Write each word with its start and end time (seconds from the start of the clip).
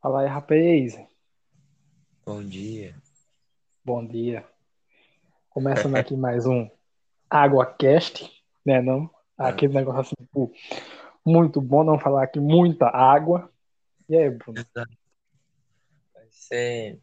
Fala 0.00 0.22
aí, 0.22 0.28
rapaz. 0.28 0.98
Bom 2.24 2.42
dia. 2.42 2.96
Bom 3.84 4.06
dia. 4.06 4.48
Começando 5.50 5.94
aqui 6.00 6.16
mais 6.16 6.46
um 6.46 6.70
AguaCast, 7.28 8.30
né 8.64 8.80
não? 8.80 9.10
Aquele 9.36 9.74
negócio 9.74 10.00
assim, 10.00 10.14
tipo, 10.18 10.50
muito 11.22 11.60
bom 11.60 11.84
não 11.84 11.98
falar 11.98 12.22
aqui 12.22 12.40
muita 12.40 12.86
água. 12.86 13.52
E 14.08 14.16
aí, 14.16 14.30
Bruno? 14.30 14.64
Vai 16.14 16.26
ser 16.30 16.98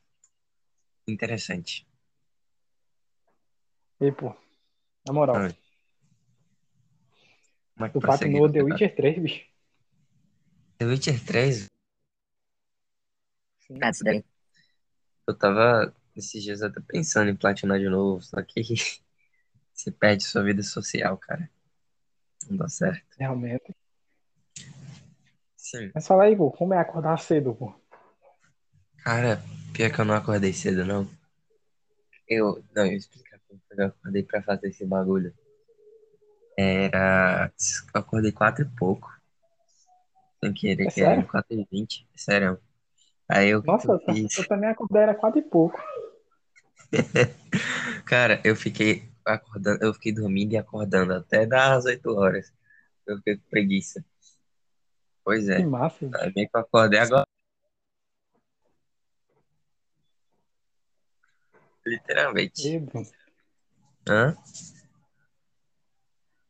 interessante. 1.07 1.87
E 4.01 4.11
pô, 4.11 4.35
na 5.05 5.13
moral, 5.13 5.35
Oi. 5.35 5.55
Como 7.75 7.85
é 7.85 7.89
que 7.89 7.93
tu 7.93 7.99
prosseguiu? 7.99 8.39
platinou 8.39 8.51
The 8.51 8.63
Witcher 8.63 8.95
3, 8.95 9.19
bicho? 9.19 9.45
The 10.79 10.85
Witcher 10.85 11.23
3, 11.23 11.76
Sim. 13.69 14.23
eu 15.27 15.33
tava 15.37 15.93
esses 16.15 16.41
dias 16.43 16.61
até 16.61 16.79
pensando 16.81 17.29
em 17.29 17.35
platinar 17.35 17.79
de 17.79 17.89
novo, 17.89 18.21
só 18.21 18.41
que 18.41 18.61
você 19.73 19.91
perde 19.91 20.23
sua 20.23 20.43
vida 20.43 20.63
social, 20.63 21.17
cara. 21.17 21.49
Não 22.49 22.57
dá 22.57 22.67
certo. 22.69 23.05
Realmente. 23.17 23.75
Sim. 25.55 25.91
Mas 25.93 26.07
fala 26.07 26.23
aí, 26.23 26.35
pô, 26.35 26.49
como 26.51 26.73
é 26.73 26.79
acordar 26.79 27.17
cedo, 27.19 27.53
pô? 27.53 27.73
Cara, 29.03 29.41
pior 29.73 29.91
que 29.91 29.99
eu 30.01 30.05
não 30.05 30.15
acordei 30.15 30.53
cedo, 30.53 30.85
não. 30.85 31.09
Eu, 32.27 32.63
não, 32.75 32.85
eu 32.85 32.97
explicar 32.97 33.39
como 33.47 33.61
eu 33.71 33.87
acordei 33.87 34.23
pra 34.23 34.41
fazer 34.43 34.67
esse 34.67 34.85
bagulho. 34.85 35.33
Era, 36.57 37.51
eu 37.93 38.01
acordei 38.01 38.31
quatro 38.31 38.63
e 38.65 38.77
pouco. 38.77 39.09
Sem 40.43 40.53
querer, 40.53 40.87
É 40.87 40.91
que 40.91 41.01
era 41.01 41.15
sério? 41.15 41.27
quatro 41.27 41.53
e 41.59 41.67
vinte, 41.71 42.07
sério. 42.15 42.59
Aí 43.29 43.49
eu, 43.49 43.61
Nossa, 43.63 43.91
eu 43.91 43.99
fiz, 43.99 44.37
eu 44.37 44.47
também 44.47 44.69
acordei, 44.69 45.01
era 45.01 45.13
quatro 45.13 45.39
e 45.39 45.43
pouco. 45.43 45.77
cara, 48.05 48.41
eu 48.43 48.55
fiquei 48.55 49.09
acordando, 49.25 49.83
eu 49.83 49.93
fiquei 49.93 50.13
dormindo 50.13 50.53
e 50.53 50.57
acordando 50.57 51.13
até 51.13 51.45
das 51.45 51.85
8 51.85 52.09
horas. 52.15 52.53
Eu 53.05 53.17
fiquei 53.17 53.37
com 53.37 53.49
preguiça. 53.49 54.03
Pois 55.23 55.45
Que 55.45 55.51
é. 55.51 55.65
massa, 55.65 56.05
Aí 56.15 56.27
bicho. 56.27 56.33
meio 56.35 56.49
que 56.49 56.57
eu 56.57 56.61
acordei 56.61 56.99
agora, 56.99 57.25
literalmente. 61.85 62.81
Hã? 64.07 64.37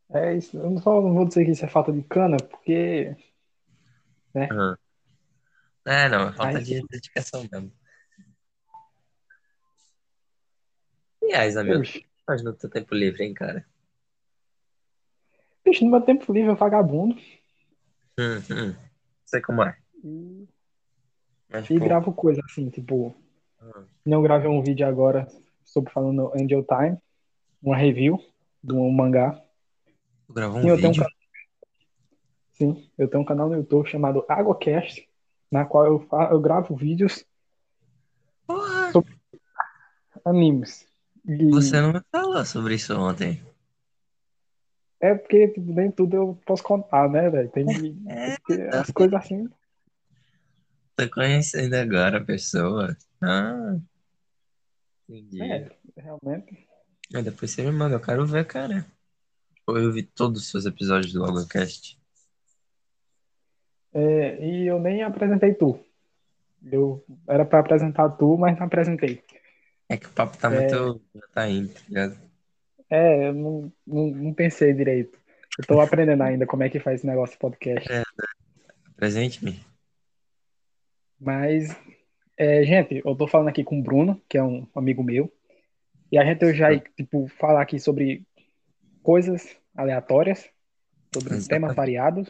É 0.10 0.36
isso, 0.36 0.58
eu 0.58 0.70
não, 0.70 0.82
só 0.82 1.02
não 1.02 1.14
vou 1.14 1.26
dizer 1.26 1.44
que 1.44 1.52
isso 1.52 1.66
é 1.66 1.68
falta 1.68 1.92
de 1.92 2.02
cana, 2.04 2.38
porque, 2.38 3.16
né, 4.34 4.48
Hã? 4.52 4.78
É, 5.88 6.10
não, 6.10 6.28
é 6.28 6.34
falta 6.34 6.60
de 6.60 6.66
gente, 6.66 6.88
dedicação 6.90 7.48
mesmo. 7.50 7.72
Aliás, 11.24 11.56
amigo, 11.56 11.80
bicho, 11.80 12.02
faz 12.26 12.44
no 12.44 12.54
teu 12.54 12.70
tempo 12.70 12.94
livre, 12.94 13.24
hein, 13.24 13.34
cara? 13.34 13.66
bicho, 15.64 15.86
no 15.86 15.92
meu 15.92 16.02
tempo 16.02 16.34
livre 16.34 16.52
eu 16.52 16.58
vagabundo 16.58 17.16
Hum, 18.20 18.38
hum. 18.52 18.76
Sei 19.26 19.40
como 19.40 19.64
é. 19.64 19.78
e, 20.04 20.46
Mas, 21.50 21.70
e 21.70 21.80
pô, 21.80 21.86
gravo 21.86 22.14
coisa 22.14 22.42
assim, 22.44 22.70
tipo, 22.70 23.16
hum, 23.62 23.86
não 24.06 24.22
gravei 24.22 24.50
um 24.50 24.62
vídeo 24.62 24.86
agora 24.86 25.26
sobre 25.64 25.94
falando 25.94 26.34
Angel 26.36 26.66
Time, 26.66 26.98
uma 27.64 27.78
review 27.78 28.20
de 28.62 28.74
um 28.74 28.92
mangá. 28.92 29.42
tu 30.26 30.34
gravou 30.34 30.60
Sim, 30.60 30.68
um 30.68 30.70
eu 30.70 30.76
tenho 30.76 30.90
um, 30.90 30.92
vídeo? 30.92 31.08
sim, 32.52 32.92
eu 32.98 33.08
tenho 33.08 33.24
um 33.24 33.26
canal 33.26 33.48
no 33.48 33.56
YouTube 33.56 33.88
chamado 33.88 34.26
AguaCast, 34.28 35.08
na 35.52 35.66
qual 35.66 35.86
eu, 35.86 36.08
eu 36.32 36.42
gravo 36.42 36.76
vídeos 36.76 37.26
Porra, 38.46 38.92
sobre 38.92 39.16
animes. 40.26 40.86
você 41.52 41.78
E 41.78 41.82
não 41.82 41.94
me 41.94 42.02
falou 42.12 42.46
sobre 42.46 42.76
isso 42.76 42.98
ontem. 42.98 43.42
é 45.00 45.14
porque 45.16 45.48
tipo, 45.50 45.72
nem 45.74 45.92
tudo 45.92 46.16
eu 46.16 46.40
posso 46.46 46.64
contar, 46.64 47.10
né, 47.10 47.30
velho? 47.30 47.50
Tem 47.50 47.66
É, 48.10 48.78
as 48.78 48.90
coisas 48.92 49.14
assim. 49.14 49.50
tô 50.96 51.10
conhecendo 51.10 51.76
agora 51.76 52.18
a 52.18 52.24
pessoa. 52.26 52.98
Ah, 53.22 53.78
entendi. 55.08 55.42
É, 55.42 55.70
realmente. 55.98 56.68
Aí 57.14 57.24
depois 57.24 57.52
você 57.52 57.64
me 57.64 57.72
manda, 57.72 57.96
eu 57.96 58.02
quero 58.02 58.26
ver, 58.26 58.46
cara. 58.46 58.86
Pô, 59.66 59.78
Eu 59.78 59.92
vi 59.92 60.04
todos 60.04 60.42
os 60.42 60.48
seus 60.50 60.66
episódios 60.66 61.14
do 61.14 61.20
Logocast. 61.20 61.98
É, 63.98 64.46
e 64.46 64.68
eu 64.68 64.80
nem 64.80 65.02
apresentei 65.02 65.56
tu. 65.56 65.80
Eu 66.72 67.04
era 67.28 67.44
pra 67.44 67.60
apresentar 67.60 68.10
tu, 68.10 68.38
mas 68.38 68.56
não 68.58 68.68
apresentei. 68.68 69.24
É 69.90 69.98
que 69.98 70.06
o 70.06 70.12
papo 70.12 70.38
tá 70.38 70.52
É, 70.54 70.56
muito. 70.56 71.02
já 71.16 71.28
Tá 71.34 71.50
indo, 71.50 71.74
tá 71.74 71.80
ligado? 71.88 72.18
é, 72.90 73.30
eu 73.30 73.34
não, 73.34 73.74
não, 73.86 74.08
não 74.08 74.34
pensei 74.34 74.72
direito. 74.74 75.18
Eu 75.58 75.66
tô 75.66 75.80
aprendendo 75.82 76.22
ainda 76.22 76.46
como 76.46 76.62
é 76.62 76.70
que 76.70 76.80
faz 76.80 77.00
esse 77.00 77.08
negócio 77.08 77.40
podcast. 77.40 77.92
É, 77.92 78.04
presente-me. 78.96 79.60
Mas, 81.20 81.76
é, 82.38 82.64
gente, 82.64 83.02
eu 83.04 83.16
tô 83.16 83.28
falando 83.28 83.48
aqui 83.48 83.64
com 83.64 83.80
o 83.80 83.84
Bruno, 83.84 84.22
que 84.30 84.38
é 84.38 84.44
um 84.44 84.68
amigo 84.76 85.04
meu, 85.04 85.32
e 86.12 86.18
a 86.18 86.24
gente 86.24 86.46
hoje 86.46 86.60
vai, 86.60 86.80
tipo, 86.80 87.28
falar 87.28 87.62
aqui 87.64 87.80
sobre 87.80 88.24
coisas 89.02 89.58
aleatórias, 89.76 90.48
sobre 91.14 91.30
temas 91.30 91.48
Exatamente. 91.72 91.76
variados, 91.76 92.30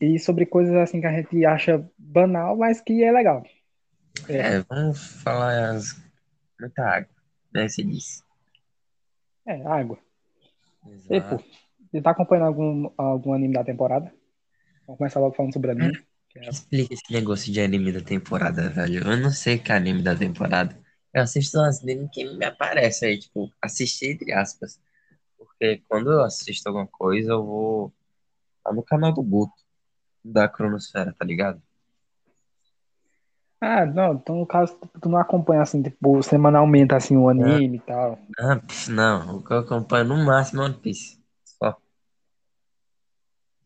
e 0.00 0.18
sobre 0.18 0.46
coisas 0.46 0.74
assim 0.76 1.00
que 1.00 1.06
a 1.06 1.12
gente 1.12 1.44
acha 1.44 1.88
banal, 1.98 2.56
mas 2.56 2.80
que 2.80 3.02
é 3.04 3.12
legal. 3.12 3.44
É, 4.28 4.56
É, 4.56 4.60
vamos 4.62 4.98
falar 5.22 5.70
as... 5.70 5.94
muita 6.60 6.82
água, 6.84 7.10
né? 7.54 7.68
Você 7.68 7.82
disse. 7.84 8.22
é, 9.46 9.62
água. 9.66 9.98
E, 11.10 11.20
pô, 11.20 11.36
Exato. 11.36 11.44
você 11.90 12.00
tá 12.02 12.10
acompanhando 12.10 12.46
algum, 12.46 12.90
algum 12.96 13.32
anime 13.32 13.54
da 13.54 13.64
temporada? 13.64 14.12
Vamos 14.86 14.98
começar 14.98 15.20
logo 15.20 15.34
falando 15.36 15.52
sobre 15.54 15.70
anime. 15.72 15.98
é- 16.36 16.48
explica 16.48 16.94
esse 16.94 17.12
negócio 17.12 17.52
de 17.52 17.60
anime 17.60 17.92
da 17.92 18.00
temporada, 18.00 18.68
velho. 18.70 19.02
Eu 19.08 19.16
não 19.16 19.30
sei 19.30 19.58
que 19.58 19.72
é 19.72 19.76
anime 19.76 20.02
da 20.02 20.14
temporada. 20.16 20.78
Eu 21.12 21.22
assisto 21.22 21.58
uns 21.60 21.82
anime 21.82 22.08
que 22.10 22.24
me 22.24 22.44
aparece 22.44 23.06
aí, 23.06 23.18
tipo, 23.18 23.50
assistir 23.62 24.12
entre 24.12 24.32
aspas. 24.32 24.80
Porque 25.38 25.82
quando 25.88 26.12
eu 26.12 26.22
assisto 26.24 26.68
alguma 26.68 26.86
coisa, 26.88 27.32
eu 27.32 27.44
vou 27.44 27.94
lá 28.66 28.72
no 28.74 28.82
canal 28.84 29.12
do 29.14 29.22
Guto, 29.22 29.54
da 30.32 30.48
Cronosfera, 30.48 31.14
tá 31.18 31.24
ligado? 31.24 31.60
Ah, 33.60 33.86
não, 33.86 34.14
então 34.14 34.36
no 34.36 34.46
caso, 34.46 34.78
tu 35.00 35.08
não 35.08 35.18
acompanha 35.18 35.62
assim, 35.62 35.82
tipo, 35.82 36.22
semanalmente 36.22 36.94
assim 36.94 37.16
o 37.16 37.28
anime 37.28 37.78
e 37.78 37.80
tal. 37.80 38.18
ah, 38.38 38.56
pff, 38.56 38.90
não, 38.90 39.38
o 39.38 39.42
que 39.42 39.52
eu 39.52 39.58
acompanho 39.58 40.04
no 40.04 40.24
máximo 40.24 40.62
é 40.62 40.66
One 40.66 40.74
Piece. 40.74 41.18
Só. 41.44 41.76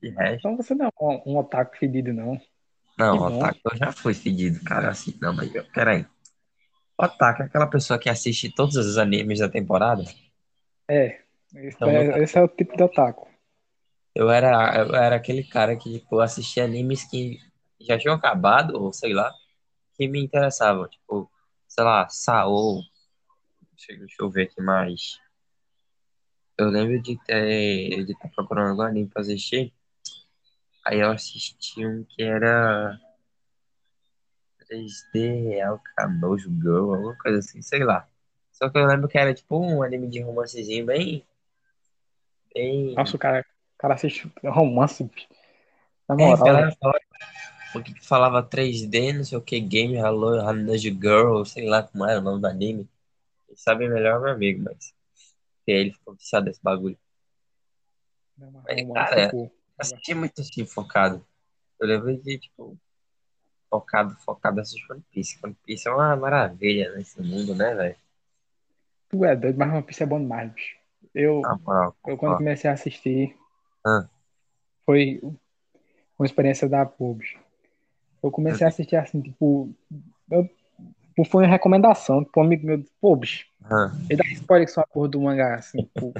De 0.00 0.10
resto. 0.10 0.38
Então 0.38 0.56
você 0.56 0.74
não 0.74 0.86
é 0.86 0.90
um, 1.00 1.22
um 1.32 1.36
otaku 1.38 1.76
fedido, 1.76 2.12
não. 2.12 2.36
Que 2.36 2.46
Não, 2.98 3.18
bom. 3.18 3.36
otaku 3.36 3.58
eu 3.72 3.76
já 3.76 3.92
fui 3.92 4.14
fedido, 4.14 4.62
cara. 4.64 4.90
Assim, 4.90 5.16
não, 5.20 5.34
mas 5.34 5.52
eu- 5.54 5.64
peraí. 5.72 6.06
Otaku 6.96 7.42
é 7.42 7.46
aquela 7.46 7.66
pessoa 7.66 7.98
que 7.98 8.08
assiste 8.08 8.54
todos 8.54 8.76
os 8.76 8.96
animes 8.96 9.40
da 9.40 9.48
temporada? 9.48 10.04
É, 10.88 11.20
esse 11.54 11.76
Então, 11.76 11.88
é, 11.88 12.22
esse 12.22 12.38
é 12.38 12.42
o 12.42 12.48
tipo 12.48 12.76
de 12.76 12.82
otaku. 12.82 13.29
Eu 14.14 14.30
era, 14.30 14.76
eu 14.78 14.94
era 14.94 15.16
aquele 15.16 15.44
cara 15.44 15.76
que, 15.76 16.00
tipo, 16.00 16.20
assistia 16.20 16.64
animes 16.64 17.04
que 17.04 17.38
já 17.80 17.98
tinham 17.98 18.14
acabado, 18.14 18.74
ou 18.80 18.92
sei 18.92 19.12
lá, 19.12 19.32
que 19.94 20.08
me 20.08 20.22
interessavam. 20.22 20.88
Tipo, 20.88 21.30
sei 21.68 21.84
lá, 21.84 22.08
Saô. 22.08 22.82
Deixa, 23.72 23.98
deixa 23.98 24.16
eu 24.20 24.30
ver 24.30 24.42
aqui 24.44 24.60
mais. 24.60 25.18
Eu 26.58 26.68
lembro 26.68 27.00
de 27.00 27.18
ter, 27.24 28.04
de 28.04 28.12
estar 28.12 28.28
procurando 28.30 28.70
algum 28.70 28.82
anime 28.82 29.08
pra 29.08 29.22
assistir. 29.22 29.72
Aí 30.84 31.00
eu 31.00 31.10
assisti 31.10 31.86
um 31.86 32.04
que 32.04 32.22
era 32.22 32.98
3D 34.68 35.48
Real 35.48 35.80
Canojo 35.96 36.50
Girl, 36.60 36.94
alguma 36.94 37.16
coisa 37.16 37.38
assim, 37.38 37.62
sei 37.62 37.84
lá. 37.84 38.08
Só 38.52 38.68
que 38.68 38.78
eu 38.78 38.86
lembro 38.86 39.08
que 39.08 39.16
era 39.18 39.32
tipo 39.32 39.58
um 39.58 39.82
anime 39.82 40.08
de 40.08 40.20
romancezinho 40.20 40.86
bem, 40.86 41.26
Nossa, 42.94 43.12
bem. 43.12 43.16
o 43.16 43.18
cara, 43.18 43.46
cara 43.80 43.94
assiste 43.94 44.30
romance, 44.44 45.04
bicho. 45.04 45.28
na 46.08 46.16
É, 46.18 46.36
que 46.36 46.38
moral, 46.38 46.48
ela 46.48 46.62
velho. 46.64 46.76
falava, 46.80 47.00
porque 47.72 47.94
que 47.94 48.06
falava 48.06 48.42
3D, 48.42 49.12
não 49.12 49.24
sei 49.24 49.38
o 49.38 49.42
que, 49.42 49.60
Game 49.60 49.96
Hello 49.96 50.40
Hanajo 50.40 50.90
Girl, 50.90 51.44
sei 51.44 51.68
lá 51.68 51.82
como 51.82 52.04
era 52.06 52.20
o 52.20 52.22
nome 52.22 52.40
do 52.40 52.46
anime. 52.46 52.88
Quem 53.46 53.56
sabe 53.56 53.88
melhor 53.88 54.20
meu 54.20 54.32
amigo, 54.32 54.64
mas 54.64 54.94
ele 55.66 55.92
ficou 55.92 56.14
viciado 56.14 56.46
desse 56.46 56.62
bagulho. 56.62 56.98
Não, 58.36 58.50
mas 58.50 58.64
Mas, 58.76 58.92
cara, 58.92 59.30
pô. 59.30 59.50
assisti 59.78 60.14
muito 60.14 60.40
assim, 60.40 60.66
focado. 60.66 61.24
Eu 61.80 61.88
lembro 61.88 62.16
de, 62.16 62.38
tipo, 62.38 62.76
focado, 63.70 64.16
focado 64.24 64.60
assistir 64.60 64.92
One 64.92 65.02
Piece. 65.12 65.38
One 65.42 65.56
Piece 65.64 65.88
é 65.88 65.92
uma 65.92 66.16
maravilha 66.16 66.92
nesse 66.94 67.20
mundo, 67.22 67.54
né, 67.54 67.74
velho? 67.74 67.96
Tu 69.08 69.24
é 69.24 69.34
doido, 69.36 69.58
mas 69.58 69.72
One 69.72 69.82
Piece 69.82 70.02
é 70.02 70.06
bom 70.06 70.20
demais, 70.20 70.52
bicho. 70.52 70.76
Eu, 71.14 71.42
Na 71.42 71.56
moral, 71.56 71.96
eu 72.06 72.16
quando 72.16 72.38
comecei 72.38 72.70
a 72.70 72.74
assistir, 72.74 73.36
Ah, 73.86 74.08
foi 74.84 75.20
uma 76.18 76.26
experiência 76.26 76.68
da 76.68 76.84
bicho. 76.84 77.38
Eu 78.22 78.30
comecei 78.30 78.66
a 78.66 78.68
assistir 78.68 78.96
assim, 78.96 79.20
tipo. 79.22 79.74
Eu, 80.30 80.44
tipo, 80.44 81.24
foi 81.24 81.44
uma 81.44 81.50
recomendação, 81.50 82.22
tipo, 82.22 82.38
um 82.40 82.44
amigo 82.44 82.66
meu, 82.66 82.76
disse, 82.76 82.92
pô, 83.00 83.16
bicho, 83.16 83.46
Ah, 83.64 83.90
ele 84.08 84.22
dá 84.22 84.28
spoiler 84.32 84.66
que 84.66 84.72
só 84.72 84.82
a 84.82 84.86
porra 84.86 85.08
do 85.08 85.20
mangá, 85.20 85.54
assim, 85.54 85.78
tipo, 85.78 86.12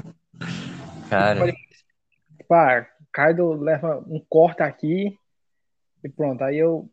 cara, 1.10 1.52
tipo, 2.38 2.54
ah, 2.54 2.86
Kaido 3.12 3.52
leva 3.52 3.98
um 4.08 4.24
corte 4.28 4.62
aqui 4.62 5.18
e 6.02 6.08
pronto. 6.08 6.42
Aí 6.42 6.56
eu. 6.56 6.88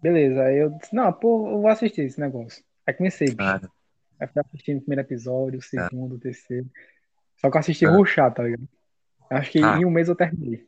Beleza, 0.00 0.42
aí 0.44 0.58
eu 0.58 0.70
disse, 0.70 0.94
não, 0.94 1.12
pô, 1.12 1.50
eu 1.50 1.60
vou 1.60 1.68
assistir 1.68 2.02
esse 2.02 2.20
negócio. 2.20 2.64
Aí 2.86 2.94
comecei, 2.94 3.28
bicho. 3.34 3.70
Aí 4.20 4.26
fui 4.28 4.42
assistindo 4.44 4.78
o 4.78 4.80
primeiro 4.80 5.02
episódio, 5.02 5.58
o 5.58 5.70
cara. 5.70 5.88
segundo, 5.88 6.14
o 6.14 6.18
terceiro. 6.18 6.70
Só 7.36 7.50
que 7.50 7.56
eu 7.56 7.60
assisti 7.60 7.84
Ah. 7.84 7.90
rushado, 7.90 8.36
tá 8.36 8.42
ligado? 8.44 8.68
Acho 9.30 9.50
que 9.52 9.62
Ah. 9.62 9.78
em 9.78 9.84
um 9.84 9.90
mês 9.90 10.08
eu 10.08 10.16
terminei. 10.16 10.66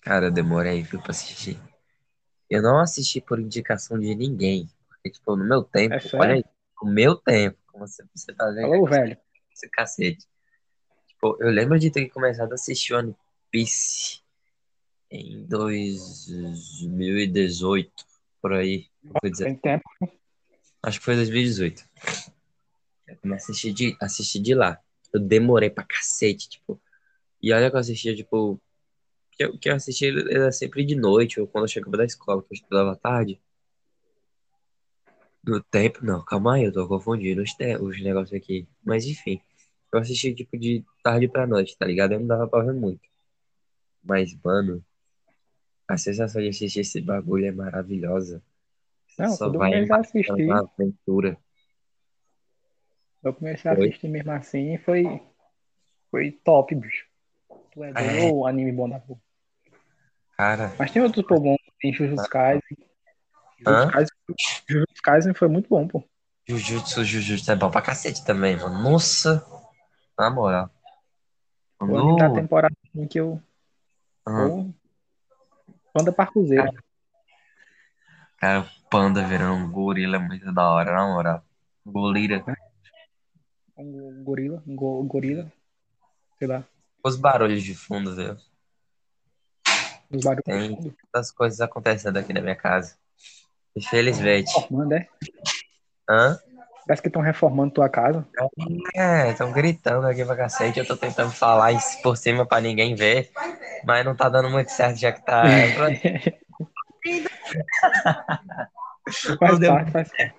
Cara, 0.00 0.26
eu 0.26 0.30
demorei, 0.30 0.82
viu, 0.82 1.00
pra 1.00 1.10
assistir. 1.10 1.58
Eu 2.48 2.62
não 2.62 2.78
assisti 2.80 3.20
por 3.20 3.38
indicação 3.40 3.98
de 3.98 4.14
ninguém. 4.14 4.68
Porque, 4.88 5.10
tipo, 5.10 5.36
no 5.36 5.44
meu 5.44 5.62
tempo, 5.62 5.94
É 5.94 6.00
olha 6.14 6.34
aí, 6.34 6.44
no 6.82 6.90
meu 6.90 7.14
tempo, 7.16 7.58
como 7.66 7.86
você, 7.86 8.02
você 8.14 8.32
tá 8.32 8.46
vendo 8.50 8.70
Falou, 8.70 8.88
velho. 8.88 9.16
esse 9.52 9.68
cacete. 9.68 10.26
Tipo, 11.08 11.36
eu 11.40 11.50
lembro 11.50 11.78
de 11.78 11.90
ter 11.90 12.08
começado 12.08 12.52
a 12.52 12.54
assistir 12.54 12.94
One 12.94 13.14
Piece 13.50 14.20
em 15.10 15.44
2018, 15.46 17.92
por 18.40 18.52
aí. 18.52 18.86
Tem 19.36 19.56
tempo. 19.56 19.84
Acho 20.82 20.98
que 21.00 21.04
foi 21.04 21.16
2018. 21.16 21.84
Eu 23.06 23.16
comecei 23.16 23.52
a 23.52 23.52
assistir 23.52 23.72
de, 23.72 23.96
assistir 24.00 24.38
de 24.40 24.54
lá. 24.54 24.78
Eu 25.12 25.20
demorei 25.20 25.70
pra 25.70 25.84
cacete, 25.84 26.48
tipo. 26.48 26.80
E 27.42 27.52
olha 27.52 27.70
que 27.70 27.76
eu 27.76 27.80
assistia, 27.80 28.14
tipo. 28.16 28.60
Que 29.32 29.44
eu, 29.44 29.58
que 29.58 29.70
eu 29.70 29.74
assistia 29.76 30.10
era 30.30 30.52
sempre 30.52 30.84
de 30.84 30.96
noite, 30.96 31.40
ou 31.40 31.46
quando 31.48 31.64
eu 31.64 31.68
chegava 31.68 31.96
da 31.98 32.04
escola, 32.06 32.42
que 32.42 32.52
eu 32.52 32.56
estudava 32.56 32.92
à 32.92 32.96
tarde. 32.96 33.40
No 35.44 35.60
tempo, 35.62 36.04
não, 36.04 36.24
calma 36.24 36.54
aí, 36.54 36.64
eu 36.64 36.72
tô 36.72 36.86
confundindo 36.86 37.42
os, 37.42 37.52
te- 37.54 37.76
os 37.76 38.00
negócios 38.02 38.32
aqui. 38.40 38.68
Mas 38.84 39.04
enfim, 39.06 39.40
eu 39.92 39.98
assisti 40.00 40.34
tipo 40.34 40.56
de 40.58 40.84
tarde 41.02 41.28
pra 41.28 41.46
noite, 41.46 41.76
tá 41.76 41.86
ligado? 41.86 42.12
Eu 42.12 42.20
não 42.20 42.26
dava 42.26 42.46
pra 42.48 42.62
ver 42.64 42.74
muito. 42.74 43.00
Mas, 44.02 44.34
mano, 44.44 44.84
a 45.88 45.96
sensação 45.98 46.40
de 46.40 46.48
assistir 46.50 46.80
esse 46.80 47.00
bagulho 47.00 47.46
é 47.46 47.50
maravilhosa. 47.52 48.40
Você 49.08 49.26
Não, 49.26 49.36
só 49.36 49.50
vai 49.52 49.72
comecei 49.72 49.94
a 49.94 50.00
embarcando 50.00 50.00
assistir, 50.00 50.46
na 50.46 50.60
aventura. 50.60 51.38
eu 53.22 53.32
comecei 53.32 53.70
a 53.70 53.74
assistir 53.74 54.08
mesmo 54.08 54.32
assim 54.32 54.74
e 54.74 54.78
foi, 54.78 55.22
foi 56.10 56.32
top, 56.32 56.74
bicho. 56.76 57.07
É 57.82 57.90
É. 58.04 58.30
ô, 58.32 58.46
anime 58.46 58.72
bom 58.72 58.88
da 58.88 58.98
porra. 59.00 59.20
Cara, 60.36 60.74
Mas 60.78 60.90
tem 60.92 61.02
outros 61.02 61.26
pô 61.26 61.40
bons, 61.40 61.58
tem 61.80 61.92
Jujutsu 61.92 62.28
Kaisen. 62.28 62.60
Jujutsu 63.58 63.88
Kaisen, 63.88 64.14
Jujutsu 64.68 65.02
Kaisen 65.02 65.34
foi 65.34 65.48
muito 65.48 65.68
bom, 65.68 65.86
pô. 65.88 66.02
Jujutsu, 66.48 67.04
Jujutsu 67.04 67.50
é 67.50 67.56
bom 67.56 67.70
pra 67.70 67.82
cacete 67.82 68.24
também, 68.24 68.56
mano. 68.56 68.82
Nossa, 68.82 69.44
na 70.18 70.30
moral. 70.30 70.70
Foi 71.78 71.88
o 71.88 71.98
anime 71.98 72.16
da 72.16 72.26
Quando... 72.28 72.34
temporada 72.40 72.74
em 72.94 73.06
que 73.06 73.18
eu. 73.20 73.42
Ah, 74.26 74.48
Pô, 74.48 74.70
Panda 75.92 76.12
Parcuzeiro. 76.12 76.70
Cara, 78.38 78.60
o 78.60 78.88
panda 78.88 79.26
virando 79.26 79.54
um 79.54 79.70
gorila 79.70 80.16
é 80.16 80.20
muito 80.20 80.52
da 80.52 80.70
hora, 80.70 80.92
na 80.92 81.06
moral. 81.06 81.44
Golira. 81.84 82.44
Um 83.76 84.22
gorila, 84.24 84.62
um 84.66 84.76
go- 84.76 85.02
gorila, 85.04 85.52
sei 86.38 86.46
lá, 86.48 86.64
Os 87.08 87.16
barulhos 87.16 87.62
de 87.62 87.74
fundo, 87.74 88.14
viu? 88.14 88.36
dos 90.10 90.22
barulhos 90.22 90.44
Tem. 90.44 90.76
fundo. 90.76 90.82
Muitas 90.82 91.30
coisas 91.30 91.58
acontecendo 91.58 92.18
aqui 92.18 92.34
na 92.34 92.42
minha 92.42 92.54
casa. 92.54 92.96
Infelizmente. 93.74 94.52
Reformando, 94.54 94.94
é? 94.94 95.08
Hã? 96.08 96.38
Parece 96.86 97.02
que 97.02 97.08
estão 97.08 97.22
reformando 97.22 97.72
tua 97.72 97.88
casa. 97.88 98.28
É, 98.94 99.30
estão 99.30 99.50
gritando 99.50 100.06
aqui 100.06 100.22
pra 100.22 100.36
cacete. 100.36 100.80
Eu 100.80 100.86
tô 100.86 100.98
tentando 100.98 101.32
falar 101.32 101.72
isso 101.72 102.02
por 102.02 102.14
cima 102.16 102.44
pra 102.44 102.60
ninguém 102.60 102.94
ver, 102.94 103.30
mas 103.84 104.04
não 104.04 104.14
tá 104.14 104.28
dando 104.28 104.50
muito 104.50 104.70
certo, 104.70 104.98
já 104.98 105.12
que 105.12 105.24
tá. 105.24 105.42
faz 109.38 109.58
parte, 109.58 109.92
faz 109.92 109.92
parte. 109.92 110.34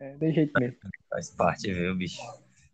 É, 0.00 0.16
de 0.16 0.32
jeito 0.32 0.52
mesmo. 0.58 0.76
Faz 1.08 1.30
parte, 1.30 1.72
viu, 1.72 1.96
bicho? 1.96 2.20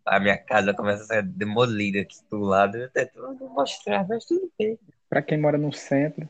A 0.05 0.19
minha 0.19 0.37
casa 0.37 0.73
começa 0.73 1.03
a 1.03 1.05
ser 1.05 1.23
demolida 1.23 2.01
aqui 2.01 2.17
do 2.29 2.39
lado. 2.39 2.77
Eu 2.77 2.89
tento 2.89 3.19
mostrar, 3.49 4.05
mas 4.07 4.25
tudo 4.25 4.51
bem. 4.59 4.77
Pra 5.09 5.21
quem 5.21 5.37
mora 5.39 5.57
no 5.57 5.71
centro, 5.71 6.27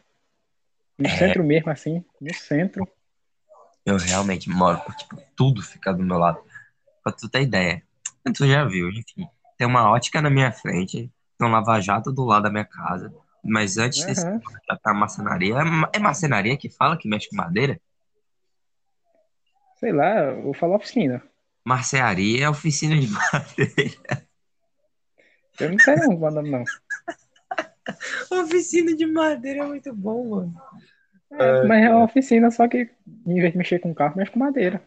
no 0.97 1.07
É. 1.07 1.17
centro 1.17 1.43
mesmo, 1.43 1.71
assim, 1.71 2.03
no 2.21 2.33
centro, 2.33 2.87
Eu 3.85 3.97
realmente 3.97 4.49
moro, 4.49 4.79
tipo, 4.97 5.17
tudo 5.35 5.61
fica 5.61 5.91
do 5.93 6.01
meu 6.03 6.17
lado. 6.17 6.41
Pra 7.03 7.11
tu 7.11 7.27
ter 7.27 7.41
ideia. 7.41 7.83
Tu 8.35 8.47
já 8.47 8.63
viu, 8.63 8.89
enfim. 8.89 9.27
Tem 9.57 9.67
uma 9.67 9.89
ótica 9.89 10.21
na 10.21 10.29
minha 10.29 10.51
frente, 10.53 11.11
tem 11.37 11.47
um 11.47 11.51
lava-jato 11.51 12.11
do 12.11 12.23
lado 12.23 12.43
da 12.43 12.49
minha 12.49 12.63
casa. 12.63 13.13
Mas 13.43 13.77
antes 13.77 14.05
desse 14.05 14.25
Aham. 14.25 14.39
já 14.69 14.77
tá 14.77 14.93
a. 14.93 15.59
É 15.59 15.97
É 15.97 15.99
marcenaria 15.99 16.55
que 16.57 16.69
fala 16.69 16.97
que 16.97 17.09
mexe 17.09 17.29
com 17.29 17.35
madeira? 17.35 17.79
sei 19.75 19.91
lá, 19.91 20.15
eu 20.29 20.43
vou 20.43 20.53
falar 20.53 20.77
oficina. 20.77 21.21
Marcearia 21.65 22.45
é 22.45 22.49
oficina 22.49 22.99
de 22.99 23.07
madeira. 23.07 24.27
Eu 25.59 25.71
não 25.71 25.79
sei 25.79 25.95
não 25.95 26.17
quando 26.17 26.41
não. 26.41 26.63
Oficina 28.31 28.95
de 28.95 29.05
madeira 29.05 29.63
é 29.63 29.67
muito 29.67 29.93
bom, 29.93 30.29
mano. 30.29 30.55
É, 31.31 31.63
mas 31.63 31.83
é 31.83 31.89
uma 31.89 32.05
oficina, 32.05 32.51
só 32.51 32.67
que 32.67 32.89
em 33.25 33.35
vez 33.39 33.51
de 33.51 33.57
mexer 33.57 33.79
com 33.79 33.93
carro, 33.93 34.17
mexe 34.17 34.31
com 34.31 34.39
madeira. 34.39 34.81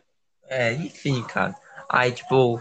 É, 0.48 0.72
enfim, 0.72 1.22
cara. 1.24 1.54
Aí, 1.88 2.12
tipo, 2.12 2.60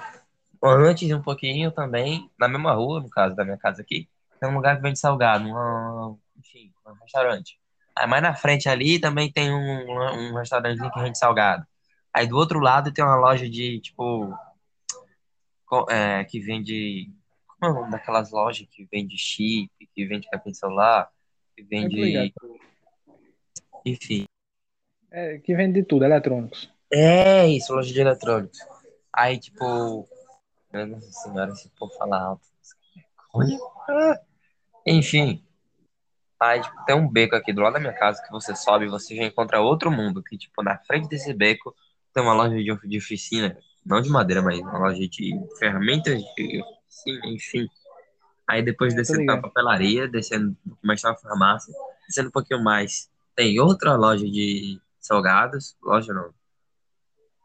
antes 0.63 1.11
um 1.11 1.21
pouquinho 1.21 1.71
também, 1.71 2.29
na 2.39 2.47
mesma 2.47 2.73
rua, 2.73 3.01
no 3.01 3.09
caso 3.09 3.35
da 3.35 3.43
minha 3.43 3.57
casa 3.57 3.81
aqui, 3.81 4.09
tem 4.39 4.49
um 4.49 4.55
lugar 4.55 4.75
que 4.75 4.81
vende 4.81 4.99
salgado, 4.99 5.47
um, 5.47 6.17
enfim, 6.37 6.71
um 6.85 6.93
restaurante. 7.03 7.59
Aí 7.95 8.07
mais 8.07 8.21
na 8.21 8.35
frente 8.35 8.67
ali 8.67 8.99
também 8.99 9.31
tem 9.31 9.51
um, 9.51 10.31
um 10.31 10.35
restaurantezinho 10.35 10.91
que 10.91 11.01
vende 11.01 11.17
salgado. 11.17 11.65
Aí 12.15 12.25
do 12.25 12.37
outro 12.37 12.61
lado 12.61 12.93
tem 12.93 13.03
uma 13.03 13.17
loja 13.17 13.49
de, 13.49 13.81
tipo, 13.81 14.33
é, 15.89 16.23
que 16.23 16.39
vende. 16.39 17.11
Como 17.45 17.65
é 17.65 17.69
o 17.69 17.81
nome 17.81 17.91
daquelas 17.91 18.31
lojas 18.31 18.65
que 18.71 18.87
vende 18.89 19.17
chip, 19.17 19.69
que 19.93 20.05
vende 20.05 20.29
capinha 20.29 20.53
de 20.53 20.57
celular, 20.57 21.11
que 21.53 21.61
vende. 21.61 22.33
Enfim. 23.85 24.25
É, 25.11 25.39
que 25.39 25.53
vende 25.53 25.81
de 25.81 25.85
tudo, 25.85 26.05
eletrônicos. 26.05 26.73
É 26.89 27.45
isso, 27.47 27.73
loja 27.73 27.93
de 27.93 27.99
eletrônicos. 27.99 28.59
Aí, 29.11 29.37
tipo. 29.37 30.07
Nossa 30.71 31.11
senhora, 31.11 31.53
se 31.53 31.69
for 31.77 31.91
falar 31.97 32.21
alto. 32.21 32.47
Enfim. 34.85 35.43
Aí, 36.39 36.61
tipo, 36.61 36.85
tem 36.85 36.95
um 36.95 37.09
beco 37.09 37.35
aqui 37.35 37.51
do 37.51 37.59
lado 37.59 37.73
da 37.73 37.79
minha 37.81 37.91
casa 37.91 38.23
que 38.23 38.31
você 38.31 38.55
sobe 38.55 38.85
e 38.85 38.89
você 38.89 39.17
já 39.17 39.23
encontra 39.23 39.59
outro 39.59 39.91
mundo. 39.91 40.23
Que, 40.23 40.37
tipo, 40.37 40.63
na 40.63 40.77
frente 40.77 41.09
desse 41.09 41.33
beco 41.33 41.75
tem 42.15 42.23
uma 42.23 42.33
loja 42.33 42.55
de, 42.55 42.63
de 42.63 42.97
oficina. 42.97 43.57
Não 43.85 44.01
de 44.01 44.09
madeira, 44.09 44.41
mas 44.41 44.57
uma 44.59 44.79
loja 44.79 45.07
de 45.07 45.37
ferramentas 45.59 46.23
de 46.35 46.63
oficina, 46.63 47.27
enfim. 47.27 47.69
Aí 48.47 48.63
depois 48.63 48.93
É, 48.93 48.97
descendo 48.97 49.25
pra 49.25 49.41
papelaria, 49.41 50.07
descendo 50.07 50.55
mais 50.81 51.01
pra 51.01 51.15
farmácia, 51.15 51.73
descendo 52.07 52.29
um 52.29 52.31
pouquinho 52.31 52.63
mais. 52.63 53.11
Tem 53.35 53.59
outra 53.59 53.95
loja 53.95 54.25
de 54.25 54.79
salgados. 54.99 55.75
Loja 55.83 56.13
não. 56.13 56.33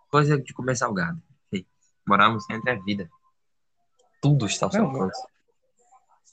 Coisa 0.08 0.40
de 0.40 0.54
comer 0.54 0.76
salgado. 0.76 1.20
Enfim, 1.52 1.66
morar 2.06 2.30
no 2.30 2.40
centro 2.40 2.70
é 2.70 2.76
vida. 2.76 3.10
Tudo 4.22 4.46
está 4.46 4.66
ao 4.66 4.72
seu 4.72 4.84
alcance. 4.84 5.20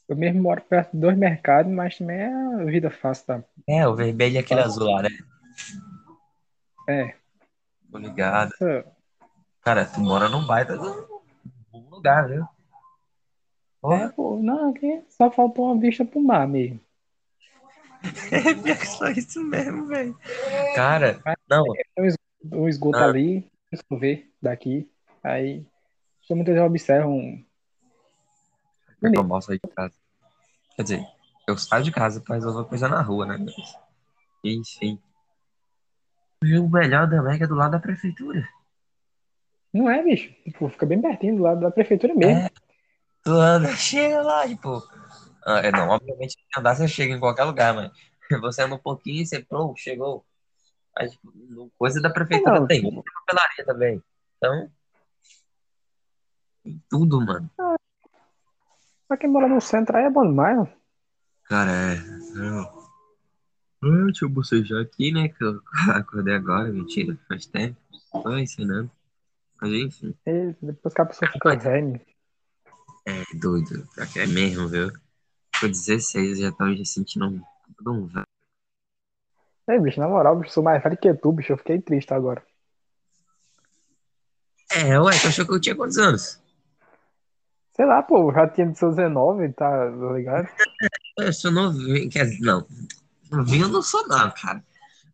Eu 0.08 0.16
mesmo 0.16 0.42
moro 0.42 0.62
perto 0.62 0.92
de 0.92 1.00
dois 1.00 1.18
mercados, 1.18 1.72
mas 1.72 1.98
também 1.98 2.18
é 2.18 2.66
vida 2.66 2.92
fácil, 2.92 3.26
tá? 3.26 3.44
É, 3.68 3.86
o 3.88 3.96
vermelho 3.96 4.36
e 4.36 4.38
aquele 4.38 4.62
azul 4.62 4.90
lá, 4.90 5.02
né? 5.02 5.10
É, 6.88 7.16
Tô 7.92 7.98
ligado. 7.98 8.54
essa- 8.54 8.86
Cara, 9.62 9.86
tu 9.86 10.00
mora 10.00 10.30
num 10.30 10.46
baita 10.46 10.74
um 10.80 11.22
bom 11.72 11.90
lugar, 11.90 12.28
viu? 12.28 12.46
é, 13.94 14.08
pô, 14.10 14.38
não, 14.42 14.70
aqui 14.72 15.04
só 15.10 15.30
faltou 15.32 15.66
uma 15.66 15.80
vista 15.80 16.04
pro 16.06 16.22
mar 16.22 16.48
mesmo. 16.48 16.80
é 18.32 18.54
pior 18.56 18.78
que 18.78 18.86
só 18.88 19.08
isso 19.10 19.44
mesmo, 19.44 19.88
velho. 19.88 20.18
Cara, 20.76 21.22
não, 21.50 21.64
Tem 21.96 22.04
um 22.04 22.06
esgoto, 22.06 22.20
um 22.64 22.70
esgoto 22.70 22.98
Ah. 23.00 23.06
ali, 23.06 23.50
eu 23.90 23.98
ver 24.00 24.32
daqui, 24.42 24.90
aí 25.24 25.66
só 26.22 26.36
muitas 26.36 26.54
vezes 26.56 26.70
observam. 26.70 27.44
é 29.04 29.10
normal 29.10 29.42
sair 29.42 29.60
de 29.64 29.70
casa. 29.74 29.94
Quer 30.76 30.84
dizer, 30.84 31.08
eu 31.48 31.58
saio 31.58 31.84
de 31.84 31.92
casa 31.92 32.22
pra 32.22 32.36
resolver 32.36 32.68
coisa 32.70 32.88
na 32.88 33.02
rua, 33.02 33.26
né? 33.26 33.38
Mas, 33.38 33.76
enfim. 34.44 35.00
E 36.44 36.58
o 36.58 36.70
melhor 36.70 37.12
é 37.30 37.38
que 37.38 37.44
é 37.44 37.48
do 37.48 37.56
lado 37.56 37.72
da 37.72 37.80
prefeitura. 37.80 38.48
Não 39.74 39.90
é, 39.90 40.04
bicho? 40.04 40.34
Tipo, 40.44 40.70
fica 40.70 40.86
bem 40.86 41.02
pertinho 41.02 41.38
do 41.38 41.44
lado 41.44 41.62
da 41.62 41.72
prefeitura 41.72 42.14
mesmo. 42.14 42.40
É. 42.40 42.50
Tu 43.24 43.32
anda, 43.32 43.76
chega 43.76 44.22
lá, 44.22 44.48
tipo. 44.48 44.82
Ah, 45.46 45.60
é, 45.60 45.72
não, 45.72 45.90
obviamente, 45.90 46.34
se 46.34 46.60
andar 46.60 46.76
você 46.76 46.88
chega 46.88 47.14
em 47.14 47.20
qualquer 47.20 47.44
lugar, 47.44 47.74
mas. 47.74 47.92
Você 48.42 48.62
anda 48.62 48.76
um 48.76 48.80
pouquinho 48.80 49.22
e 49.22 49.26
você, 49.26 49.40
pô, 49.42 49.74
chegou. 49.78 50.26
Aí, 50.98 51.10
tipo, 51.10 51.72
coisa 51.78 52.02
da 52.02 52.10
Ah, 52.10 52.14
prefeitura 52.14 52.60
não. 52.60 52.68
tem, 52.68 52.82
tem 52.82 53.04
papelaria 53.26 53.66
também. 53.66 54.04
Então, 54.36 54.70
tem 56.62 56.84
tudo, 56.90 57.22
mano. 57.26 57.50
Pra 59.08 59.16
quem 59.16 59.30
mora 59.30 59.48
no 59.48 59.62
centro 59.62 59.96
aí 59.96 60.04
é 60.04 60.10
bom 60.10 60.28
demais, 60.28 60.58
mano. 60.58 60.74
Cara, 61.46 61.72
é. 61.72 61.96
Não. 62.36 62.77
Ah, 63.84 64.06
deixa 64.06 64.26
eu 64.26 64.30
bocejar 64.30 64.82
aqui, 64.82 65.12
né? 65.12 65.30
Que 65.30 65.44
eu 65.44 65.62
acordei 65.94 66.36
agora, 66.36 66.72
mentira, 66.72 67.18
faz 67.28 67.46
tempo. 67.46 67.78
Tô 68.12 68.38
ensinando. 68.38 68.90
Mas 69.62 69.72
enfim, 69.72 70.16
E 70.26 70.54
depois 70.62 70.94
que 70.94 71.02
a 71.02 71.06
pessoa 71.06 71.32
fica 71.32 71.56
velha. 71.56 72.02
é 73.08 73.24
doido. 73.40 73.88
Pior 73.96 74.08
que 74.12 74.20
É 74.20 74.28
mesmo, 74.28 74.68
viu? 74.68 74.92
Com 75.60 75.68
16 75.68 76.40
eu 76.40 76.46
já 76.46 76.52
tava 76.52 76.76
já 76.76 76.86
sentindo 76.86 77.26
um, 77.28 77.42
todo 77.78 77.92
um 77.94 78.06
velho. 78.08 78.26
Ei, 79.68 79.80
bicho, 79.80 80.00
na 80.00 80.08
moral, 80.08 80.38
bicho, 80.40 80.54
sou 80.54 80.64
mais 80.64 80.82
velho 80.82 80.98
que 80.98 81.14
tu, 81.16 81.32
bicho. 81.32 81.54
Eu 81.54 81.58
fiquei 81.58 81.82
triste 81.82 82.14
agora. 82.14 82.44
É, 84.72 85.00
ué, 85.00 85.12
tu 85.20 85.28
achou 85.28 85.46
que 85.46 85.54
eu 85.54 85.60
tinha 85.62 85.76
quantos 85.76 85.98
anos? 85.98 86.40
Sei 87.76 87.86
lá, 87.86 88.02
pô, 88.02 88.32
já 88.34 88.48
tinha 88.48 88.68
de 88.68 88.78
seus 88.78 88.96
19, 88.96 89.52
tá 89.54 89.86
ligado? 90.14 90.48
Eu 91.18 91.34
sou 91.34 91.52
novinho, 91.52 92.10
quer 92.12 92.26
dizer, 92.26 92.42
não. 92.42 92.68
Eu 93.32 93.68
não 93.68 93.82
sou 93.82 94.08
não, 94.08 94.32
cara. 94.32 94.64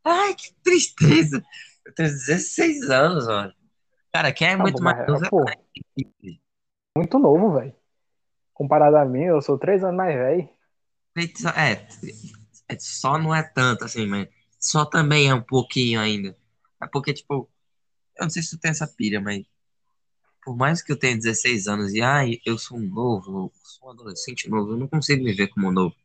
Ai, 0.03 0.36
que 0.36 0.53
tristeza. 0.63 1.43
Eu 1.86 1.93
tenho 1.93 2.10
16 2.10 2.89
anos, 2.89 3.25
mano. 3.27 3.53
Cara, 4.12 4.32
quem 4.32 4.48
é 4.48 4.58
Tá 4.58 4.63
muito 4.63 4.77
bom, 4.77 4.84
mais 4.84 5.08
novo 5.08 5.25
é 5.50 5.58
muito 6.96 7.17
novo, 7.20 7.53
velho. 7.53 7.75
Comparado 8.53 8.98
a 8.98 9.05
mim, 9.05 9.24
eu 9.24 9.41
sou 9.41 9.58
três 9.58 9.84
anos 9.84 9.98
mais 9.98 10.15
velho. 10.15 10.50
É, 11.55 11.88
é, 12.70 12.79
só 12.79 13.17
não 13.17 13.34
é 13.34 13.43
tanto 13.43 13.84
assim, 13.84 14.05
mas 14.05 14.27
só 14.60 14.86
também 14.86 15.29
é 15.29 15.34
um 15.34 15.41
pouquinho 15.41 16.00
ainda. 16.00 16.38
É 16.82 16.88
porque, 16.88 17.13
tipo, 17.13 17.50
eu 18.17 18.24
não 18.24 18.29
sei 18.29 18.41
se 18.43 18.51
tu 18.51 18.60
tem 18.60 18.72
essa 18.72 18.88
pilha, 18.88 19.20
mas 19.20 19.43
por 20.43 20.55
mais 20.55 20.82
que 20.82 20.91
eu 20.91 20.98
tenha 20.98 21.15
16 21.15 21.67
anos 21.67 21.93
e, 21.93 22.01
ai, 22.01 22.39
eu 22.46 22.58
sou 22.58 22.77
um 22.77 22.88
novo, 22.88 23.46
eu 23.46 23.51
sou 23.63 23.88
um 23.88 23.91
adolescente 23.91 24.50
novo, 24.50 24.72
eu 24.72 24.77
não 24.77 24.88
consigo 24.88 25.24
me 25.24 25.34
ver 25.34 25.48
como 25.48 25.72
novo. 25.72 25.96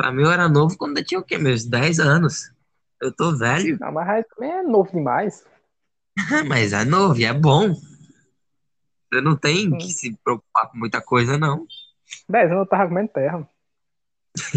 Pra 0.00 0.10
mim, 0.10 0.22
eu 0.22 0.32
era 0.32 0.48
novo 0.48 0.78
quando 0.78 0.96
eu 0.96 1.04
tinha 1.04 1.20
o 1.20 1.22
quê? 1.22 1.36
Meus 1.36 1.66
10 1.66 2.00
anos. 2.00 2.50
Eu 3.02 3.14
tô 3.14 3.36
velho, 3.36 3.78
Não, 3.78 3.92
mas 3.92 4.08
aí 4.08 4.24
também 4.24 4.50
é 4.50 4.62
novo 4.62 4.90
demais. 4.90 5.44
mas 6.48 6.72
é 6.72 6.86
novo 6.86 7.20
e 7.20 7.24
é 7.26 7.34
bom. 7.34 7.74
Você 9.12 9.20
não 9.20 9.36
tem 9.36 9.68
Hum. 9.68 9.76
que 9.76 9.90
se 9.92 10.16
preocupar 10.24 10.70
com 10.70 10.78
muita 10.78 11.02
coisa, 11.02 11.36
não. 11.36 11.66
Dez 12.30 12.50
anos 12.50 12.60
eu 12.62 12.66
tava 12.66 12.88
comendo 12.88 13.10
terra. 13.12 13.46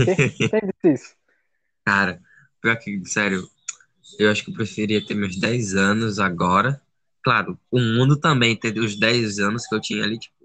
Quem, 0.05 0.15
quem 0.50 0.62
disse 0.81 0.93
isso? 0.93 1.15
Cara, 1.85 2.21
pior 2.62 2.77
que, 2.77 3.03
sério, 3.05 3.45
eu 4.17 4.31
acho 4.31 4.45
que 4.45 4.51
eu 4.51 4.55
preferia 4.55 5.05
ter 5.05 5.13
meus 5.13 5.38
10 5.38 5.75
anos 5.75 6.19
agora. 6.19 6.81
Claro, 7.21 7.59
o 7.69 7.79
mundo 7.81 8.17
também 8.17 8.55
ter 8.55 8.79
os 8.79 8.97
10 8.97 9.39
anos 9.39 9.67
que 9.67 9.75
eu 9.75 9.81
tinha 9.81 10.05
ali, 10.05 10.17
tipo, 10.17 10.35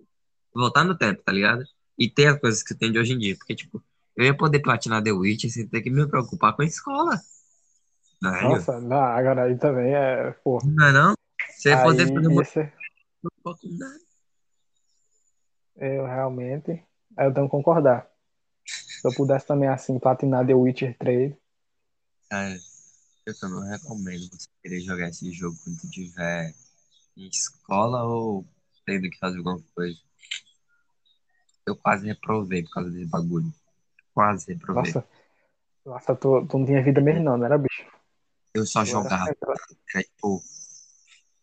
voltar 0.53 0.83
no 0.83 0.99
tempo, 0.99 1.23
tá 1.23 1.31
ligado? 1.31 1.63
E 1.97 2.11
ter 2.11 2.27
as 2.27 2.41
coisas 2.41 2.65
que 2.65 2.75
tem 2.75 2.91
de 2.91 2.99
hoje 2.99 3.13
em 3.13 3.19
dia. 3.19 3.37
Porque, 3.37 3.55
tipo, 3.55 3.81
eu 4.19 4.25
ia 4.25 4.37
poder 4.37 4.59
platinar 4.59 5.01
The 5.01 5.13
Witch 5.13 5.47
sem 5.49 5.69
ter 5.69 5.81
que 5.81 5.91
me 5.91 6.05
preocupar 6.09 6.57
com 6.57 6.63
a 6.63 6.65
escola. 6.65 7.21
Velho, 8.21 8.49
Nossa, 8.49 8.81
não, 8.81 8.97
agora 8.97 9.45
aí 9.45 9.57
também 9.57 9.95
é, 9.95 10.33
pô. 10.43 10.59
não 10.65 10.87
é 10.87 10.93
não? 10.93 11.15
Você 11.49 11.69
ia 11.69 11.81
poder 11.81 12.13
fazer 12.13 12.43
esse, 12.43 12.73
eu 15.77 16.05
realmente, 16.05 16.85
eu 17.17 17.33
tenho 17.33 17.47
que 17.47 17.53
concordar. 17.53 18.11
Se 18.67 19.07
eu 19.07 19.15
pudesse 19.15 19.47
também, 19.47 19.69
assim, 19.69 19.97
platinar 20.01 20.45
The 20.45 20.55
Witcher 20.55 20.97
3, 20.99 21.33
Cara, 22.29 22.59
eu 23.25 23.49
não 23.49 23.63
recomendo 23.63 24.29
você 24.33 24.49
querer 24.61 24.81
jogar 24.81 25.09
esse 25.09 25.31
jogo 25.31 25.57
quando 25.63 25.81
tu 25.81 25.89
tiver 25.91 26.53
em 27.17 27.29
escola 27.29 28.03
ou 28.03 28.45
tendo 28.85 29.09
que 29.09 29.19
fazer 29.19 29.39
alguma 29.39 29.63
coisa. 29.77 29.97
Eu 31.65 31.77
quase 31.77 32.07
reprovei 32.07 32.65
por 32.65 32.73
causa 32.73 32.91
desse 32.91 33.07
bagulho. 33.07 33.53
Quase 34.19 34.53
reprovei. 34.53 34.83
nossa, 34.83 35.09
nossa, 35.87 36.17
tu, 36.17 36.45
tu 36.45 36.59
não 36.59 36.67
tinha 36.67 36.83
vida 36.83 37.01
mesmo 37.01 37.23
não, 37.23 37.37
não 37.37 37.47
era, 37.47 37.57
bicho? 37.57 37.87
Eu 38.53 38.67
só 38.67 38.85
jogava. 38.85 39.33
Era, 39.95 40.03
tipo, 40.03 40.43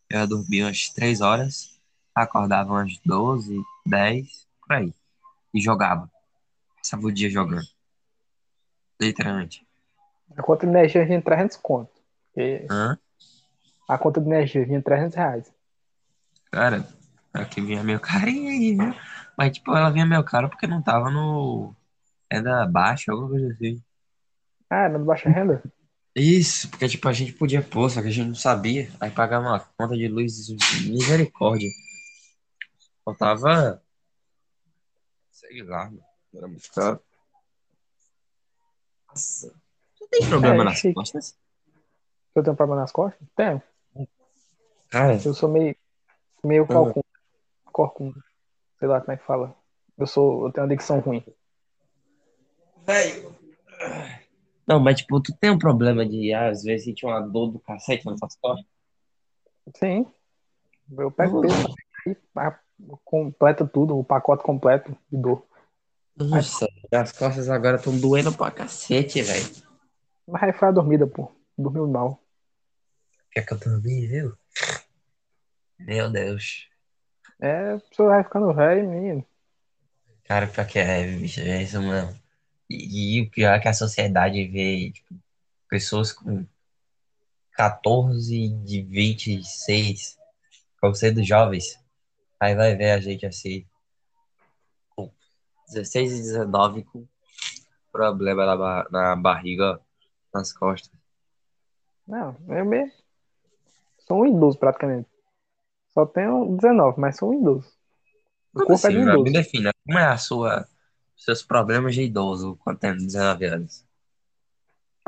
eu 0.10 0.20
ia 0.20 0.27
dormir 0.27 0.63
umas 0.63 0.89
3 0.89 1.22
horas, 1.22 1.79
acordava 2.13 2.74
umas 2.74 2.98
12, 3.05 3.63
10, 3.86 4.46
por 4.60 4.75
aí. 4.75 4.94
E 5.53 5.62
jogava. 5.62 6.12
Passava 6.75 7.08
o 7.08 7.12
dia 7.13 7.29
jogando. 7.29 7.65
Literalmente. 9.00 9.65
A 10.36 10.44
conta 10.44 10.65
de 10.65 10.74
energia 10.74 11.05
vinha 11.05 11.22
300 11.22 11.55
conto. 11.55 11.94
E 12.36 12.67
Hã? 12.70 13.00
a 13.88 13.98
conta 13.98 14.20
de 14.20 14.27
energia 14.27 14.65
vinha 14.65 14.82
300 14.82 15.15
reais. 15.15 15.53
Cara, 16.51 16.86
aqui 17.34 17.62
vinha 17.62 17.82
meio 17.86 18.01
carinho 18.03 18.50
aí, 18.50 18.75
viu? 18.75 18.94
Mas, 19.38 19.53
tipo, 19.53 19.74
ela 19.74 19.89
vinha 19.91 20.05
meio 20.05 20.25
caro 20.25 20.50
porque 20.50 20.67
não 20.67 20.82
tava 20.82 21.10
no. 21.10 21.74
Renda 22.38 22.65
baixa, 22.68 23.12
alguma 23.12 23.30
coisa 23.30 23.54
assim. 23.54 23.82
Ah, 24.70 24.84
era 24.86 24.98
de 25.00 25.06
baixa 25.06 25.30
renda? 25.30 25.63
Isso, 26.15 26.70
porque, 26.70 26.88
tipo, 26.88 27.08
a 27.10 27.13
gente 27.13 27.34
podia 27.34 27.62
pôr, 27.62 27.89
só 27.89 28.01
que 28.01 28.08
a 28.08 28.12
gente 28.12 28.27
não 28.27 28.36
sabia. 28.36 28.89
Aí 29.01 29.12
pagava 29.12 29.48
uma 29.48 29.60
conta 29.77 29.96
de 29.98 30.08
luz, 30.08 30.50
misericórdia. 30.88 31.70
Faltava. 33.04 33.82
Sei 35.30 35.62
lá, 35.63 35.86
mano. 35.86 36.04
Era 36.34 36.48
muito 36.48 36.72
caro. 36.74 37.00
Nossa. 39.10 39.54
Você 39.94 40.08
tem 40.10 40.27
problema 40.30 40.62
É, 40.62 40.65
nas 40.65 40.77
chique. 40.77 40.94
costas? 40.94 41.38
Eu 42.34 42.44
tenho 42.44 42.54
um 42.54 42.58
problema 42.58 42.82
nas 42.82 42.92
costas? 42.92 43.27
Tenho. 43.36 43.62
Cara, 44.89 45.13
Eu 45.24 45.34
sou 45.34 45.50
meio, 45.50 45.75
meio 46.44 46.63
Ah. 46.63 46.68
corcunda. 46.68 47.06
Corcunda. 47.65 48.20
Sei 48.80 48.88
lá 48.88 49.00
como 49.01 49.12
é 49.12 49.18
que 49.18 49.25
fala. 49.25 49.56
Eu 49.98 50.08
sou, 50.08 50.46
eu 50.48 50.51
tenho 50.51 50.65
uma 50.65 50.74
dicção 50.75 51.00
ruim. 51.00 51.24
Não, 54.68 54.80
mas, 54.80 54.98
tipo, 54.98 55.20
tu 55.22 55.36
tem 55.36 55.51
um 55.51 55.60
problema 55.60 56.06
de, 56.06 56.34
ah, 56.34 56.50
às 56.50 56.63
vezes, 56.63 56.86
sentir 56.86 57.06
uma 57.06 57.22
dor 57.22 57.51
do 57.51 57.60
cacete 57.60 58.06
nas 58.06 58.20
tuas 58.20 58.36
costas? 58.36 58.65
Sim. 59.75 60.06
Eu 60.98 61.12
pego 61.12 61.42
Nossa. 61.42 61.75
peso 62.04 62.18
ah, 62.36 62.60
completa 63.04 63.65
tudo, 63.65 63.98
o 63.98 64.04
pacote 64.04 64.44
completo 64.44 64.96
de 65.12 65.18
dor. 65.18 65.46
Nossa, 66.18 66.68
as 66.92 67.12
costas 67.12 67.50
agora 67.50 67.77
estão 67.77 67.98
doendo 67.98 68.32
pra 68.32 68.51
cacete, 68.51 69.22
velho. 69.22 69.46
Mas 70.27 70.56
foi 70.58 70.68
a 70.68 70.72
dormida, 70.72 71.06
pô. 71.06 71.32
Dormiu 71.58 71.88
mal. 71.88 72.22
Quer 73.32 73.46
que 73.46 73.54
eu 73.54 73.60
dormi, 73.60 74.08
viu? 74.08 74.34
Meu 75.77 76.10
Deus. 76.10 76.70
É, 77.39 77.74
a 77.74 77.80
pessoa 77.80 78.10
vai 78.10 78.24
ficando 78.24 78.54
velho, 78.54 78.89
menino. 78.89 79.25
Cara, 80.24 80.48
pior 80.48 80.65
que 80.65 80.80
é, 80.80 81.06
bicho, 81.06 81.42
é 81.42 81.62
isso 81.62 81.82
mesmo. 81.82 82.18
E, 82.69 83.17
e 83.19 83.22
o 83.22 83.29
pior 83.29 83.53
é 83.55 83.60
que 83.60 83.67
a 83.67 83.74
sociedade 83.74 84.45
vê, 84.48 84.91
tipo, 84.91 85.15
pessoas 85.69 86.12
com 86.12 86.45
14 87.53 88.50
de 88.63 88.81
26, 88.81 90.17
como 90.79 90.95
sendo 90.95 91.24
jovens. 91.24 91.79
Aí 92.39 92.55
vai 92.55 92.75
ver 92.75 92.91
a 92.91 93.00
gente 93.00 93.25
assim, 93.25 93.65
com 94.89 95.10
16 95.67 96.12
e 96.12 96.22
19, 96.22 96.84
com 96.84 97.07
problema 97.91 98.45
na, 98.45 98.57
ba- 98.57 98.88
na 98.91 99.15
barriga, 99.15 99.79
nas 100.34 100.51
costas. 100.51 100.91
Não, 102.05 102.36
eu 102.50 102.65
mesmo. 102.65 102.91
Sou 104.00 104.22
um 104.22 104.25
idoso 104.27 104.60
praticamente. 104.60 105.10
Só 105.93 106.05
tenho 106.05 106.55
19, 106.57 107.00
mas 107.00 107.17
sou 107.17 107.31
um 107.31 107.41
idoso. 107.41 107.72
O 108.53 108.57
corpo 108.60 108.74
é 108.74 108.75
assim, 108.75 108.89
de 108.89 108.98
um 109.00 109.05
velho? 109.05 109.24
Me 109.24 109.29
idoso. 109.29 109.43
defina. 109.43 109.72
Como 109.86 109.98
é 109.98 110.05
a 110.05 110.17
sua, 110.17 110.67
seus 111.15 111.41
problemas 111.43 111.95
de 111.95 112.03
idoso 112.03 112.57
quando 112.63 112.79
tem 112.79 112.95
19 112.95 113.45
anos? 113.45 113.86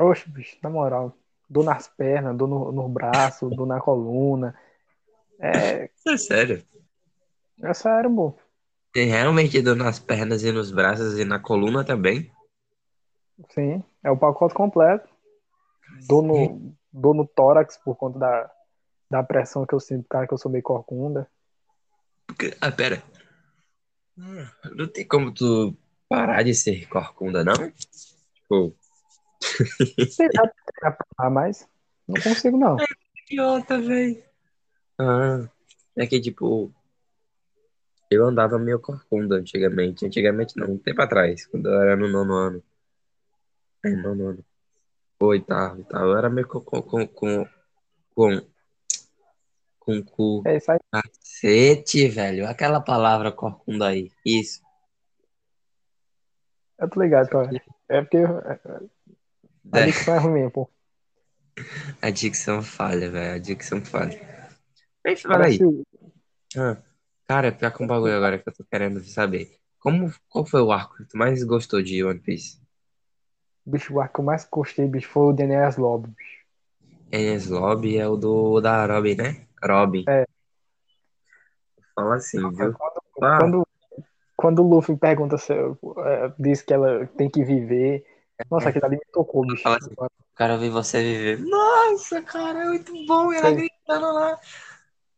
Oxe, 0.00 0.28
bicho, 0.28 0.56
na 0.62 0.70
moral. 0.70 1.14
Dor 1.50 1.64
nas 1.64 1.88
pernas, 1.88 2.36
dor 2.36 2.46
no, 2.46 2.70
no 2.72 2.88
braço, 2.88 3.48
dor 3.48 3.66
na 3.66 3.80
coluna. 3.80 4.54
É, 5.40 5.90
Isso 5.96 6.08
é 6.10 6.16
sério. 6.16 6.64
é 7.62 7.74
sério, 7.74 8.14
pô. 8.14 8.34
Tem 8.92 9.06
realmente 9.08 9.60
dor 9.62 9.76
nas 9.76 9.98
pernas 9.98 10.42
e 10.42 10.52
nos 10.52 10.70
braços 10.70 11.18
e 11.18 11.24
na 11.24 11.38
coluna 11.38 11.84
também? 11.84 12.30
Sim, 13.50 13.82
é 14.02 14.10
o 14.10 14.16
pacote 14.16 14.54
completo. 14.54 15.08
Dor 16.06 16.22
no, 16.22 16.74
dor 16.92 17.14
no 17.14 17.26
tórax 17.26 17.76
por 17.78 17.96
conta 17.96 18.18
da, 18.18 18.50
da 19.10 19.22
pressão 19.22 19.64
que 19.66 19.74
eu 19.74 19.80
sinto, 19.80 20.06
cara, 20.08 20.26
que 20.26 20.34
eu 20.34 20.38
sou 20.38 20.50
meio 20.50 20.62
corcunda. 20.62 21.28
Porque- 22.26 22.56
Ah, 22.60 22.70
pera. 22.70 23.02
Ah, 24.18 24.50
Não 24.74 24.86
tem 24.86 25.06
como 25.06 25.32
tu 25.32 25.74
parar 26.08 26.42
de 26.42 26.54
ser 26.54 26.88
corcunda, 26.88 27.44
não? 27.44 27.54
Tipo, 28.34 28.74
pra 30.80 30.96
lá, 31.18 31.30
mas 31.30 31.68
não 32.06 32.20
consigo, 32.20 32.56
não. 32.56 32.76
idiota, 33.24 33.78
velho. 33.80 34.22
Ah, 34.98 35.48
é 35.96 36.06
que, 36.06 36.20
tipo, 36.20 36.72
eu 38.10 38.24
andava 38.24 38.58
meio 38.58 38.80
corcunda 38.80 39.36
antigamente. 39.36 40.06
Antigamente 40.06 40.56
não, 40.56 40.72
um 40.72 40.78
tempo 40.78 41.02
atrás, 41.02 41.46
quando 41.46 41.68
eu 41.68 41.80
era 41.80 41.96
no 41.96 42.08
nono 42.08 42.34
ano. 42.34 42.62
É, 43.84 43.90
nono 43.90 44.28
ano. 44.28 44.44
Oitavo, 45.20 45.78
oitavo. 45.78 46.16
Era 46.16 46.30
meio 46.30 46.48
com, 46.48 46.60
com, 46.60 46.82
com, 46.82 47.06
com, 47.06 47.46
com, 48.14 48.40
com 49.78 50.02
cu. 50.02 50.42
É 50.46 50.56
isso 50.56 50.72
aí. 50.72 50.78
Cacete, 50.90 52.08
velho. 52.08 52.48
Aquela 52.48 52.80
palavra 52.80 53.30
corcunda 53.30 53.88
aí. 53.88 54.10
Isso. 54.24 54.62
Eu 56.78 56.88
tô 56.88 57.00
ligado, 57.02 57.28
cara. 57.28 57.50
É 57.88 58.00
porque 58.02 58.18
é, 58.18 58.24
a 59.72 59.80
dicção 59.80 60.14
é 60.14 60.18
ruim 60.18 60.50
pô. 60.50 60.68
a 62.02 62.10
dicção 62.10 62.62
falha, 62.62 63.10
velho. 63.10 63.34
A 63.34 63.38
dicção 63.38 63.84
falha. 63.84 64.18
Mas 65.04 65.22
fala 65.22 65.46
aí. 65.46 65.58
Parece, 65.58 65.84
Ah, 66.56 66.78
cara, 67.26 67.52
pior 67.52 67.72
que 67.72 67.82
um 67.82 67.86
bagulho 67.86 68.16
agora 68.16 68.38
que 68.38 68.48
eu 68.48 68.54
tô 68.54 68.64
querendo 68.64 69.02
saber. 69.04 69.58
Como, 69.80 70.12
qual 70.28 70.46
foi 70.46 70.62
o 70.62 70.72
arco 70.72 70.96
que 70.96 71.06
tu 71.06 71.18
mais 71.18 71.42
gostou 71.44 71.82
de 71.82 72.04
One 72.04 72.20
Piece? 72.20 72.60
bicho, 73.64 73.94
o 73.94 74.00
arco 74.00 74.14
que 74.14 74.20
eu 74.20 74.24
mais 74.24 74.44
gostei, 74.50 74.88
bicho, 74.88 75.08
foi 75.08 75.22
o 75.26 75.32
Daniel 75.32 75.70
Lobby, 75.78 76.08
bicho. 76.08 76.44
Lobby 77.50 77.96
é 77.98 78.06
o 78.08 78.16
do 78.16 78.60
da 78.60 78.86
Robin, 78.86 79.14
né? 79.16 79.46
Robin. 79.62 80.04
É. 80.08 80.24
Fala 81.94 82.16
assim, 82.16 82.50
viu? 82.54 82.72
Quando, 82.72 83.02
Ah, 83.22 83.38
quando, 83.40 83.66
quando 84.38 84.62
o 84.62 84.68
Luffy 84.68 84.96
pergunta 84.96 85.36
se 85.36 85.52
é, 85.52 86.32
diz 86.38 86.62
que 86.62 86.72
ela 86.72 87.08
tem 87.16 87.28
que 87.28 87.42
viver. 87.42 88.06
Nossa, 88.48 88.68
aquilo 88.68 88.86
ali 88.86 88.94
me 88.94 89.12
tocou, 89.12 89.44
bicho. 89.44 89.64
Fala 89.64 89.78
assim. 89.78 89.90
o 89.98 90.08
cara 90.36 90.56
ver 90.56 90.70
você 90.70 91.02
viver. 91.02 91.40
Nossa, 91.40 92.22
cara, 92.22 92.60
é 92.60 92.68
muito 92.68 92.92
bom. 93.04 93.32
Ela 93.32 93.48
Sim. 93.48 93.56
gritando 93.56 94.12
lá. 94.12 94.38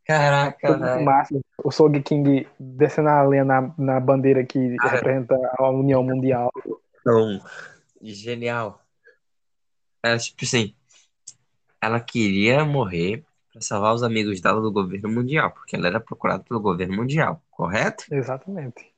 Caraca, 0.06 0.78
velho. 0.78 1.04
massa. 1.04 1.38
O 1.62 1.70
Soul 1.70 2.02
King 2.02 2.48
descendo 2.58 3.10
a 3.10 3.22
lenha 3.22 3.44
na, 3.44 3.74
na 3.76 4.00
bandeira 4.00 4.42
que 4.42 4.74
Cara. 4.76 4.94
representa 4.94 5.36
a 5.58 5.68
União 5.68 6.02
Mundial. 6.02 6.50
Então, 7.00 7.42
genial. 8.00 8.80
É 10.02 10.16
tipo 10.16 10.46
assim, 10.46 10.74
ela 11.78 12.00
queria 12.00 12.64
morrer 12.64 13.22
pra 13.52 13.60
salvar 13.60 13.94
os 13.94 14.02
amigos 14.02 14.40
dela 14.40 14.62
do 14.62 14.72
governo 14.72 15.10
mundial, 15.10 15.50
porque 15.50 15.76
ela 15.76 15.88
era 15.88 16.00
procurada 16.00 16.42
pelo 16.42 16.58
governo 16.58 16.96
mundial, 16.96 17.42
correto? 17.50 18.06
Exatamente. 18.10 18.89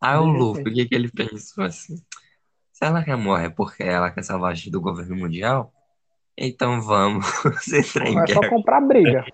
Aí 0.00 0.16
o 0.16 0.24
Luffy, 0.24 0.62
o 0.62 0.74
que 0.74 0.86
que 0.86 0.94
ele 0.94 1.10
pensou 1.10 1.64
assim? 1.64 1.96
Se 2.72 2.84
ela 2.84 3.02
quer 3.02 3.16
morrer 3.16 3.50
porque 3.50 3.82
ela 3.82 4.10
quer 4.10 4.22
salvar 4.22 4.52
a 4.52 4.54
gente 4.54 4.70
do 4.70 4.80
governo 4.80 5.16
mundial, 5.16 5.72
então 6.36 6.80
vamos 6.82 7.24
entrar 7.72 8.06
em 8.08 8.18
É 8.18 8.26
só 8.26 8.40
guerra. 8.40 8.50
comprar 8.50 8.80
briga. 8.82 9.24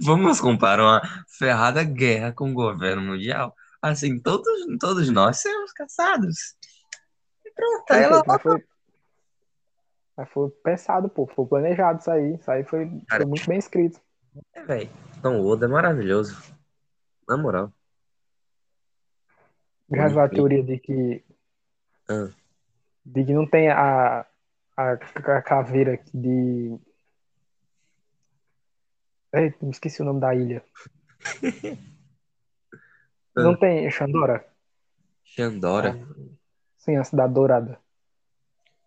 Vamos 0.00 0.40
comprar 0.40 0.80
uma 0.80 1.02
ferrada 1.38 1.82
guerra 1.84 2.32
com 2.32 2.50
o 2.50 2.54
governo 2.54 3.02
mundial. 3.02 3.54
Assim, 3.80 4.18
todos, 4.18 4.48
todos 4.78 5.10
nós 5.10 5.38
seremos 5.38 5.72
caçados. 5.72 6.54
E 7.44 7.50
pronto, 7.50 7.90
aí 7.90 8.02
ela 8.04 8.22
mas 8.26 8.40
foi, 8.42 8.64
mas 10.16 10.28
foi 10.30 10.48
pensado, 10.62 11.08
pô. 11.08 11.26
Foi 11.26 11.46
planejado 11.46 11.98
isso 12.00 12.10
aí. 12.10 12.34
Isso 12.34 12.50
aí 12.50 12.64
foi, 12.64 12.88
Cara. 13.08 13.22
foi 13.22 13.28
muito 13.28 13.46
bem 13.48 13.58
escrito. 13.58 14.00
É, 14.54 14.62
velho. 14.62 14.90
Então, 15.18 15.40
o 15.40 15.46
Oda 15.46 15.66
é 15.66 15.68
maravilhoso. 15.68 16.40
Na 17.28 17.36
moral. 17.36 17.72
Viu 19.92 20.20
a 20.20 20.28
teoria 20.28 20.62
de 20.62 20.78
que, 20.78 21.22
Ah. 22.08 22.28
de 23.04 23.24
que 23.24 23.32
não 23.32 23.46
tem 23.46 23.68
a, 23.68 24.26
a, 24.76 24.92
a 24.92 25.42
caveira 25.42 26.00
de. 26.14 26.78
Eita, 29.34 29.64
me 29.64 29.70
esqueci 29.70 30.02
o 30.02 30.04
nome 30.04 30.20
da 30.20 30.34
ilha. 30.34 30.62
Não 33.34 33.56
tem 33.56 33.90
Xandora? 33.90 34.46
Xandora. 35.24 35.98
Sim, 36.76 36.96
a 36.96 37.04
cidade 37.04 37.32
dourada. 37.32 37.78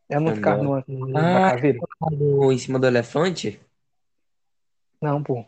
É 0.07 0.19
não 0.19 0.35
ficar 0.35 0.57
numa, 0.57 0.83
numa 0.87 1.47
Ah. 1.47 1.51
caveira? 1.51 1.79
Em 2.51 2.57
cima 2.59 2.77
do 2.77 2.85
elefante? 2.85 3.59
Não, 5.01 5.23
pô. 5.23 5.43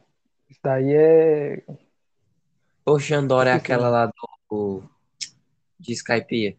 Isso 0.50 0.60
daí 0.64 0.92
é. 0.96 1.64
Ou 2.84 2.98
Xandora 3.00 3.52
é 3.52 3.54
aquela 3.54 3.88
lá 3.90 4.12
do. 4.50 4.82
De 5.80 5.94
Skypiea? 5.94 6.58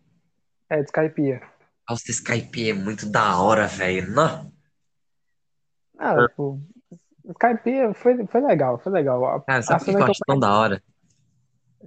É 0.70 0.80
de 0.80 0.84
Skypiea. 0.84 1.42
Nossa, 1.88 2.10
Skypiea 2.10 2.70
é 2.70 2.74
muito 2.74 3.10
da 3.10 3.40
hora, 3.40 3.66
velho. 3.66 4.10
Não. 4.10 4.52
Ah, 5.98 6.28
pô. 6.36 6.60
Skypiea 7.28 7.92
foi, 7.94 8.26
foi 8.26 8.40
legal, 8.40 8.78
foi 8.78 8.92
legal. 8.92 9.24
A, 9.24 9.40
Cara, 9.40 9.58
a 9.58 9.62
sabe 9.62 9.82
o 9.82 9.84
que 9.84 9.96
eu 9.96 10.04
acho 10.04 10.20
tão 10.26 10.38
da 10.38 10.56
hora? 10.56 10.82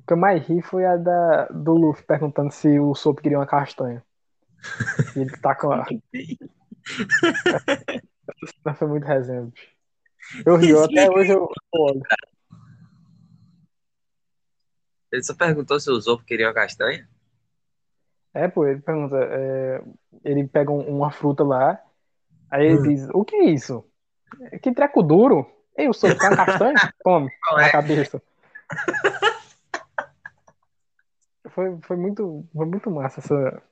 que 0.08 0.14
eu 0.14 0.18
mais 0.18 0.46
ri 0.48 0.62
foi 0.62 0.86
a 0.86 0.96
da, 0.96 1.48
do 1.48 1.74
Luffy 1.74 2.06
perguntando 2.06 2.50
se 2.52 2.80
o 2.80 2.96
Sop 2.96 3.20
queria 3.20 3.40
uma 3.40 3.46
castanha. 3.46 4.02
E 5.16 5.20
ele 5.20 5.38
tá 5.38 5.56
com 5.56 5.72
a. 5.72 5.86
Essa 8.66 8.74
foi 8.74 8.88
muito 8.88 9.06
resenha, 9.06 9.44
bicho. 9.44 9.68
Eu 10.46 10.56
rio, 10.56 10.84
até 10.84 11.10
hoje 11.10 11.34
eu, 11.34 11.50
olho. 11.74 12.02
Ele 15.12 15.24
só 15.24 15.36
perguntou 15.36 15.80
se 15.80 15.90
o 15.90 16.00
Zop 16.00 16.24
queria 16.24 16.48
uma 16.48 16.54
castanha? 16.54 17.10
É, 18.34 18.48
pô, 18.48 18.66
ele 18.66 18.80
pergunta. 18.82 19.18
é, 19.18 19.84
ele 20.24 20.48
pega 20.48 20.72
um- 20.72 20.88
uma 20.98 21.12
fruta 21.12 21.44
lá, 21.44 21.82
aí 22.50 22.66
ele 22.66 22.80
Hum. 22.80 22.84
diz: 22.84 23.10
O 23.14 23.26
que 23.26 23.36
é 23.36 23.46
isso? 23.50 23.84
Que 24.62 24.74
treco 24.74 25.04
duro. 25.04 25.46
Ei, 25.78 25.88
o 25.90 25.94
Sop 25.94 26.18
quer 26.20 26.30
uma 26.30 26.36
castanha? 26.46 26.74
Tome, 27.04 27.30
Qual 27.44 27.58
na 27.60 27.68
é? 27.68 27.72
cabeça. 27.72 28.22
Foi, 31.50 31.78
foi, 31.82 31.98
muito, 31.98 32.46
foi 32.54 32.66
muito 32.66 32.90
massa 32.92 33.20
essa, 33.20 33.64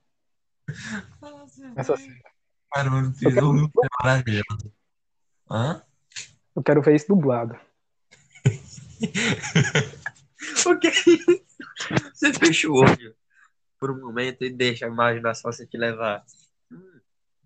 essa 1.76 1.96
cena. 1.96 2.16
Cara, 2.74 2.90
mano, 2.90 3.14
Eu 3.22 3.32
quero- 3.34 3.66
é 3.84 3.88
maravilhoso. 4.04 4.74
Hã? 5.50 5.82
Eu 6.56 6.64
quero 6.64 6.82
ver 6.82 6.96
isso 6.96 7.08
dublado. 7.08 7.56
O 10.66 10.78
que 10.80 10.88
é 10.88 10.92
isso? 10.92 11.46
Você 12.14 12.34
fecha 12.34 12.68
o 12.70 12.76
olho 12.76 13.16
por 13.80 13.90
um 13.92 14.00
momento 14.00 14.44
e 14.44 14.50
deixa 14.50 14.86
a 14.86 14.90
imaginação 14.90 15.52
se 15.52 15.66
te 15.66 15.78
levar. 15.78 16.26
Hum, 16.72 17.00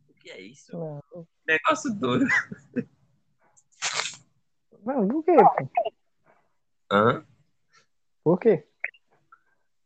o 0.10 0.14
que 0.16 0.32
é 0.32 0.42
isso? 0.42 0.72
Não, 0.76 1.28
Negócio 1.46 1.94
duro. 1.94 2.26
não 4.84 5.08
por 5.08 5.24
quê? 5.24 5.38
Hã? 6.92 7.26
Por 8.24 8.40
quê? 8.40 8.68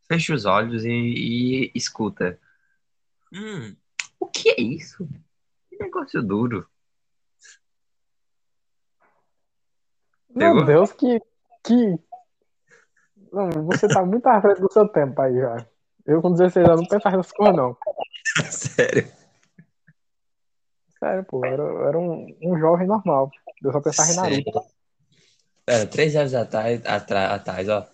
Fecha 0.08 0.34
os 0.34 0.46
olhos 0.46 0.86
e, 0.86 0.90
e 0.90 1.72
escuta. 1.76 2.40
Hum, 3.34 3.76
o 4.20 4.28
que 4.28 4.50
é 4.50 4.62
isso? 4.62 5.08
Que 5.70 5.78
negócio 5.78 6.24
duro. 6.24 6.70
Meu 10.30 10.54
Pegou? 10.54 10.66
Deus, 10.66 10.92
que. 10.94 11.20
que... 11.64 12.00
Não, 13.34 13.50
você 13.66 13.88
tá 13.88 14.06
muito 14.06 14.26
à 14.28 14.42
frente 14.42 14.62
do 14.62 14.72
seu 14.72 14.88
tempo 14.88 15.22
aí 15.22 15.36
já. 15.36 15.68
Eu 16.08 16.22
com 16.22 16.32
16 16.32 16.66
anos 16.66 16.82
não 16.82 16.88
pensava 16.88 17.18
nessas 17.18 17.32
coisas, 17.34 17.56
não. 17.56 17.78
Sério. 18.50 19.12
Sério, 21.00 21.24
pô. 21.26 21.46
Era, 21.46 21.64
era 21.88 22.00
um, 22.00 22.36
um 22.42 22.58
jovem 22.58 22.88
normal. 22.88 23.30
Eu 23.62 23.72
só 23.72 23.82
pensava 23.82 24.12
em 24.12 24.16
Naruto. 24.16 24.52
Sério. 24.52 24.68
Pera, 25.66 25.86
três 25.86 26.16
anos 26.16 26.34
atrás, 26.34 26.82
atra- 26.86 27.34
atrás, 27.36 27.68
ó. 27.70 27.86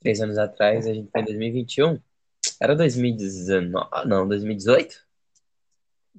Três 0.00 0.20
anos 0.20 0.36
atrás, 0.36 0.86
a 0.86 0.92
gente 0.92 1.08
tá 1.10 1.20
em 1.20 1.24
2021. 1.24 2.00
Era 2.60 2.74
2019, 2.74 3.88
ah, 3.92 4.04
não, 4.04 4.26
2018? 4.28 4.96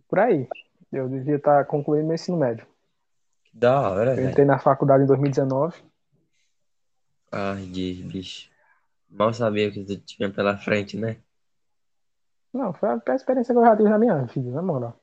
Por 0.08 0.20
aí. 0.20 0.48
Eu 0.92 1.10
devia 1.10 1.36
estar 1.36 1.66
concluindo 1.66 2.08
meu 2.08 2.16
ensino 2.16 2.38
médio. 2.38 2.66
Que 3.44 3.58
da 3.58 3.82
hora, 3.90 4.12
Eu 4.12 4.16
velho. 4.16 4.30
entrei 4.30 4.46
na 4.46 4.58
faculdade 4.58 5.04
em 5.04 5.08
2019. 5.08 5.76
Ai, 7.32 7.66
de 7.66 8.04
bicho. 8.04 8.50
Mal 9.16 9.34
sabia 9.34 9.70
o 9.70 9.72
que 9.72 9.86
tu 9.86 9.98
tinha 10.02 10.30
pela 10.30 10.58
frente, 10.58 10.98
né? 10.98 11.16
Não, 12.54 12.74
foi 12.74 12.90
a 12.90 12.98
pior 12.98 13.16
experiência 13.16 13.54
que 13.54 13.60
eu 13.60 13.64
já 13.64 13.76
tive 13.76 13.88
na 13.88 13.98
minha 13.98 14.24
vida, 14.24 14.52
na 14.52 14.62
moral. 14.62 15.00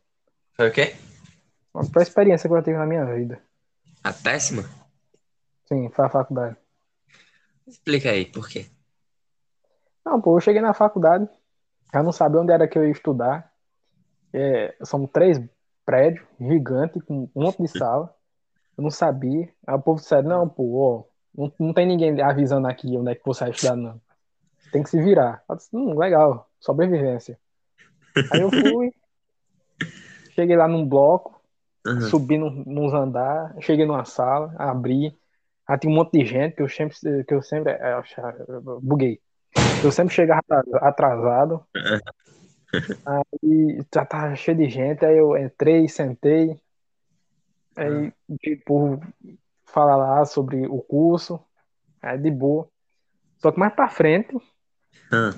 Foi 0.53 0.69
o 0.69 0.73
quê? 0.73 0.95
A 1.73 1.81
pior 1.81 2.03
experiência 2.03 2.47
que 2.47 2.53
eu 2.53 2.59
já 2.59 2.63
tive 2.63 2.77
na 2.77 2.85
minha 2.85 3.07
vida. 3.07 3.43
A 4.05 4.13
péssima? 4.13 4.65
Sim, 5.65 5.89
foi 5.89 6.05
a 6.05 6.11
faculdade. 6.11 6.57
Explica 7.67 8.11
aí, 8.11 8.27
por 8.27 8.47
quê? 8.47 8.67
Não, 10.05 10.21
pô, 10.21 10.37
eu 10.37 10.41
cheguei 10.41 10.61
na 10.61 10.75
faculdade, 10.75 11.27
já 11.93 12.03
não 12.03 12.13
sabia 12.13 12.41
onde 12.41 12.53
era 12.53 12.69
que 12.69 12.79
eu 12.79 12.85
ia 12.85 12.93
estudar. 12.93 13.51
É, 14.31 14.77
são 14.83 15.07
três 15.07 15.41
prédios 15.87 16.27
gigantes, 16.39 17.03
com 17.05 17.31
um 17.35 17.43
monte 17.43 17.63
de 17.63 17.69
sala. 17.69 18.15
Eu 18.77 18.83
não 18.83 18.91
sabia. 18.91 19.51
Aí 19.67 19.75
o 19.75 19.81
povo 19.81 20.01
disse, 20.01 20.21
não, 20.21 20.47
pô, 20.47 20.77
ó, 20.77 21.12
não, 21.35 21.53
não 21.59 21.73
tem 21.75 21.87
ninguém 21.87 22.21
avisando 22.23 22.69
aqui 22.69 22.97
onde 22.97 23.13
é 23.13 23.15
que 23.15 23.25
você 23.25 23.45
vai 23.45 23.51
estudar, 23.53 23.77
não. 23.77 24.01
Tem 24.73 24.83
que 24.83 24.91
se 24.91 25.03
virar. 25.03 25.45
Eu 25.49 25.57
disse, 25.57 25.71
hum, 25.77 25.99
legal, 25.99 26.51
sobrevivência. 26.61 27.39
Aí 28.31 28.41
eu 28.43 28.53
fui, 28.53 28.93
cheguei 30.35 30.57
lá 30.57 30.69
num 30.69 30.87
bloco, 30.87 31.41
Uhum. 31.87 32.01
subi 32.01 32.39
num- 32.39 32.65
nos 32.67 32.93
andar, 32.95 33.55
cheguei 33.61 33.85
numa 33.87 34.05
sala, 34.05 34.55
abri, 34.59 35.17
aí 35.67 35.79
tinha 35.79 35.93
um 35.93 35.97
monte 35.97 36.19
de 36.19 36.25
gente 36.27 36.57
que 36.57 36.63
eu 36.63 36.69
sempre, 36.69 37.25
que 37.25 37.35
eu 37.35 37.43
sempre, 37.43 37.73
é, 37.73 37.95
eu 38.49 38.81
buguei. 38.81 39.21
Eu 39.85 39.93
sempre 39.93 40.15
chegava 40.15 40.43
atrasado. 40.83 41.65
Aí 43.05 43.85
já 43.95 44.05
tava 44.07 44.35
cheio 44.37 44.57
de 44.57 44.69
gente, 44.69 45.05
aí 45.05 45.17
eu 45.19 45.37
entrei, 45.37 45.89
sentei, 45.89 46.61
aí 47.77 48.13
tipo, 48.41 49.01
falar 49.73 49.97
lá 49.97 50.25
sobre 50.25 50.67
o 50.67 50.81
curso, 50.83 51.41
aí 52.01 52.19
de 52.19 52.31
boa. 52.31 52.69
Só 53.39 53.51
que 53.51 53.59
mais 53.59 53.75
pra 53.75 53.89
frente, 53.89 54.37
Ah, 55.11 55.33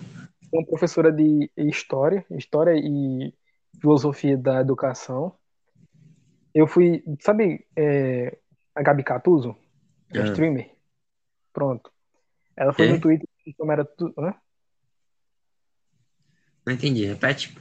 uma 0.53 0.64
professora 0.66 1.11
de 1.12 1.51
História, 1.57 2.25
História 2.31 2.75
e 2.77 3.33
Filosofia 3.81 4.37
da 4.37 4.61
Educação. 4.61 5.37
Eu 6.53 6.66
fui, 6.66 7.03
sabe, 7.20 7.66
é, 7.77 8.38
a 8.75 8.83
Gabi 8.83 9.03
Catuso, 9.03 9.57
Ah. 10.14 10.25
streamer? 10.25 10.70
Pronto. 11.53 11.90
Ela 12.57 12.73
foi 12.73 12.87
Quê? 12.87 12.92
no 12.92 13.01
Twitter 13.01 13.29
como 13.57 13.73
era 13.73 13.85
tudo, 13.85 14.14
né? 14.20 14.35
não 16.66 16.73
entendi, 16.73 17.05
repete. 17.05 17.57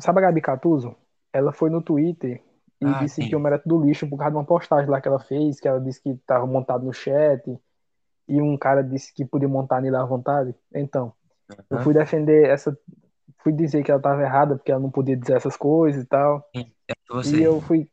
Sabe 0.00 0.18
a 0.18 0.22
Gabi 0.22 0.40
Catuso? 0.40 0.96
Ela 1.32 1.52
foi 1.52 1.70
no 1.70 1.82
Twitter 1.82 2.42
e 2.82 2.94
Ah, 2.94 3.04
disse 3.04 3.24
sim. 3.24 3.28
que 3.28 3.34
eu 3.34 3.46
era 3.46 3.58
tudo 3.58 3.84
lixo 3.84 4.08
por 4.08 4.18
causa 4.18 4.32
de 4.32 4.36
uma 4.38 4.44
postagem 4.46 4.90
lá 4.90 5.00
que 5.00 5.08
ela 5.08 5.20
fez, 5.20 5.60
que 5.60 5.68
ela 5.68 5.80
disse 5.80 6.02
que 6.02 6.10
estava 6.10 6.46
montado 6.46 6.84
no 6.84 6.92
chat 6.92 7.42
e 8.28 8.40
um 8.42 8.56
cara 8.58 8.82
disse 8.84 9.12
que 9.14 9.24
podia 9.26 9.48
montar 9.48 9.80
nele 9.80 9.96
à 9.96 10.04
vontade. 10.04 10.54
Então, 10.74 11.14
eu 11.70 11.78
Aham. 11.78 11.80
fui 11.80 11.94
defender 11.94 12.48
essa, 12.48 12.76
fui 13.42 13.52
dizer 13.52 13.84
que 13.84 13.90
ela 13.90 14.00
estava 14.00 14.22
errada 14.22 14.56
porque 14.56 14.72
ela 14.72 14.80
não 14.80 14.90
podia 14.90 15.16
dizer 15.16 15.36
essas 15.36 15.56
coisas 15.56 16.04
e 16.04 16.06
tal. 16.06 16.48
É 16.54 16.62
E 17.24 17.40
eu 17.42 17.60
fui, 17.62 17.90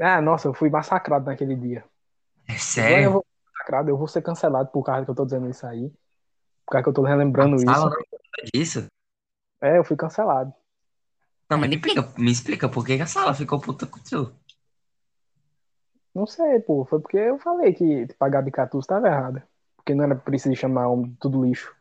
ah, 0.00 0.20
nossa, 0.22 0.48
eu 0.48 0.54
fui 0.54 0.70
massacrado 0.70 1.26
naquele 1.26 1.56
dia. 1.56 1.84
É 2.48 2.58
Eu, 2.76 3.00
eu 3.02 3.10
sério? 3.10 3.12
vou 3.12 3.26
massacrado, 3.54 3.90
eu 3.90 3.96
vou 3.98 4.08
ser 4.08 4.22
cancelado 4.22 4.70
por 4.70 4.82
causa 4.84 5.04
que 5.04 5.10
eu 5.10 5.14
tô 5.14 5.24
dizendo 5.24 5.48
isso 5.50 5.66
aí, 5.66 5.90
por 6.66 6.72
causa 6.72 6.84
que 6.84 6.88
eu 6.90 6.94
tô 6.94 7.02
relembrando 7.02 7.62
isso. 7.64 7.96
conta 8.20 8.50
disso? 8.54 8.86
É, 9.60 9.78
eu 9.78 9.84
fui 9.84 9.96
cancelado. 9.96 10.52
Não, 11.48 11.58
mas 11.58 11.68
me 11.68 11.76
explica, 11.76 12.12
me 12.18 12.32
explica 12.32 12.68
por 12.68 12.84
que 12.84 13.00
a 13.00 13.06
sala 13.06 13.34
ficou 13.34 13.60
puta 13.60 13.86
com 13.86 14.00
tu. 14.00 14.34
Não 16.14 16.26
sei, 16.26 16.60
pô, 16.60 16.84
foi 16.84 16.98
porque 17.00 17.18
eu 17.18 17.38
falei 17.38 17.72
que 17.72 18.06
tipo, 18.06 18.24
a 18.24 18.28
Gabi 18.28 18.50
Catuso 18.50 18.80
estava 18.80 19.06
errada. 19.06 19.46
Porque 19.76 19.94
não 19.94 20.04
era 20.04 20.16
preciso 20.16 20.56
chamar 20.56 20.88
homem 20.88 21.10
de 21.10 21.16
tudo 21.18 21.44
lixo. 21.44 21.72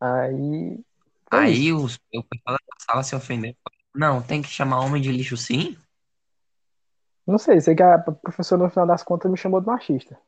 Aí. 0.00 0.78
Aí 1.30 1.72
o 1.72 1.86
pessoal 1.86 2.56
da 2.56 2.76
sala 2.78 3.02
se 3.02 3.14
ofendeu. 3.14 3.54
Não, 3.94 4.20
tem 4.20 4.42
que 4.42 4.48
chamar 4.48 4.80
homem 4.80 5.00
de 5.00 5.10
lixo 5.10 5.36
sim? 5.36 5.76
Não 7.26 7.38
sei, 7.38 7.60
sei 7.60 7.74
que 7.74 7.82
a 7.82 7.98
professora 7.98 8.62
no 8.62 8.70
final 8.70 8.86
das 8.86 9.02
contas 9.02 9.30
me 9.30 9.36
chamou 9.36 9.60
de 9.60 9.66
machista. 9.66 10.18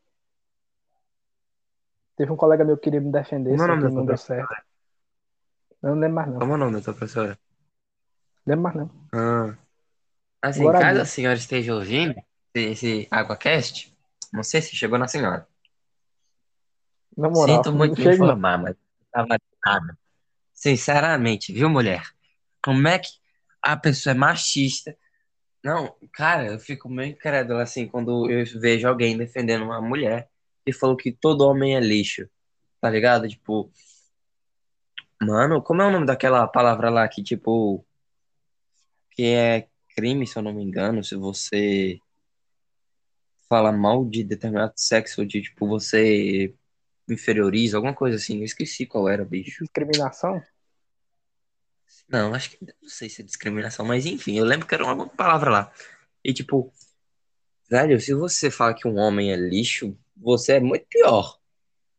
Teve 2.17 2.33
um 2.33 2.37
colega 2.37 2.65
meu 2.65 2.77
que 2.77 2.85
queria 2.85 3.01
me 3.01 3.11
defender, 3.11 3.51
Como 3.51 3.63
é 3.63 3.67
só 3.67 3.77
que 3.77 3.95
não 3.95 4.07
deu 4.07 4.17
certo. 4.17 4.55
Eu 5.83 5.95
não 5.95 6.01
lembro 6.01 6.15
mais 6.17 6.29
não. 6.29 6.39
Como 6.39 6.53
é 6.53 6.55
o 6.55 6.59
nome 6.59 6.73
da 6.73 6.83
tua 6.83 6.95
professora? 6.95 7.39
Lembro 8.46 8.62
mais 8.62 8.76
não. 8.76 8.90
Ah. 9.12 9.57
Assim, 10.42 10.62
Glória 10.62 10.81
a 10.81 10.83
caso 10.83 11.00
a 11.00 11.05
senhora 11.05 11.37
esteja 11.37 11.74
ouvindo 11.74 12.14
esse, 12.55 13.07
AguaCast, 13.11 13.94
não 14.33 14.42
sei 14.42 14.62
se 14.62 14.74
chegou 14.74 14.98
na 14.98 15.07
senhora. 15.07 15.46
Na 17.16 17.29
moral, 17.29 17.57
Sinto 17.57 17.72
muito 17.72 17.96
chega 17.96 18.16
não. 18.16 18.24
informar, 18.24 18.59
mas 18.59 18.74
não 18.74 19.07
tava 19.12 19.38
nada. 19.64 19.98
Sinceramente, 20.55 21.53
viu, 21.53 21.68
mulher? 21.68 22.03
Como 22.62 22.88
é 22.88 22.98
que 22.98 23.11
a 23.62 23.76
pessoa 23.76 24.12
é 24.12 24.16
machista? 24.16 24.96
Não, 25.62 25.94
cara, 26.12 26.46
eu 26.46 26.59
fico 26.59 26.88
meio 26.88 27.12
incrédulo 27.12 27.59
assim 27.61 27.87
quando 27.87 28.31
eu 28.31 28.44
vejo 28.59 28.88
alguém 28.88 29.16
defendendo 29.16 29.64
uma 29.64 29.81
mulher 29.81 30.31
que 30.64 30.72
falou 30.72 30.96
que 30.96 31.12
todo 31.12 31.46
homem 31.46 31.76
é 31.76 31.81
lixo, 31.81 32.29
tá 32.81 32.88
ligado? 32.88 33.29
Tipo, 33.29 33.70
mano, 35.20 35.61
como 35.62 35.83
é 35.83 35.87
o 35.87 35.90
nome 35.90 36.07
daquela 36.07 36.46
palavra 36.46 36.88
lá 36.88 37.07
que, 37.09 37.22
tipo, 37.22 37.85
que 39.20 39.26
é 39.26 39.68
crime, 39.94 40.26
se 40.26 40.38
eu 40.38 40.42
não 40.42 40.54
me 40.54 40.62
engano, 40.62 41.04
se 41.04 41.14
você 41.14 42.00
fala 43.50 43.70
mal 43.70 44.02
de 44.02 44.24
determinado 44.24 44.72
sexo, 44.76 45.20
ou 45.20 45.26
de, 45.26 45.42
tipo, 45.42 45.68
você 45.68 46.54
inferioriza, 47.06 47.76
alguma 47.76 47.92
coisa 47.92 48.16
assim. 48.16 48.38
Eu 48.38 48.44
esqueci 48.44 48.87
qual 48.87 49.11
era, 49.11 49.22
bicho. 49.22 49.62
Discriminação? 49.62 50.42
Não, 52.09 52.33
acho 52.33 52.52
que 52.52 52.64
não 52.64 52.88
sei 52.88 53.11
se 53.11 53.20
é 53.20 53.24
discriminação, 53.24 53.85
mas 53.85 54.06
enfim, 54.06 54.38
eu 54.38 54.44
lembro 54.46 54.66
que 54.66 54.74
era 54.74 54.87
uma 54.87 55.06
palavra 55.06 55.50
lá. 55.50 55.72
E 56.24 56.33
tipo, 56.33 56.72
velho, 57.68 58.00
se 58.00 58.14
você 58.14 58.50
fala 58.50 58.72
que 58.72 58.88
um 58.88 58.96
homem 58.96 59.33
é 59.33 59.37
lixo, 59.37 59.94
você 60.16 60.54
é 60.54 60.61
muito 60.61 60.87
pior, 60.88 61.38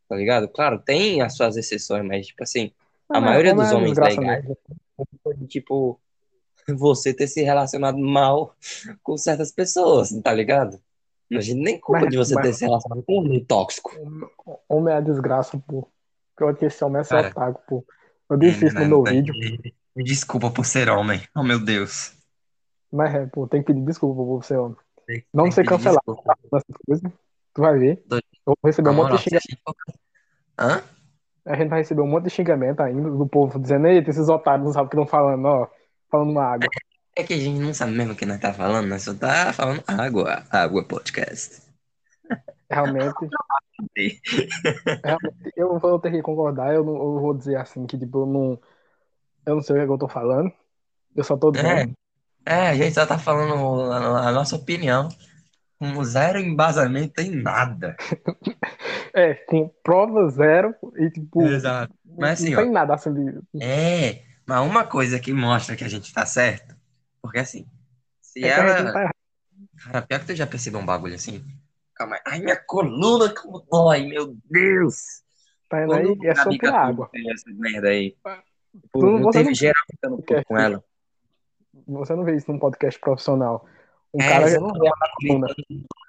tá 0.10 0.16
ligado? 0.16 0.48
Claro, 0.48 0.80
tem 0.80 1.22
as 1.22 1.36
suas 1.36 1.56
exceções, 1.56 2.04
mas 2.04 2.26
tipo 2.26 2.42
assim, 2.42 2.72
a 3.08 3.20
Não, 3.20 3.28
maioria 3.28 3.52
homem 3.52 3.64
dos 3.64 3.72
é 3.72 3.76
homens 3.76 3.98
legais, 4.00 4.46
tipo, 5.48 6.02
você 6.78 7.14
ter 7.14 7.28
se 7.28 7.42
relacionado 7.44 7.98
mal 7.98 8.56
com 9.04 9.18
certas 9.18 9.52
pessoas, 9.52 10.10
tá 10.24 10.34
ligado? 10.34 10.80
A 11.34 11.40
gente 11.40 11.62
nem 11.62 11.80
culpa 11.80 12.02
Mas- 12.02 12.10
de 12.12 12.18
você 12.18 12.36
mas- 12.36 12.46
ter 12.48 12.54
se 12.54 12.66
relacionado 12.66 13.04
com 13.04 13.14
um 13.14 13.18
homem 13.20 13.44
tóxico. 13.46 13.92
Homem 14.68 14.94
é 14.94 15.02
desgraça, 15.02 15.58
pô. 15.66 15.88
Porque 16.36 16.44
eu 16.44 16.50
acho 16.50 16.60
que 16.60 16.66
esse 16.66 16.84
homem 16.84 17.00
é 17.02 17.04
só 17.04 17.16
Cara. 17.16 17.28
otaku, 17.30 17.62
pô. 17.68 17.86
Eu 18.30 18.38
disse 18.38 18.66
isso 18.66 18.76
no 18.80 18.86
meu 18.88 19.04
vídeo. 19.04 19.34
Me 19.96 20.04
desculpa 20.04 20.50
por 20.52 20.66
ser 20.66 20.90
homem. 20.90 21.22
Oh, 21.36 21.44
meu 21.44 21.60
Deus. 21.64 22.14
Mas 22.92 23.14
é, 23.16 23.26
pô, 23.26 23.48
tem 23.48 23.62
que 23.62 23.68
pedir 23.74 23.86
desculpa 23.86 24.16
por 24.16 24.42
você, 24.42 24.56
homem. 24.58 24.76
Tem- 25.08 25.24
Não 25.34 25.44
tem 25.46 25.52
ser 25.54 25.66
cancelado. 25.66 26.02
coisas. 26.06 27.12
Tu 27.54 27.62
vai 27.62 27.78
ver. 27.80 28.04
Doido. 28.08 28.24
Eu 28.46 28.54
vou 28.62 28.70
receber 28.70 28.90
um 28.90 28.94
monte 28.94 29.04
moral, 29.04 29.18
de 29.18 29.24
xingamento. 29.24 29.46
a 29.48 29.52
gente 29.52 29.62
for- 29.64 29.76
Hã? 30.60 30.84
A 31.46 31.56
gente 31.56 31.70
vai 31.70 31.80
receber 31.80 32.02
um 32.02 32.08
monte 32.08 32.24
de 32.26 32.30
xingamento 32.30 32.82
ainda 32.82 33.10
do 33.10 33.28
povo 33.28 33.60
dizendo, 33.60 33.88
eita, 33.88 34.10
esses 34.10 34.30
otários 34.30 34.66
não 34.66 34.74
sabem 34.74 34.88
o 34.88 34.90
que 34.90 34.96
estão 34.96 35.08
falando, 35.08 35.46
ó. 35.46 35.68
Falando 36.12 36.32
uma 36.32 36.44
água. 36.44 36.68
É 37.16 37.24
que 37.24 37.34
a 37.34 37.38
gente 37.38 37.60
não 37.60 37.74
sabe 37.74 37.94
mesmo 37.94 38.14
o 38.14 38.16
que 38.16 38.26
nós 38.26 38.40
tá 38.40 38.54
falando, 38.54 38.88
nós 38.88 39.02
só 39.02 39.14
tá 39.14 39.54
falando 39.54 39.84
água, 39.88 40.44
água 40.50 40.84
podcast. 40.84 41.62
Realmente. 42.70 43.30
realmente, 45.04 45.54
eu 45.56 45.80
vou 45.80 46.00
ter 46.00 46.12
que 46.12 46.22
concordar, 46.22 46.74
eu, 46.74 46.84
não, 46.84 46.96
eu 46.96 47.20
vou 47.20 47.34
dizer 47.34 47.56
assim, 47.56 47.86
que 47.88 47.98
tipo, 47.98 48.20
eu 48.20 48.26
não. 48.26 48.60
Eu 49.46 49.56
não 49.56 49.62
sei 49.62 49.76
o 49.76 49.80
que, 49.80 49.86
é 49.86 49.94
eu 49.94 49.98
tô 49.98 50.08
falando. 50.08 50.52
Eu 51.16 51.24
só 51.24 51.36
tô 51.36 51.52
dizendo. 51.52 51.94
É, 52.46 52.54
é, 52.54 52.70
a 52.70 52.76
gente 52.76 52.94
só 52.94 53.06
tá 53.06 53.18
falando 53.18 53.92
a, 53.92 54.30
a 54.30 54.32
nossa 54.32 54.56
opinião, 54.56 55.10
com 55.80 56.04
zero 56.04 56.40
embasamento 56.40 57.22
em 57.22 57.32
nada. 57.32 57.96
É, 59.14 59.34
com 59.34 59.70
prova 59.84 60.30
zero 60.30 60.74
e 60.96 61.10
tipo. 61.10 61.42
Exato. 61.42 61.94
Mas 62.18 62.42
assim, 62.42 62.52
não 62.52 62.64
tem 62.64 62.72
nada 62.72 62.94
assim 62.94 63.14
de. 63.14 63.42
É, 63.62 64.22
mas 64.46 64.60
uma 64.62 64.86
coisa 64.86 65.20
que 65.20 65.32
mostra 65.34 65.76
que 65.76 65.84
a 65.84 65.88
gente 65.90 66.14
tá 66.14 66.26
certo, 66.26 66.76
porque 67.22 67.40
assim, 67.40 67.68
se 68.22 68.44
É 68.44 68.54
a 68.56 68.64
não 68.64 68.70
ela. 68.70 68.94
tá. 68.94 69.12
Cara, 69.84 70.02
pior 70.04 70.20
que 70.20 70.26
tu 70.28 70.36
já 70.36 70.46
percebeu 70.48 70.80
um 70.80 70.86
bagulho 70.86 71.16
assim? 71.16 71.44
Calma 71.96 72.16
aí. 72.16 72.22
Ai, 72.28 72.40
minha 72.40 72.56
coluna 72.66 73.34
como 73.34 73.60
dói, 73.72 74.06
meu 74.08 74.36
Deus! 74.50 75.22
Tá 75.70 75.80
vendo 75.80 75.94
aí? 75.94 76.18
É 76.28 76.36
só 76.36 76.44
Catulo 76.58 76.76
água. 76.76 77.10
essa 77.32 77.50
merda 77.52 77.90
aí. 77.90 78.12
Tipo, 78.12 79.00
Tu- 79.00 79.06
não 79.06 79.24
você 79.24 79.40
teve 79.40 79.50
não- 79.50 79.56
geral 79.56 79.84
ficando 79.90 80.18
puto 80.18 80.46
com 80.46 80.58
ela. 80.58 80.84
Você 81.88 82.16
não 82.16 82.24
vê 82.24 82.36
isso 82.36 82.52
num 82.52 82.60
podcast 82.60 83.00
profissional. 83.00 83.66
Um 84.14 84.22
É, 84.22 84.30
cara. 84.30 84.48
você 84.50 84.60
não 84.60 84.74
vê 84.74 84.88
ela 84.88 85.12
coluna. 85.20 85.48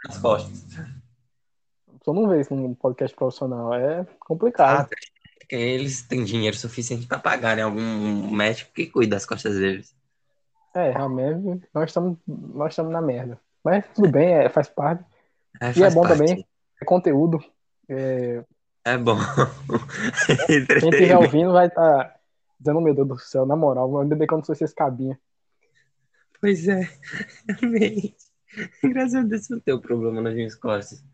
nas 0.07 0.19
costas. 0.19 0.65
Você 2.05 2.13
não 2.13 2.29
vê 2.29 2.41
isso 2.41 2.55
num 2.55 2.75
podcast 2.75 3.17
profissional. 3.17 3.75
É 3.75 4.05
complicado. 4.21 4.89
Ah, 4.93 4.97
porque 5.53 5.57
eles 5.57 6.01
têm 6.01 6.25
dinheiro 6.25 6.57
suficiente 6.57 7.07
pra 7.07 7.19
pagarem 7.19 7.63
algum 7.63 8.31
médico 8.35 8.73
que 8.73 8.87
cuida 8.87 9.17
das 9.17 9.27
costas 9.27 9.57
deles. 9.57 9.95
É, 10.75 10.91
realmente, 10.91 11.69
nós 11.75 11.91
estamos 11.91 12.17
nós 12.27 12.73
estamos 12.73 12.91
na 12.91 13.03
merda. 13.03 13.39
Mas 13.63 13.85
tudo 13.95 14.11
bem, 14.11 14.33
é, 14.33 14.49
faz 14.49 14.69
parte. 14.69 15.05
É, 15.61 15.79
E 15.79 15.83
é 15.83 15.91
bom 15.91 16.03
parte. 16.03 16.19
também. 16.19 16.47
É 16.81 16.85
conteúdo. 16.87 17.39
É, 17.87 18.43
É 18.83 18.97
bom. 18.97 19.19
quem 20.27 20.89
estiver 20.89 21.19
ouvindo 21.19 21.53
vai 21.53 21.67
estar 21.67 22.19
dizendo, 22.59 22.81
meu 22.81 22.95
Deus 22.95 23.09
do 23.09 23.19
céu, 23.19 23.45
na 23.45 23.55
moral, 23.55 23.91
que 24.09 24.15
eu 24.15 24.27
não 24.39 24.45
sou 24.45 24.55
esse 24.55 24.75
cabinha. 24.75 25.21
Pois 26.41 26.67
é, 26.67 26.89
realmente. 27.47 28.17
Graças 28.83 29.15
a 29.17 29.23
Deus 29.23 29.49
não 29.51 29.61
tem 29.61 29.79
problema 29.79 30.23
nas 30.23 30.35
minhas 30.35 30.55
costas. 30.55 31.05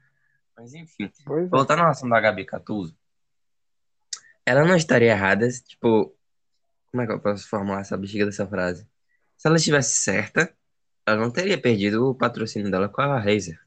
Mas 0.57 0.75
enfim, 0.75 1.11
Pois 1.27 1.47
é. 1.47 1.49
voltando 1.49 1.83
ao 1.83 1.89
assunto 1.91 2.11
da 2.11 2.21
Gabi 2.21 2.45
Catuso, 2.45 2.97
ela 4.49 4.65
não 4.65 4.77
estaria 4.77 5.11
errada, 5.13 5.49
tipo, 5.51 6.15
como 6.91 7.03
é 7.03 7.07
que 7.07 7.13
eu 7.13 7.21
posso 7.21 7.49
formular 7.49 7.81
essa 7.83 7.97
bexiga 7.97 8.27
dessa 8.27 8.47
frase? 8.49 8.89
Se 9.37 9.49
ela 9.49 9.57
estivesse 9.57 9.97
certa, 9.99 10.55
ela 11.07 11.19
não 11.19 11.31
teria 11.33 11.61
perdido 11.61 12.09
o 12.09 12.15
patrocínio 12.15 12.71
dela 12.71 12.89
com 12.89 13.01
a 13.03 13.19
Razer. 13.21 13.61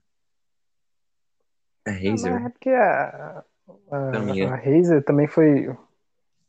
A 1.86 1.92
Mas 2.04 2.24
Razer, 2.24 2.36
é 2.46 2.50
porque 2.50 2.70
a, 2.70 3.44
a, 3.92 3.98
não 4.12 4.54
a 4.54 4.56
Razer 4.56 5.04
também 5.04 5.28
foi, 5.28 5.68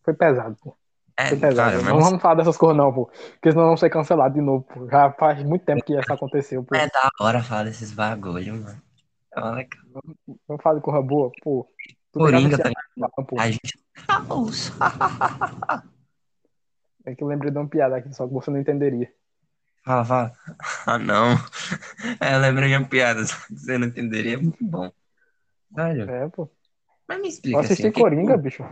foi 0.04 0.14
pesado, 0.14 0.56
pô. 0.62 0.76
é, 1.18 1.30
Foi 1.30 1.38
pesado. 1.38 1.56
cara, 1.56 1.78
não 1.82 1.84
mas 1.94 2.04
vamos 2.04 2.22
falar 2.22 2.36
dessas 2.36 2.56
coisas, 2.56 2.76
não, 2.76 2.92
pô. 2.92 3.06
Porque 3.06 3.50
senão 3.52 3.64
vamos 3.66 3.80
ser 3.80 3.90
cancelados 3.90 4.34
de 4.34 4.42
novo, 4.42 4.64
pô. 4.64 4.88
Já 4.88 5.12
faz 5.12 5.42
muito 5.44 5.64
tempo 5.64 5.84
que 5.84 5.94
isso 5.98 6.12
aconteceu, 6.12 6.64
pô. 6.64 6.76
é 6.76 6.86
da 6.88 7.10
hora 7.20 7.42
falar 7.42 7.64
desses 7.64 7.92
bagulho, 7.92 8.54
mano. 8.56 8.82
Olha, 9.36 9.66
cara, 9.66 9.82
Vamos 10.48 10.62
falar 10.62 10.76
de 10.76 10.82
coisa 10.82 11.02
boa, 11.02 11.30
pô. 11.42 11.66
Tu 12.12 12.18
Coringa, 12.18 12.58
tá 12.58 12.70
a- 12.70 13.22
pô. 13.22 13.38
a 13.40 13.50
gente. 13.50 13.78
É 17.04 17.16
que 17.16 17.24
eu 17.24 17.26
lembrei 17.26 17.50
de 17.50 17.58
uma 17.58 17.68
piada 17.68 17.96
aqui, 17.96 18.14
só 18.14 18.28
que 18.28 18.32
você 18.32 18.48
não 18.50 18.60
entenderia. 18.60 19.12
Fala, 19.84 20.04
fala. 20.04 20.32
Ah, 20.86 20.98
não. 20.98 21.34
É, 22.20 22.34
eu 22.36 22.38
lembrei 22.40 22.68
de 22.68 22.76
uma 22.76 22.88
piada, 22.88 23.24
só 23.26 23.34
que 23.46 23.54
você 23.56 23.76
não 23.76 23.88
entenderia. 23.88 24.34
É 24.34 24.36
muito 24.36 24.64
bom. 24.64 24.92
Velho, 25.70 26.08
É, 26.08 26.28
pô. 26.28 26.48
mas 27.08 27.18
me 27.18 27.24
Eu 27.26 27.30
explica 27.30 27.58
assisti 27.60 27.82
assim. 27.82 27.88
o 27.88 27.92
que- 27.92 28.00
Coringa, 28.00 28.36
bicho. 28.36 28.64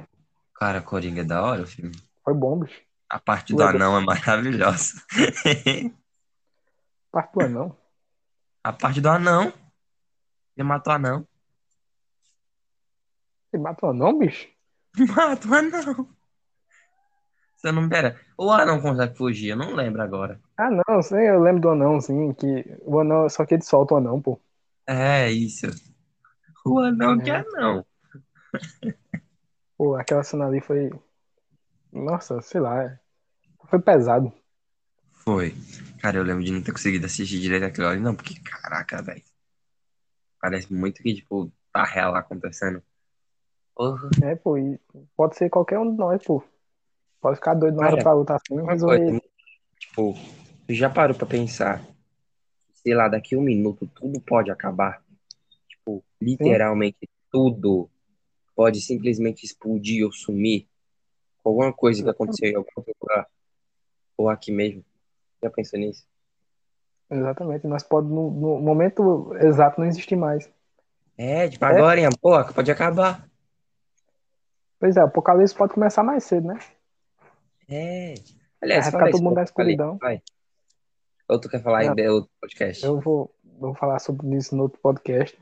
Cara, 0.55 0.81
Coringa 0.81 1.23
é 1.23 1.25
da 1.25 1.43
hora 1.43 1.63
o 1.63 1.67
filme. 1.67 1.97
Foi 2.23 2.35
bom, 2.35 2.61
bicho. 2.61 2.81
A 3.09 3.19
parte 3.19 3.53
do 3.53 3.63
anão 3.65 3.97
é 3.99 4.01
maravilhosa. 4.05 5.03
Parte 7.11 7.33
do 7.35 7.41
anão. 7.41 7.77
A 8.63 8.73
parte 8.73 9.01
do 9.01 9.09
anão. 9.09 9.53
Ele 10.57 10.69
matou 10.69 10.93
o 10.93 10.97
anão. 10.97 11.27
Você 13.51 13.59
mata 13.59 13.87
o 13.87 13.91
anão, 13.91 14.17
bicho? 14.19 14.49
Mata 15.17 15.49
o 15.49 15.55
anão. 15.55 16.09
Você 17.57 17.73
não 17.73 17.89
pera. 17.89 18.19
O 18.39 18.51
anão 18.51 18.81
consegue 18.81 19.17
fugir, 19.17 19.49
eu 19.51 19.57
não 19.57 19.75
lembro 19.75 20.01
agora. 20.03 20.41
Ah, 20.57 20.71
não, 20.71 21.03
sim, 21.03 21.17
eu 21.17 21.41
lembro 21.41 21.61
do 21.63 21.69
anão, 21.71 22.01
sim, 22.01 22.33
que 22.33 22.65
o 22.83 22.99
anão, 23.01 23.29
só 23.29 23.45
que 23.45 23.55
ele 23.55 23.63
solta 23.63 23.95
o 23.95 23.97
anão, 23.99 24.21
pô. 24.21 24.41
É 24.87 25.31
isso. 25.31 25.67
O 26.65 26.79
anão 26.79 27.19
que 27.19 27.31
É. 27.31 27.35
é 27.37 27.45
não. 27.45 27.85
Pô, 29.77 29.95
aquela 29.97 30.23
cena 30.23 30.47
ali 30.47 30.61
foi. 30.61 30.91
Nossa, 31.93 32.41
sei 32.43 32.61
lá. 32.61 32.83
é- 32.83 32.99
Foi 33.69 33.81
pesado. 33.81 34.33
Foi. 35.13 35.55
Cara, 36.01 36.19
eu 36.19 36.23
lembro 36.23 36.45
de 36.45 36.53
não 36.53 36.63
ter 36.63 36.73
conseguido 36.73 37.07
assistir 37.07 37.41
direito 37.41 37.65
aquilo 37.65 37.87
ali, 37.87 38.01
não, 38.01 38.15
porque 38.15 38.39
caraca, 38.41 39.01
velho. 39.03 39.23
Parece 40.41 40.73
muito 40.73 41.03
que, 41.03 41.15
tipo, 41.15 41.51
tá 41.73 41.85
real 41.85 42.15
acontecendo. 42.15 42.83
Porra. 43.81 44.11
É, 44.23 44.37
pô, 44.37 44.59
e 44.59 44.79
pode 45.17 45.39
ser 45.39 45.49
qualquer 45.49 45.79
um 45.79 45.91
de 45.91 45.97
nós, 45.97 46.23
pô. 46.23 46.43
Pode 47.19 47.37
ficar 47.37 47.55
doido 47.55 47.77
na 47.77 47.85
hora 47.85 47.91
Cara, 47.93 48.03
pra 48.03 48.13
lutar 48.13 48.37
assim 48.37 48.61
Uma 48.61 48.73
resolver. 48.73 49.07
coisa, 49.07 49.23
tipo, 49.79 50.15
já 50.69 50.91
parou 50.91 51.17
pra 51.17 51.27
pensar? 51.27 51.83
Sei 52.75 52.93
lá, 52.95 53.09
daqui 53.09 53.35
um 53.35 53.41
minuto 53.41 53.87
tudo 53.95 54.21
pode 54.21 54.51
acabar. 54.51 55.03
Tipo, 55.67 56.05
literalmente 56.21 57.09
tudo 57.33 57.89
pode 58.55 58.83
simplesmente 58.83 59.47
explodir 59.47 60.05
ou 60.05 60.13
sumir. 60.13 60.69
Alguma 61.43 61.73
coisa 61.73 62.03
que 62.05 62.11
aconteceu 62.11 62.51
em 62.51 62.57
algum 62.57 62.71
lugar. 63.01 63.27
Ou 64.15 64.29
aqui 64.29 64.53
mesmo. 64.53 64.85
Já 65.43 65.49
pensou 65.49 65.79
nisso? 65.79 66.07
Exatamente. 67.11 67.67
Nós 67.67 67.83
pode, 67.83 68.09
no, 68.09 68.31
no 68.31 68.61
momento 68.61 69.35
exato, 69.37 69.81
não 69.81 69.89
existir 69.89 70.17
mais. 70.17 70.53
É, 71.17 71.49
tipo, 71.49 71.65
É. 71.65 71.69
agora, 71.69 71.99
hein, 71.99 72.11
pô, 72.21 72.45
pode 72.53 72.71
acabar. 72.71 73.30
Pois 74.81 74.97
é, 74.97 75.03
o 75.03 75.07
apocalipse 75.07 75.55
pode 75.55 75.75
começar 75.75 76.03
mais 76.03 76.25
cedo, 76.25 76.49
né? 76.49 76.59
É. 77.69 78.15
Aliás, 78.61 78.87
Vai 78.87 78.93
ficar 78.93 79.11
todo 79.13 79.23
mundo 79.23 79.37
na 79.37 79.45
escuridão. 79.45 79.97
vai. 79.99 80.21
Ou 81.29 81.39
tu 81.39 81.49
quer 81.49 81.63
falar 81.63 81.81
aí 81.81 81.95
de 81.95 82.09
outro 82.09 82.31
podcast? 82.41 82.85
Eu 82.85 82.99
vou, 82.99 83.33
vou 83.45 83.73
falar 83.75 84.01
sobre 84.01 84.27
isso 84.37 84.57
no 84.57 84.65
outro 84.65 84.81
podcast. 84.81 85.39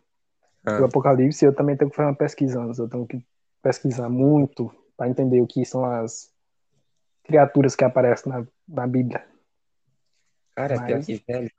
Ah. 0.66 0.76
do 0.76 0.84
Apocalipse, 0.84 1.44
eu 1.44 1.54
também 1.54 1.76
tenho 1.76 1.88
que 1.90 1.96
fazer 1.96 2.08
uma 2.08 2.14
pesquisa 2.16 2.60
antes. 2.60 2.78
Eu 2.78 2.88
tenho 2.88 3.06
que 3.06 3.24
pesquisar 3.62 4.08
muito 4.10 4.70
para 4.96 5.08
entender 5.08 5.40
o 5.40 5.46
que 5.46 5.64
são 5.64 5.84
as 5.84 6.30
criaturas 7.24 7.74
que 7.76 7.84
aparecem 7.84 8.30
na, 8.30 8.46
na 8.66 8.86
Bíblia. 8.86 9.24
Cara, 10.54 10.76
Mas- 10.76 10.86
pior 10.86 11.04
que, 11.04 11.24
velho. 11.26 11.50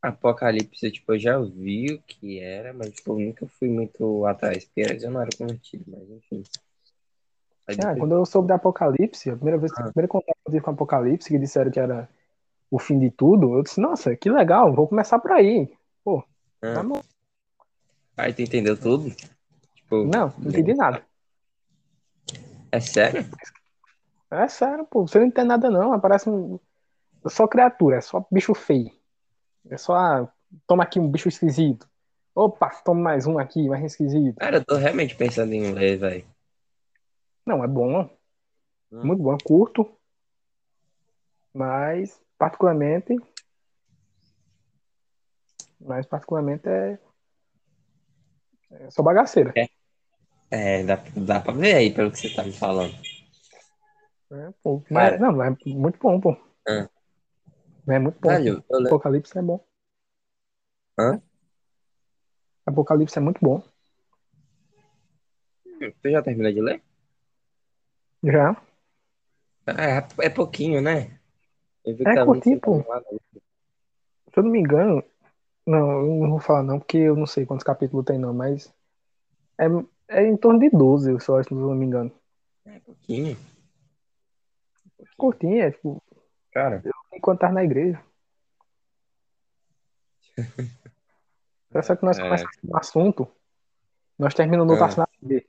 Apocalipse, 0.00 0.90
tipo, 0.92 1.12
eu 1.14 1.18
já 1.18 1.38
vi 1.40 1.94
o 1.94 2.02
que 2.02 2.38
era, 2.38 2.72
mas 2.72 2.90
tipo, 2.92 3.20
eu 3.20 3.26
nunca 3.26 3.46
fui 3.48 3.68
muito 3.68 4.24
atrás, 4.26 4.64
porque 4.64 5.04
eu 5.04 5.10
não 5.10 5.20
era 5.20 5.30
convertido, 5.36 5.84
mas 5.88 6.08
enfim. 6.10 6.42
Aí 7.66 7.74
Ah, 7.74 7.76
depois- 7.76 7.98
quando 7.98 8.12
eu 8.14 8.24
soube 8.24 8.48
do 8.48 8.54
Apocalipse, 8.54 9.30
a 9.30 9.34
primeira 9.36 9.58
vez, 9.58 9.72
Ah. 9.72 9.80
a 9.80 9.92
primeira 9.92 10.08
contato 10.08 10.34
que 10.36 10.48
eu 10.48 10.52
tive 10.52 10.64
com 10.64 10.70
Apocalipse, 10.70 11.28
que 11.28 11.38
disseram 11.38 11.70
que 11.70 11.80
era 11.80 12.08
o 12.70 12.78
fim 12.78 12.98
de 12.98 13.10
tudo, 13.10 13.54
eu 13.56 13.62
disse, 13.62 13.80
nossa, 13.80 14.14
que 14.16 14.30
legal, 14.30 14.72
vou 14.72 14.86
começar 14.86 15.18
por 15.18 15.32
aí. 15.32 15.72
Pô, 16.04 16.22
Ah. 16.62 16.74
tá 16.74 16.82
bom. 16.82 17.02
Aí 18.16 18.32
tu 18.32 18.42
entendeu 18.42 18.78
tudo? 18.78 19.10
Tipo, 19.74 20.04
Não, 20.04 20.32
não 20.38 20.48
entendi 20.50 20.74
nada. 20.74 21.02
É 22.70 22.78
sério? 22.80 23.24
É 24.30 24.46
sério, 24.48 24.84
pô, 24.84 25.06
você 25.06 25.18
não 25.18 25.26
entende 25.26 25.48
nada 25.48 25.70
não, 25.70 25.92
aparece 25.92 26.28
um... 26.28 26.58
só 27.26 27.48
criatura, 27.48 27.96
é 27.96 28.00
só 28.00 28.24
bicho 28.30 28.54
feio. 28.54 28.90
É 29.70 29.76
só, 29.76 29.94
ah, 29.94 30.32
toma 30.66 30.82
aqui 30.84 30.98
um 31.00 31.10
bicho 31.10 31.28
esquisito. 31.28 31.88
Opa, 32.34 32.70
toma 32.84 33.00
mais 33.00 33.26
um 33.26 33.38
aqui, 33.38 33.68
mais 33.68 33.84
esquisito. 33.84 34.36
Cara, 34.38 34.58
eu 34.58 34.64
tô 34.64 34.76
realmente 34.76 35.16
pensando 35.16 35.52
em 35.52 35.72
ler, 35.72 35.98
velho. 35.98 36.26
Não, 37.44 37.64
é 37.64 37.66
bom, 37.68 38.02
Hum. 38.92 39.04
muito 39.04 39.22
bom, 39.22 39.34
é 39.34 39.38
curto, 39.44 39.90
mas 41.52 42.20
particularmente, 42.38 43.16
mas 45.80 46.06
particularmente 46.06 46.66
é, 46.68 46.98
é 48.70 48.90
só 48.90 49.02
bagaceira. 49.02 49.52
É, 50.50 50.82
dá, 50.84 50.96
dá 51.16 51.40
pra 51.40 51.52
ver 51.52 51.74
aí 51.74 51.92
pelo 51.92 52.10
que 52.10 52.18
você 52.18 52.34
tá 52.34 52.42
me 52.42 52.52
falando. 52.52 52.94
né? 54.30 54.54
Pô, 54.62 54.82
mas, 54.90 55.18
Cara. 55.18 55.18
não, 55.18 55.42
é 55.42 55.50
muito 55.66 55.98
bom, 55.98 56.18
pô. 56.20 56.36
Ah. 56.66 56.88
É 57.88 57.98
muito 57.98 58.18
bom. 58.20 58.28
Velho, 58.28 58.64
eu. 58.68 58.86
Apocalipse 58.86 59.38
é 59.38 59.42
bom. 59.42 59.64
Hã? 60.98 61.22
Apocalipse 62.66 63.18
é 63.18 63.20
muito 63.20 63.38
bom. 63.40 63.62
Tu 66.02 66.10
já 66.10 66.22
terminou 66.22 66.52
de 66.52 66.60
ler? 66.60 66.82
Já. 68.22 68.60
É, 69.66 70.26
é 70.26 70.28
pouquinho, 70.28 70.80
né? 70.82 71.18
Eu 71.84 71.94
É 71.94 72.14
tá 72.14 72.24
curtinho, 72.24 72.56
25 72.56 72.84
pô. 72.84 72.94
né? 72.94 73.18
Se 74.32 74.38
eu 74.38 74.42
não 74.42 74.50
me 74.50 74.58
engano, 74.58 75.02
não, 75.66 75.90
eu 76.00 76.06
não 76.22 76.30
vou 76.30 76.40
falar 76.40 76.62
não, 76.62 76.78
porque 76.78 76.98
eu 76.98 77.16
não 77.16 77.26
sei 77.26 77.46
quantos 77.46 77.64
capítulos 77.64 78.04
tem 78.04 78.18
não, 78.18 78.34
mas 78.34 78.72
é, 79.58 79.66
é 80.08 80.26
em 80.26 80.36
torno 80.36 80.58
de 80.58 80.68
12, 80.68 81.10
eu 81.10 81.20
só 81.20 81.38
acho, 81.38 81.48
se 81.48 81.54
eu 81.54 81.58
não 81.58 81.74
me 81.74 81.86
engano. 81.86 82.12
É 82.66 82.80
pouquinho. 82.80 83.36
Curtinho, 85.16 85.62
é 85.62 85.70
tipo, 85.70 86.02
Cara, 86.52 86.82
enquanto 87.18 87.40
tá 87.40 87.52
na 87.52 87.62
igreja. 87.64 88.00
Só 91.82 91.94
que 91.96 92.04
nós 92.04 92.18
É. 92.18 92.22
começamos 92.22 92.56
um 92.64 92.76
assunto, 92.76 93.28
nós 94.18 94.34
terminamos 94.34 94.66
no 94.66 94.72
É. 94.78 94.82
outro 94.82 95.02
assunto. 95.02 95.08
B. 95.22 95.46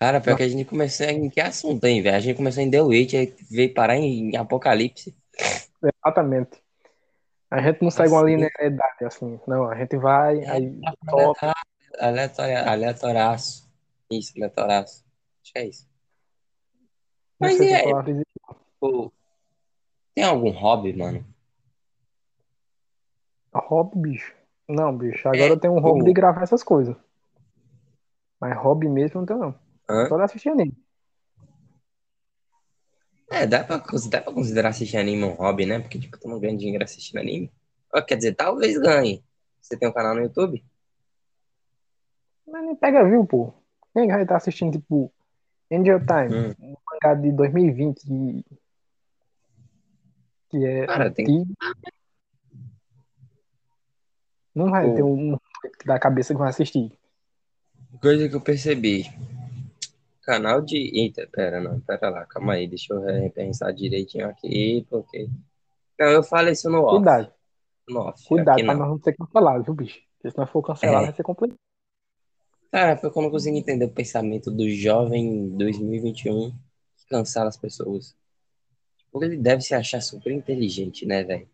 cara, 0.00 0.20
pior 0.20 0.36
que 0.36 0.42
a 0.42 0.48
gente 0.48 0.64
começou 0.68 1.06
em 1.06 1.30
que 1.30 1.40
assunto, 1.40 1.84
hein, 1.84 2.02
velho? 2.02 2.16
A 2.16 2.20
gente 2.20 2.36
começou 2.36 2.62
em 2.62 2.70
The 2.70 2.82
Witch, 2.82 3.14
aí 3.14 3.34
veio 3.50 3.72
parar 3.72 3.96
em, 3.96 4.36
Apocalipse. 4.36 5.16
Exatamente. 5.82 6.62
A 7.50 7.60
gente 7.62 7.80
não 7.82 7.90
segue 7.90 8.10
uma 8.10 8.20
Assim. 8.22 8.30
linearidade 8.34 9.04
assim, 9.04 9.40
não, 9.46 9.70
a 9.70 9.76
gente 9.76 9.96
vai, 9.96 10.40
É, 10.40 10.50
aí 10.50 10.80
top, 11.08 11.38
Aleatória, 11.98 12.68
aleatoraço. 12.68 13.70
Isso, 14.10 14.32
aleatoraço. 14.36 15.04
Acho 15.42 15.52
que 15.52 15.58
é 15.60 15.66
isso. 15.68 15.88
Mas 17.38 17.58
e 17.60 17.72
aí? 17.72 17.92
Pô, 18.80 19.12
tem 20.14 20.24
algum 20.24 20.50
hobby, 20.50 20.92
mano? 20.96 21.24
Hobby, 23.52 23.98
bicho. 23.98 24.34
Não, 24.68 24.96
bicho, 24.96 25.28
agora 25.28 25.50
É, 25.50 25.50
eu 25.52 25.58
tenho 25.58 25.74
um 25.74 25.80
hobby 25.80 26.04
de 26.04 26.12
gravar 26.12 26.42
essas 26.42 26.62
coisas. 26.62 26.96
Mas 28.40 28.56
hobby 28.56 28.88
mesmo 28.88 29.20
não 29.20 29.26
tenho 29.26 29.38
não. 29.38 29.54
Hã? 29.88 30.08
Só 30.08 30.16
de 30.16 30.22
assistir 30.22 30.48
anime. 30.48 30.76
É, 33.30 33.46
dá 33.46 33.64
pra, 33.64 33.78
dá 33.78 34.20
pra 34.20 34.32
considerar 34.32 34.68
assistir 34.70 34.96
anime 34.96 35.24
um 35.24 35.34
hobby, 35.34 35.66
né? 35.66 35.80
Porque, 35.80 35.98
tipo, 35.98 36.18
tu 36.18 36.28
não 36.28 36.38
ganha 36.38 36.56
dinheiro 36.56 36.84
assistindo 36.84 37.18
anime. 37.18 37.50
Quer 38.06 38.16
dizer, 38.16 38.34
talvez 38.34 38.76
ganhe. 38.78 39.24
Você 39.60 39.76
tem 39.76 39.88
um 39.88 39.92
canal 39.92 40.14
no 40.14 40.20
YouTube? 40.22 40.64
Mas 42.46 42.64
nem 42.64 42.76
pega 42.76 43.04
view, 43.04 43.24
pô. 43.26 43.52
Quem 43.92 44.08
vai 44.08 44.22
estar 44.22 44.36
assistindo, 44.36 44.72
tipo, 44.72 45.12
Angel 45.72 46.00
Time, 46.04 46.34
Hum. 46.34 46.54
um 46.60 46.74
mangá 46.90 47.14
de 47.14 47.32
2020 47.32 48.06
que, 48.06 48.44
que 50.58 50.64
é 50.64 50.86
Cara, 50.86 51.10
tem- 51.10 51.26
antigo. 51.26 51.54
Não 54.54 54.70
vai 54.70 54.86
Pô. 54.88 54.94
ter 54.94 55.02
um 55.02 55.36
da 55.84 55.98
cabeça 55.98 56.32
que 56.32 56.38
vai 56.38 56.48
assistir. 56.50 56.92
Coisa 58.00 58.28
que 58.28 58.34
eu 58.36 58.40
percebi. 58.40 59.04
Canal 60.22 60.60
de. 60.62 60.76
Eita, 60.98 61.28
pera, 61.30 61.60
não, 61.60 61.80
pera 61.80 62.08
lá, 62.08 62.24
calma 62.26 62.54
aí, 62.54 62.66
deixa 62.68 62.94
eu 62.94 63.00
repensar 63.00 63.72
direitinho 63.72 64.28
aqui, 64.28 64.86
porque. 64.88 65.28
Não, 65.98 66.06
eu 66.08 66.22
falo 66.22 66.48
isso 66.50 66.70
no 66.70 66.82
off. 66.82 66.96
Cuidado, 66.96 67.32
No 67.88 68.00
off. 68.00 68.24
cuidado 68.28 68.56
pra 68.64 68.74
não. 68.74 68.80
nós 68.80 68.88
não 68.90 68.98
ser 69.02 69.16
cancelados, 69.16 69.64
viu, 69.66 69.74
bicho? 69.74 70.00
Porque 70.16 70.30
se 70.30 70.38
nós 70.38 70.50
for 70.50 70.62
cancelado, 70.62 71.02
É. 71.02 71.06
vai 71.06 71.14
ser 71.14 71.22
complicado. 71.22 71.58
Cara, 72.72 72.96
foi 72.96 73.10
quando 73.10 73.26
eu 73.26 73.30
consegui 73.30 73.58
entender 73.58 73.84
o 73.84 73.90
pensamento 73.90 74.50
do 74.50 74.68
jovem 74.70 75.48
2021 75.56 76.50
que 76.96 77.06
cancela 77.08 77.48
as 77.48 77.56
pessoas. 77.56 78.16
Porque 79.14 79.26
ele 79.26 79.36
deve 79.36 79.62
se 79.62 79.72
achar 79.76 80.00
super 80.00 80.32
inteligente, 80.32 81.06
né, 81.06 81.22
velho? 81.22 81.48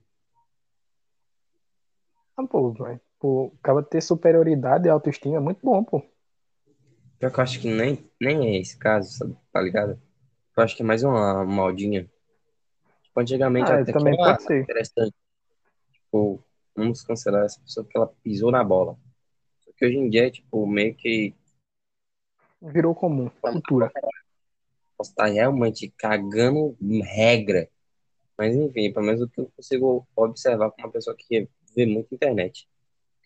Ah, 2.35 2.47
pô, 2.47 2.75
mas, 2.79 2.99
pô, 3.19 3.53
acaba 3.63 3.83
ter 3.83 4.01
superioridade 4.01 4.87
e 4.87 4.91
autoestima 4.91 5.37
é 5.37 5.41
muito 5.41 5.61
bom, 5.63 5.85
pô. 5.85 6.03
Pior 7.19 7.31
que 7.31 7.39
eu 7.39 7.43
acho 7.43 7.61
que 7.61 7.69
nem, 7.69 8.11
nem 8.19 8.49
é 8.57 8.61
esse 8.61 8.79
caso, 8.79 9.11
sabe? 9.11 9.37
Tá 9.53 9.61
ligado? 9.61 10.01
Eu 10.57 10.63
acho 10.63 10.75
que 10.75 10.83
é 10.83 10.87
mais 10.87 11.03
uma 11.03 11.45
modinha. 11.45 12.11
Tipo, 13.03 13.21
antigamente 13.21 13.71
Ah, 13.71 13.75
até 13.75 13.85
que 13.85 13.93
também 13.93 14.15
era 14.15 14.25
pode 14.33 14.43
ser. 14.45 14.63
interessante. 14.63 15.15
Tipo, 15.93 16.43
vamos 16.75 17.03
cancelar 17.03 17.45
essa 17.45 17.61
pessoa 17.61 17.85
porque 17.85 17.99
ela 17.99 18.11
pisou 18.23 18.51
na 18.51 18.65
bola. 18.65 18.97
Só 19.61 19.71
que 19.77 19.85
hoje 19.85 19.99
em 19.99 20.09
dia 20.09 20.29
é, 20.29 20.31
tipo, 20.31 20.67
meio 20.67 20.95
que 20.95 21.35
Virou 22.63 22.95
comum. 22.95 23.31
Cultura. 23.43 23.93
Posso 25.01 25.11
estar 25.13 25.27
realmente 25.27 25.91
cagando 25.97 26.77
regra. 27.03 27.71
Mas 28.37 28.55
enfim, 28.55 28.93
pelo 28.93 29.07
menos 29.07 29.23
o 29.23 29.29
que 29.29 29.41
eu 29.41 29.51
consigo 29.57 30.07
observar 30.15 30.71
com 30.71 30.83
uma 30.83 30.91
pessoa 30.91 31.17
que 31.17 31.49
vê 31.75 31.87
muito 31.87 32.15
internet. 32.15 32.69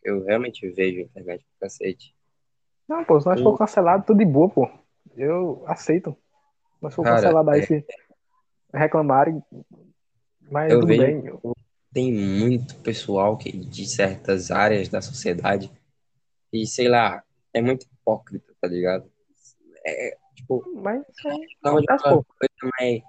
Eu 0.03 0.23
realmente 0.25 0.69
vejo 0.71 1.01
internet 1.01 1.45
pra 1.59 1.67
cacete. 1.67 2.15
Não, 2.89 3.05
pô, 3.05 3.21
se 3.21 3.27
nós 3.27 3.41
for 3.41 3.59
cancelado, 3.59 4.05
tudo 4.07 4.19
de 4.19 4.25
boa, 4.25 4.49
pô. 4.49 4.71
Eu 5.17 5.65
aceito. 5.67 6.13
Se 6.77 6.83
nós 6.83 6.95
for 6.95 7.03
Cara, 7.03 7.17
cancelado 7.17 7.51
aí, 7.51 7.61
é. 7.61 7.67
se 7.67 7.85
reclamarem, 8.73 9.43
mas 10.43 10.73
Eu 10.73 10.79
tudo 10.81 10.89
vejo- 10.89 11.03
bem. 11.03 11.27
Eu- 11.27 11.55
Tem 11.93 12.13
muito 12.13 12.77
pessoal 12.83 13.37
que 13.37 13.51
de 13.53 13.87
certas 13.87 14.51
áreas 14.51 14.89
da 14.89 15.01
sociedade 15.01 15.71
e, 16.53 16.67
sei 16.67 16.89
lá, 16.89 17.23
é 17.53 17.61
muito 17.63 17.85
hipócrita, 17.87 18.53
tá 18.61 18.67
ligado? 18.69 19.11
É, 19.87 20.17
tipo, 20.35 20.62
Mas 20.75 21.03
não 21.62 21.79
é 21.79 21.85
coisa. 21.85 23.05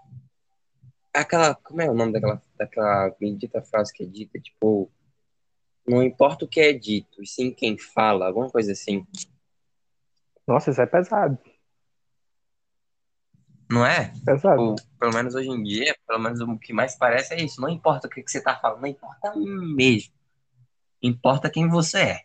Aquela, 1.14 1.56
como 1.56 1.82
é 1.82 1.90
o 1.90 1.94
nome 1.94 2.12
daquela, 2.12 2.42
daquela 2.58 3.10
bendita 3.20 3.62
frase 3.62 3.94
que 3.94 4.04
é 4.04 4.06
dita? 4.06 4.40
Tipo, 4.40 4.92
não 5.88 6.04
importa 6.04 6.46
o 6.46 6.48
que 6.48 6.60
é 6.60 6.74
dito, 6.74 7.22
e 7.22 7.28
sim 7.28 7.52
quem 7.52 7.78
fala, 7.78 8.28
alguma 8.28 8.50
coisa 8.50 8.72
assim. 8.72 9.06
Nossa, 10.48 10.72
isso 10.72 10.82
é 10.82 10.86
pesado. 10.86 11.38
Não 13.70 13.86
é? 13.86 14.14
Pesado. 14.26 14.76
Tipo, 14.76 14.90
pelo 15.00 15.14
menos 15.14 15.36
hoje 15.36 15.50
em 15.50 15.64
dia, 15.64 15.96
pelo 16.08 16.20
menos 16.20 16.40
o 16.40 16.58
que 16.58 16.74
mais 16.74 16.96
parece 16.96 17.34
é 17.34 17.42
isso. 17.42 17.62
Não 17.62 17.70
importa 17.70 18.08
o 18.08 18.10
que, 18.10 18.22
que 18.22 18.32
você 18.32 18.42
tá 18.42 18.56
falando, 18.56 18.82
não 18.82 18.88
importa 18.88 19.34
mesmo. 19.36 20.14
Importa 21.02 21.50
quem 21.50 21.68
você 21.68 22.00
é, 22.00 22.22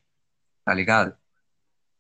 tá 0.65 0.75
ligado? 0.75 1.17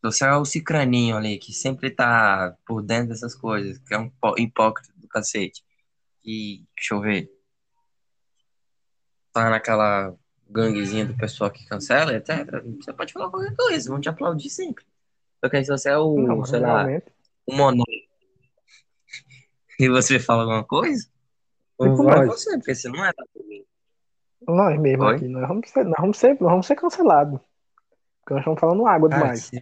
Você 0.02 0.24
é 0.24 0.32
o 0.34 0.44
cicraninho 0.44 1.16
ali, 1.16 1.38
que 1.38 1.52
sempre 1.52 1.90
tá 1.90 2.56
por 2.66 2.82
dentro 2.82 3.08
dessas 3.10 3.34
coisas, 3.34 3.78
que 3.78 3.92
é 3.94 3.98
um 3.98 4.06
hipó- 4.06 4.34
hipócrita 4.38 4.92
do 4.96 5.06
cacete. 5.06 5.62
E, 6.24 6.64
deixa 6.74 6.94
eu 6.94 7.00
ver. 7.00 7.30
Tá 9.32 9.50
naquela 9.50 10.14
ganguezinha 10.48 11.04
do 11.06 11.16
pessoal 11.16 11.50
que 11.50 11.66
cancela, 11.66 12.14
etc. 12.14 12.62
Você 12.80 12.92
pode 12.92 13.12
falar 13.12 13.30
qualquer 13.30 13.54
coisa, 13.54 13.90
vão 13.90 14.00
te 14.00 14.08
aplaudir 14.08 14.50
sempre. 14.50 14.84
Só 15.42 15.48
que 15.48 15.56
aí 15.56 15.64
se 15.64 15.70
você 15.70 15.90
é 15.90 15.98
o, 15.98 16.16
Não, 16.16 16.44
sei 16.44 16.60
lá, 16.60 16.86
o 17.46 17.54
monólogo 17.54 17.84
e 19.78 19.88
você 19.88 20.18
fala 20.18 20.42
alguma 20.42 20.64
coisa, 20.64 21.08
vai 21.78 21.88
nós. 21.88 22.26
você, 22.26 22.56
porque 22.58 22.74
você 22.74 22.88
não 22.88 23.04
é 23.04 23.12
da. 23.12 23.24
Nós 24.48 24.80
mesmo 24.80 25.04
Oi? 25.04 25.16
aqui, 25.16 25.28
nós 25.28 25.46
vamos 25.46 25.68
ser, 25.70 25.84
nós 25.84 26.00
vamos 26.00 26.18
ser, 26.18 26.28
nós 26.40 26.50
vamos 26.50 26.66
ser 26.66 26.76
cancelados. 26.76 27.40
Porque 28.20 28.34
nós 28.34 28.40
estamos 28.40 28.60
falando 28.60 28.86
água 28.86 29.08
Cara, 29.08 29.22
demais. 29.22 29.44
se 29.44 29.60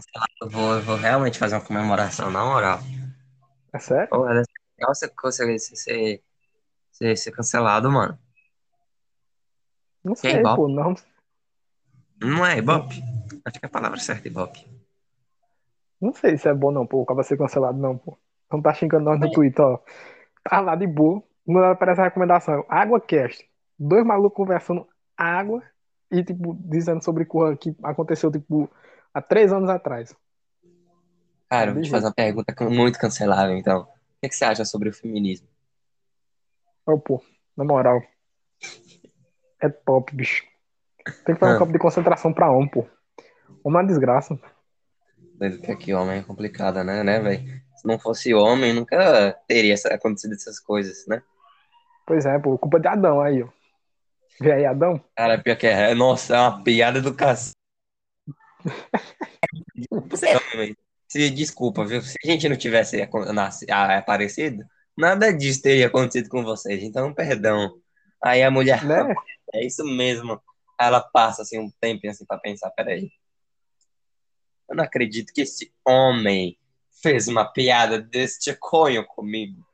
gente 0.00 0.12
cancelar, 0.12 0.28
eu 0.42 0.48
vou, 0.48 0.74
eu 0.74 0.82
vou 0.82 0.96
realmente 0.96 1.38
fazer 1.38 1.54
uma 1.56 1.64
comemoração, 1.64 2.30
na 2.30 2.44
moral. 2.44 2.78
É 3.72 3.78
sério? 3.78 4.08
Deve 4.10 4.44
ser 4.44 4.52
legal 4.78 4.94
você 4.94 5.08
conseguir 5.08 5.58
ser, 5.58 6.22
ser, 6.90 7.16
ser, 7.16 7.30
cancelado, 7.30 7.90
mano. 7.90 8.18
Não 10.02 10.12
é 10.12 10.16
sei, 10.16 10.36
Ibope? 10.36 10.56
pô. 10.56 10.74
Vamos, 10.74 11.06
Não 12.20 12.46
é 12.46 12.58
Ibope? 12.58 13.02
Acho 13.44 13.60
que 13.60 13.66
é 13.66 13.68
a 13.68 13.70
palavra 13.70 13.98
certa, 13.98 14.28
Ibope. 14.28 14.66
não 16.00 16.12
sei 16.12 16.36
se 16.36 16.48
é 16.48 16.54
bom 16.54 16.70
não, 16.70 16.86
pô. 16.86 17.02
Acaba 17.02 17.22
ser 17.22 17.36
cancelado 17.36 17.78
não, 17.78 17.96
pô. 17.96 18.18
Não 18.50 18.60
tá 18.60 18.74
xingando 18.74 19.04
nós 19.04 19.20
no 19.20 19.30
Twitter, 19.30 19.64
ó. 19.64 19.78
Tá 20.42 20.60
lá 20.60 20.74
de 20.74 20.86
boa. 20.86 21.22
Não 21.46 21.62
aparece 21.64 22.00
a 22.00 22.04
recomendação. 22.04 22.64
Água 22.68 23.00
Cast. 23.00 23.48
Dois 23.78 24.04
malucos 24.04 24.36
conversando 24.36 24.86
água 25.16 25.62
e, 26.10 26.24
tipo, 26.24 26.54
dizendo 26.60 27.02
sobre 27.02 27.24
coisa 27.24 27.56
que 27.56 27.74
aconteceu, 27.82 28.30
tipo, 28.30 28.68
há 29.12 29.20
três 29.22 29.52
anos 29.52 29.68
atrás. 29.68 30.14
Cara, 31.48 31.72
vou 31.72 31.82
te 31.82 31.90
fazer 31.90 32.06
uma 32.06 32.14
pergunta 32.14 32.54
can- 32.54 32.70
muito 32.70 32.98
cancelável, 32.98 33.56
então. 33.56 33.82
O 33.82 33.86
que, 34.22 34.28
que 34.28 34.36
você 34.36 34.44
acha 34.44 34.64
sobre 34.64 34.88
o 34.88 34.92
feminismo? 34.92 35.48
Ó, 36.86 36.96
pô, 36.96 37.22
na 37.56 37.64
moral. 37.64 38.00
É 39.60 39.68
top, 39.68 40.14
bicho. 40.14 40.44
Tem 41.24 41.34
que 41.34 41.40
fazer 41.40 41.52
um 41.52 41.56
Ah. 41.56 41.58
campo 41.58 41.72
de 41.72 41.78
concentração 41.78 42.32
pra 42.32 42.50
homem, 42.50 42.68
pô. 42.68 42.80
Homem 43.64 43.80
é 43.80 43.82
uma 43.82 43.86
desgraça. 43.86 44.38
Doido 45.34 45.58
que 45.60 45.70
aqui 45.72 45.92
homem 45.94 46.18
é 46.18 46.22
complicado, 46.22 46.84
né, 46.84 47.02
né, 47.02 47.18
velho? 47.20 47.60
Se 47.76 47.86
não 47.86 47.98
fosse 47.98 48.34
homem, 48.34 48.72
nunca 48.74 49.32
teria 49.48 49.74
acontecido 49.90 50.34
essas 50.34 50.60
coisas, 50.60 51.06
né? 51.06 51.22
Pois 52.06 52.26
é, 52.26 52.38
pô. 52.38 52.56
Culpa 52.58 52.78
de 52.78 52.88
Adão 52.88 53.20
aí, 53.20 53.42
ó. 53.42 53.48
Vê 54.40 54.52
aí, 54.52 54.66
Adão? 54.66 55.02
Cara, 55.16 55.38
pior 55.38 55.56
que 55.56 55.66
é. 55.66 55.94
Nossa, 55.94 56.36
é 56.36 56.38
uma 56.40 56.62
piada 56.62 57.00
do 57.00 57.14
cacete. 57.14 57.54
Se, 61.08 61.30
desculpa, 61.30 61.84
viu? 61.84 62.00
Se 62.02 62.16
a 62.24 62.26
gente 62.26 62.48
não 62.48 62.56
tivesse 62.56 63.08
aparecido, 63.70 64.64
nada 64.96 65.32
disso 65.32 65.62
teria 65.62 65.88
acontecido 65.88 66.28
com 66.28 66.44
vocês. 66.44 66.82
Então, 66.82 67.12
perdão. 67.12 67.80
Aí 68.22 68.42
a 68.42 68.50
mulher, 68.50 68.84
Né? 68.84 69.14
é 69.54 69.66
isso 69.66 69.84
mesmo. 69.84 70.40
Ela 70.78 71.00
passa 71.00 71.42
assim 71.42 71.58
um 71.58 71.70
tempo 71.80 72.06
assim 72.08 72.24
pra 72.24 72.38
pensar, 72.38 72.70
peraí. 72.70 73.10
Eu 74.68 74.76
não 74.76 74.84
acredito 74.84 75.32
que 75.32 75.40
esse 75.42 75.72
homem 75.84 76.56
fez 77.02 77.26
uma 77.26 77.44
piada 77.44 78.00
deste 78.00 78.54
conho 78.54 79.04
comigo. 79.04 79.66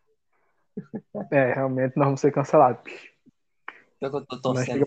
É, 1.30 1.54
realmente 1.54 1.96
nós 1.96 2.06
vamos 2.06 2.20
ser 2.20 2.32
cancelados, 2.32 2.82
eu 4.00 4.24
tô 4.26 4.40
torcendo. 4.40 4.86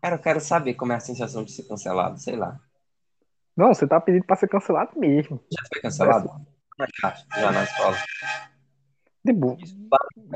Cara, 0.00 0.14
eu 0.16 0.18
quero 0.20 0.40
saber 0.40 0.74
como 0.74 0.92
é 0.92 0.96
a 0.96 1.00
sensação 1.00 1.42
de 1.44 1.52
ser 1.52 1.64
cancelado, 1.64 2.18
sei 2.18 2.36
lá. 2.36 2.58
Não, 3.56 3.74
você 3.74 3.86
tá 3.86 4.00
pedindo 4.00 4.24
pra 4.24 4.36
ser 4.36 4.48
cancelado 4.48 4.98
mesmo. 4.98 5.40
Já 5.50 5.62
foi 5.72 5.80
cancelado? 5.82 6.30
Já, 7.02 7.14
já 7.40 7.50
na 7.52 7.64
escola. 7.64 7.96
De 9.24 9.32
boa. 9.32 9.56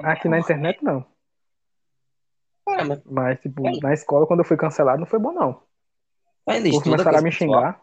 Aqui 0.03 0.29
na 0.29 0.41
internet, 0.41 0.83
não. 0.83 1.07
Cara, 2.67 2.85
mas 2.85 3.01
Mas, 3.05 3.41
tipo, 3.41 3.63
na 3.81 3.93
escola, 3.93 4.27
quando 4.27 4.41
eu 4.41 4.45
fui 4.45 4.57
cancelado, 4.57 4.99
não 4.99 5.07
foi 5.07 5.19
bom, 5.21 5.33
não. 5.33 5.63
Por 6.45 6.55
estuda 6.57 6.83
começaram 6.97 7.19
a 7.19 7.23
me 7.23 7.31
pessoal. 7.31 7.51
xingar. 7.61 7.81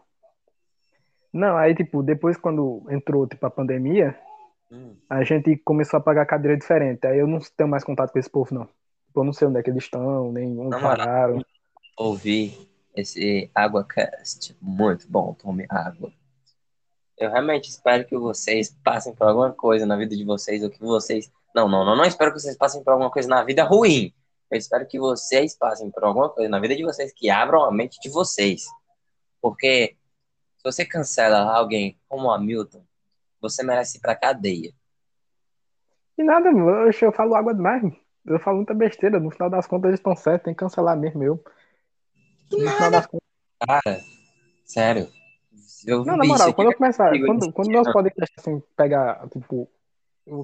Não, 1.32 1.56
aí, 1.56 1.74
tipo, 1.74 2.02
depois 2.02 2.36
quando 2.36 2.84
entrou, 2.90 3.26
tipo, 3.26 3.44
a 3.46 3.50
pandemia, 3.50 4.18
Hum. 4.70 4.94
a 5.08 5.24
gente 5.24 5.56
começou 5.58 5.96
a 5.98 6.00
pagar 6.02 6.26
cadeira 6.26 6.56
diferente. 6.56 7.06
Aí 7.06 7.18
eu 7.18 7.26
não 7.26 7.38
tenho 7.56 7.68
mais 7.68 7.82
contato 7.82 8.12
com 8.12 8.18
esse 8.18 8.30
povo, 8.30 8.54
não. 8.54 8.66
Tipo, 9.06 9.20
eu 9.20 9.24
não 9.24 9.32
sei 9.32 9.48
onde 9.48 9.58
é 9.58 9.62
que 9.62 9.70
eles 9.70 9.84
estão, 9.84 10.30
nem 10.32 10.48
onde 10.58 10.76
moral. 10.76 10.80
pararam. 10.82 11.44
Ouvi 12.00 12.66
esse 12.96 13.50
AguaCast. 13.54 14.56
Muito 14.58 15.06
bom, 15.06 15.34
tome 15.34 15.66
água. 15.68 16.10
Eu 17.18 17.30
realmente 17.30 17.68
espero 17.68 18.06
que 18.06 18.16
vocês 18.16 18.74
passem 18.82 19.14
por 19.14 19.28
alguma 19.28 19.52
coisa 19.52 19.84
na 19.84 19.98
vida 19.98 20.16
de 20.16 20.24
vocês, 20.24 20.62
ou 20.62 20.70
que 20.70 20.80
vocês. 20.80 21.30
Não, 21.54 21.68
não, 21.68 21.84
não, 21.84 21.94
não 21.94 22.04
espero 22.06 22.32
que 22.32 22.40
vocês 22.40 22.56
passem 22.56 22.82
por 22.82 22.92
alguma 22.92 23.10
coisa 23.10 23.28
na 23.28 23.44
vida 23.44 23.64
ruim. 23.64 24.14
Eu 24.50 24.56
espero 24.56 24.88
que 24.88 24.98
vocês 24.98 25.54
passem 25.54 25.90
por 25.90 26.02
alguma 26.02 26.30
coisa 26.30 26.48
na 26.48 26.58
vida 26.58 26.74
de 26.74 26.82
vocês 26.82 27.12
que 27.12 27.28
abram 27.28 27.64
a 27.64 27.70
mente 27.70 28.00
de 28.00 28.08
vocês. 28.08 28.64
Porque 29.38 29.94
se 30.56 30.64
você 30.64 30.86
cancela 30.86 31.54
alguém 31.54 32.00
como 32.08 32.28
o 32.28 32.30
Hamilton, 32.30 32.82
você 33.42 33.62
merece 33.62 33.98
ir 33.98 34.00
pra 34.00 34.16
cadeia. 34.16 34.72
E 36.16 36.22
nada, 36.22 36.48
eu, 36.48 36.90
eu 36.90 37.12
falo 37.12 37.34
água 37.34 37.52
demais. 37.52 37.82
Eu 38.24 38.40
falo 38.40 38.56
muita 38.56 38.72
besteira. 38.72 39.20
No 39.20 39.30
final 39.30 39.50
das 39.50 39.66
contas, 39.66 39.88
eles 39.88 40.00
estão 40.00 40.16
certos, 40.16 40.46
tem 40.46 40.54
que 40.54 40.60
cancelar 40.60 40.96
mesmo 40.96 41.22
eu. 41.22 41.44
No 42.52 42.70
final 42.70 42.90
das 42.90 43.06
contas. 43.06 43.28
Cara, 43.66 44.00
sério. 44.64 45.08
Eu 45.86 46.04
Não, 46.04 46.16
na 46.16 46.22
vi 46.22 46.28
moral, 46.28 46.48
isso 46.48 46.56
quando 46.56 46.70
eu 46.70 46.76
começar, 46.76 47.10
quando, 47.26 47.52
quando 47.52 47.70
meus 47.70 47.92
podcasts 47.92 48.38
assim, 48.38 48.62
pegar, 48.76 49.28
tipo, 49.30 49.68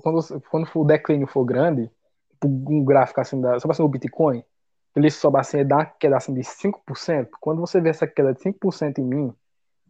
quando, 0.03 0.41
quando 0.51 0.69
o 0.75 0.85
declínio 0.85 1.27
for 1.27 1.45
grande, 1.45 1.91
tipo, 2.31 2.47
um 2.47 2.85
gráfico 2.85 3.21
assim, 3.21 3.41
da, 3.41 3.59
só 3.61 3.71
assim, 3.71 3.83
o 3.83 3.89
Bitcoin, 3.89 4.43
ele 4.95 5.11
sobe 5.11 5.39
assim, 5.39 5.65
dá 5.65 5.77
uma 5.77 5.87
queda 5.87 6.17
assim 6.17 6.33
de 6.33 6.41
5%, 6.41 7.29
quando 7.41 7.61
você 7.61 7.81
vê 7.81 7.91
essa 7.91 8.07
queda 8.07 8.33
de 8.33 8.41
5% 8.41 8.99
em 8.99 9.05
mim, 9.05 9.35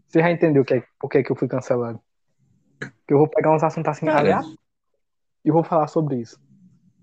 você 0.06 0.20
já 0.20 0.30
entendeu 0.30 0.62
o 0.62 0.64
que 0.64 0.74
é, 0.74 0.84
por 0.98 1.08
que 1.08 1.18
é 1.18 1.22
que 1.22 1.30
eu 1.30 1.36
fui 1.36 1.48
cancelado. 1.48 2.00
Que 3.06 3.14
eu 3.14 3.18
vou 3.18 3.28
pegar 3.28 3.54
uns 3.54 3.62
assuntos 3.62 3.88
assim, 3.88 4.06
Cara. 4.06 4.42
e 5.44 5.50
vou 5.50 5.62
falar 5.62 5.86
sobre 5.86 6.16
isso. 6.16 6.40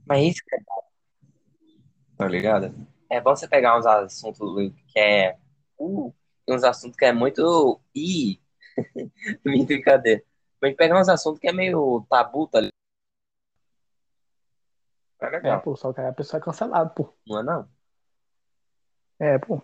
Mas 0.06 0.34
isso 0.34 0.42
que 0.46 0.56
é. 0.56 0.60
Tá 2.18 2.28
ligado? 2.28 2.76
É 3.14 3.22
bom 3.22 3.36
você 3.36 3.48
pegar 3.48 3.78
uns 3.78 3.86
assuntos 3.86 4.74
que 4.88 5.00
é. 5.00 5.38
Uh, 5.78 6.12
uns 6.48 6.64
assuntos 6.64 6.98
que 6.98 7.06
é 7.06 7.12
muito. 7.14 7.80
Minha 9.46 9.66
brincadeira. 9.68 10.24
Mas 10.60 10.76
pegar 10.76 11.00
uns 11.00 11.08
assuntos 11.08 11.40
que 11.40 11.48
é 11.48 11.52
meio 11.54 12.04
tabu, 12.10 12.48
tá 12.48 12.60
ligado? 12.60 12.74
É 15.22 15.26
É, 15.28 15.30
legal. 15.30 15.62
pô, 15.62 15.76
só 15.76 15.94
que 15.94 16.02
a 16.02 16.12
pessoa 16.12 16.40
é 16.40 16.44
cancelada, 16.44 16.90
pô. 16.90 17.14
Não 17.28 17.40
é 17.40 17.44
não? 17.44 17.70
É, 19.20 19.38
pô. 19.38 19.62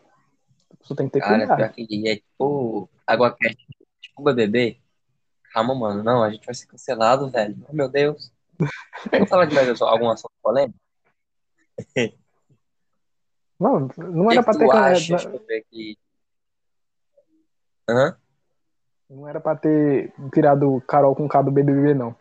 A 0.72 0.76
pessoa 0.78 0.96
tem 0.96 1.08
que 1.08 1.14
ter 1.14 1.22
Cara, 1.22 1.48
cuidado. 1.48 1.74
que 1.74 2.08
é 2.08 2.16
tipo. 2.18 2.88
Água 3.08 3.36
quente, 3.36 3.66
tipo 4.00 4.22
BBB. 4.22 4.80
Calma, 5.52 5.74
mano. 5.74 6.04
Não, 6.04 6.24
a 6.24 6.30
gente 6.30 6.46
vai 6.46 6.54
ser 6.54 6.68
cancelado, 6.68 7.32
velho. 7.32 7.66
Meu 7.74 7.90
Deus. 7.90 8.32
Vamos 9.12 9.28
falar 9.28 9.46
de 9.46 9.56
mais 9.56 9.82
algum 9.82 10.12
assunto 10.12 10.34
polêmico? 10.44 10.80
Não, 13.60 13.90
não 13.98 14.26
O 14.26 14.30
que 14.30 14.34
era 14.38 14.42
que 14.42 14.46
pra 14.46 14.54
tu 14.54 14.60
ter. 14.60 14.72
acha? 14.72 15.18
não- 19.10 19.28
era 19.28 19.42
pra 19.42 19.56
ter 19.56 20.14
tirado 20.34 20.82
Carol 20.88 21.16
com 21.16 21.28
K 21.28 21.42
do 21.42 21.52
BBB, 21.52 21.94
não. 21.94 22.16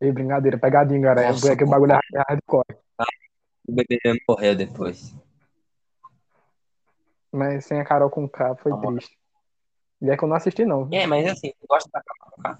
Ei, 0.00 0.12
brincadeira, 0.12 0.58
pegadinha, 0.58 1.00
cara. 1.02 1.22
Nossa, 1.28 1.48
é 1.48 1.52
aquele 1.52 1.70
bagulho 1.70 1.92
é 1.92 1.98
hardcore. 2.28 2.76
O 3.68 3.72
bebê 3.72 3.98
morreu 4.28 4.54
depois. 4.56 5.14
Mas 7.30 7.64
sem 7.64 7.80
a 7.80 7.84
Carol 7.84 8.10
com 8.10 8.28
K 8.28 8.54
foi 8.56 8.72
Ah. 8.72 8.76
triste. 8.76 9.16
E 10.02 10.10
é 10.10 10.16
que 10.16 10.24
eu 10.24 10.28
não 10.28 10.36
assisti, 10.36 10.64
não. 10.64 10.88
É, 10.92 11.06
mas 11.06 11.26
assim, 11.30 11.52
tu 11.60 11.66
gosta 11.66 11.88
da 11.92 12.02
Carol 12.02 12.58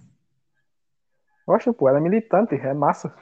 Gosto, 1.46 1.74
pô, 1.74 1.88
ela 1.88 1.98
é 1.98 2.00
militante, 2.00 2.54
é 2.54 2.72
massa. 2.72 3.12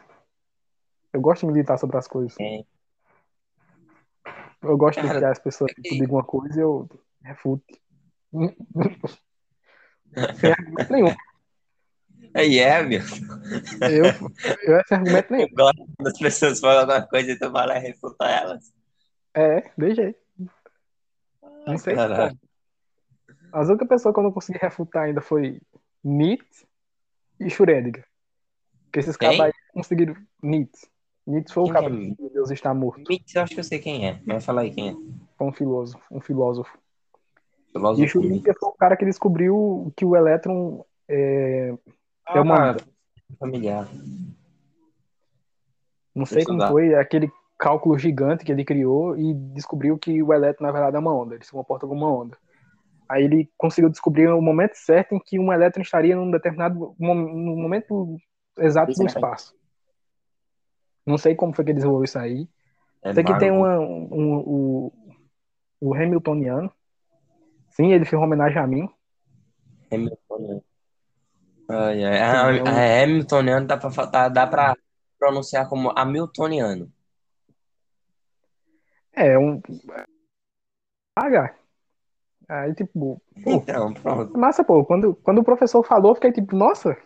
Eu 1.12 1.20
gosto 1.20 1.40
de 1.46 1.52
militar 1.52 1.78
sobre 1.78 1.96
as 1.96 2.06
coisas. 2.06 2.36
É. 2.38 2.62
Eu 4.62 4.76
gosto 4.76 5.00
de 5.00 5.06
Cara, 5.06 5.18
que 5.18 5.24
as 5.24 5.38
pessoas 5.38 5.70
tipo, 5.72 5.88
digam 5.88 6.16
uma 6.16 6.24
coisa 6.24 6.58
e 6.58 6.62
eu 6.62 6.88
refute. 7.22 7.80
Sem 10.38 10.52
argumento 10.52 10.92
nenhum. 10.92 11.14
Aí 12.34 12.58
é, 12.58 12.82
meu. 12.82 13.00
Eu, 13.80 14.04
eu 14.62 14.82
sem 14.86 14.98
argumento 14.98 15.32
nenhum. 15.32 15.48
Eu 15.48 15.54
gosto 15.54 15.86
quando 15.96 16.08
as 16.08 16.18
pessoas 16.18 16.60
falam 16.60 16.80
alguma 16.80 17.06
coisa 17.06 17.32
e 17.32 17.38
tu 17.38 17.50
vai 17.50 17.66
lá 17.66 17.76
e 17.78 17.80
refuta 17.80 18.24
elas. 18.26 18.72
É, 19.34 19.70
de 19.76 19.94
jeito. 19.94 20.20
Não 21.66 21.78
sei 21.78 21.94
como. 21.94 22.38
As 23.52 23.68
únicas 23.68 23.88
pessoas 23.88 24.14
que 24.14 24.20
eu 24.20 24.24
não 24.24 24.32
consegui 24.32 24.58
refutar 24.58 25.04
ainda 25.04 25.20
foi 25.20 25.60
Nietzsche 26.04 26.66
e 27.38 27.46
Schrödinger. 27.46 28.06
Porque 28.84 29.00
esses 29.00 29.16
caras 29.16 29.40
aí 29.40 29.52
conseguiram. 29.72 30.14
Nietzsche. 30.42 30.86
Nietzsche 31.30 31.54
foi 31.54 31.62
o 31.62 31.66
Quem 31.66 31.74
cara 31.74 31.86
é 31.86 31.90
que 31.90 31.96
Nietzsche? 31.96 32.30
Deus 32.32 32.50
está 32.50 32.74
morto. 32.74 33.12
Eu 33.12 33.42
acho 33.42 33.54
que 33.54 33.60
eu 33.60 33.64
sei 33.64 33.78
quem 33.78 34.08
é. 34.08 34.20
Mas 34.26 34.44
fala 34.44 34.62
aí 34.62 34.70
quem 34.70 34.90
é. 34.90 34.94
Foi 35.36 35.46
um 35.46 35.52
filósofo. 35.52 36.04
Um 36.10 36.20
filósofo. 36.20 36.78
E 37.68 37.72
Filósofo. 37.72 38.08
Schrödinger 38.08 38.54
foi 38.58 38.68
o 38.68 38.72
cara 38.72 38.96
que 38.96 39.04
descobriu 39.04 39.92
que 39.96 40.04
o 40.04 40.16
elétron 40.16 40.84
é, 41.08 41.74
é 42.28 42.40
uma 42.40 42.72
Ah, 42.72 42.76
familiar. 43.38 43.88
Não 46.14 46.26
sei 46.26 46.44
como 46.44 46.66
foi 46.66 46.94
aquele 46.94 47.30
cálculo 47.58 47.96
gigante 47.98 48.44
que 48.44 48.50
ele 48.50 48.64
criou 48.64 49.16
e 49.16 49.34
descobriu 49.34 49.98
que 49.98 50.22
o 50.22 50.32
elétron, 50.32 50.66
na 50.66 50.72
verdade, 50.72 50.96
é 50.96 50.98
uma 50.98 51.14
onda. 51.14 51.34
Ele 51.34 51.44
se 51.44 51.52
comporta 51.52 51.86
como 51.86 52.04
uma 52.04 52.12
onda. 52.12 52.36
Aí 53.08 53.24
ele 53.24 53.50
conseguiu 53.56 53.90
descobrir 53.90 54.28
o 54.28 54.40
momento 54.40 54.74
certo 54.74 55.14
em 55.14 55.20
que 55.20 55.38
um 55.38 55.52
elétron 55.52 55.82
estaria 55.82 56.16
num 56.16 56.30
determinado 56.30 56.94
no 56.98 57.14
momento 57.56 58.16
exato 58.58 58.90
é 59.02 59.04
espaço. 59.04 59.54
Não 61.10 61.18
sei 61.18 61.34
como 61.34 61.54
foi 61.54 61.64
que 61.64 61.70
ele 61.72 61.76
desenvolveu 61.78 62.04
isso 62.04 62.18
aí. 62.18 62.48
É 63.02 63.12
Sei 63.14 63.24
que 63.24 63.38
tem 63.38 63.50
uma, 63.50 63.78
um, 63.78 64.36
o, 64.38 64.92
o 65.80 65.94
Hamiltoniano. 65.94 66.70
Sim, 67.70 67.92
ele 67.92 68.04
fez 68.04 68.14
uma 68.14 68.26
homenagem 68.26 68.58
a 68.58 68.66
mim. 68.66 68.88
Hamiltoniano. 69.92 70.62
Ai, 71.68 72.04
ai. 72.04 72.18
É 72.18 72.62
um- 72.62 72.66
ah, 72.66 73.02
Hamiltoniano 73.02 73.66
dá 73.66 73.76
pra, 73.76 73.90
dá, 74.06 74.28
dá 74.28 74.46
pra 74.46 74.76
pronunciar 75.18 75.68
como 75.68 75.92
Hamiltoniano. 75.96 76.92
É, 79.12 79.38
um. 79.38 79.60
H. 81.16 81.54
Aí, 82.48 82.74
tipo, 82.74 83.22
Pô. 83.44 83.50
Então, 83.52 83.92
pronto. 83.94 84.36
Massa, 84.36 84.64
pô. 84.64 84.84
Quando, 84.84 85.14
quando 85.16 85.38
o 85.38 85.44
professor 85.44 85.84
falou, 85.84 86.14
fiquei 86.14 86.32
tipo, 86.32 86.56
nossa, 86.56 86.96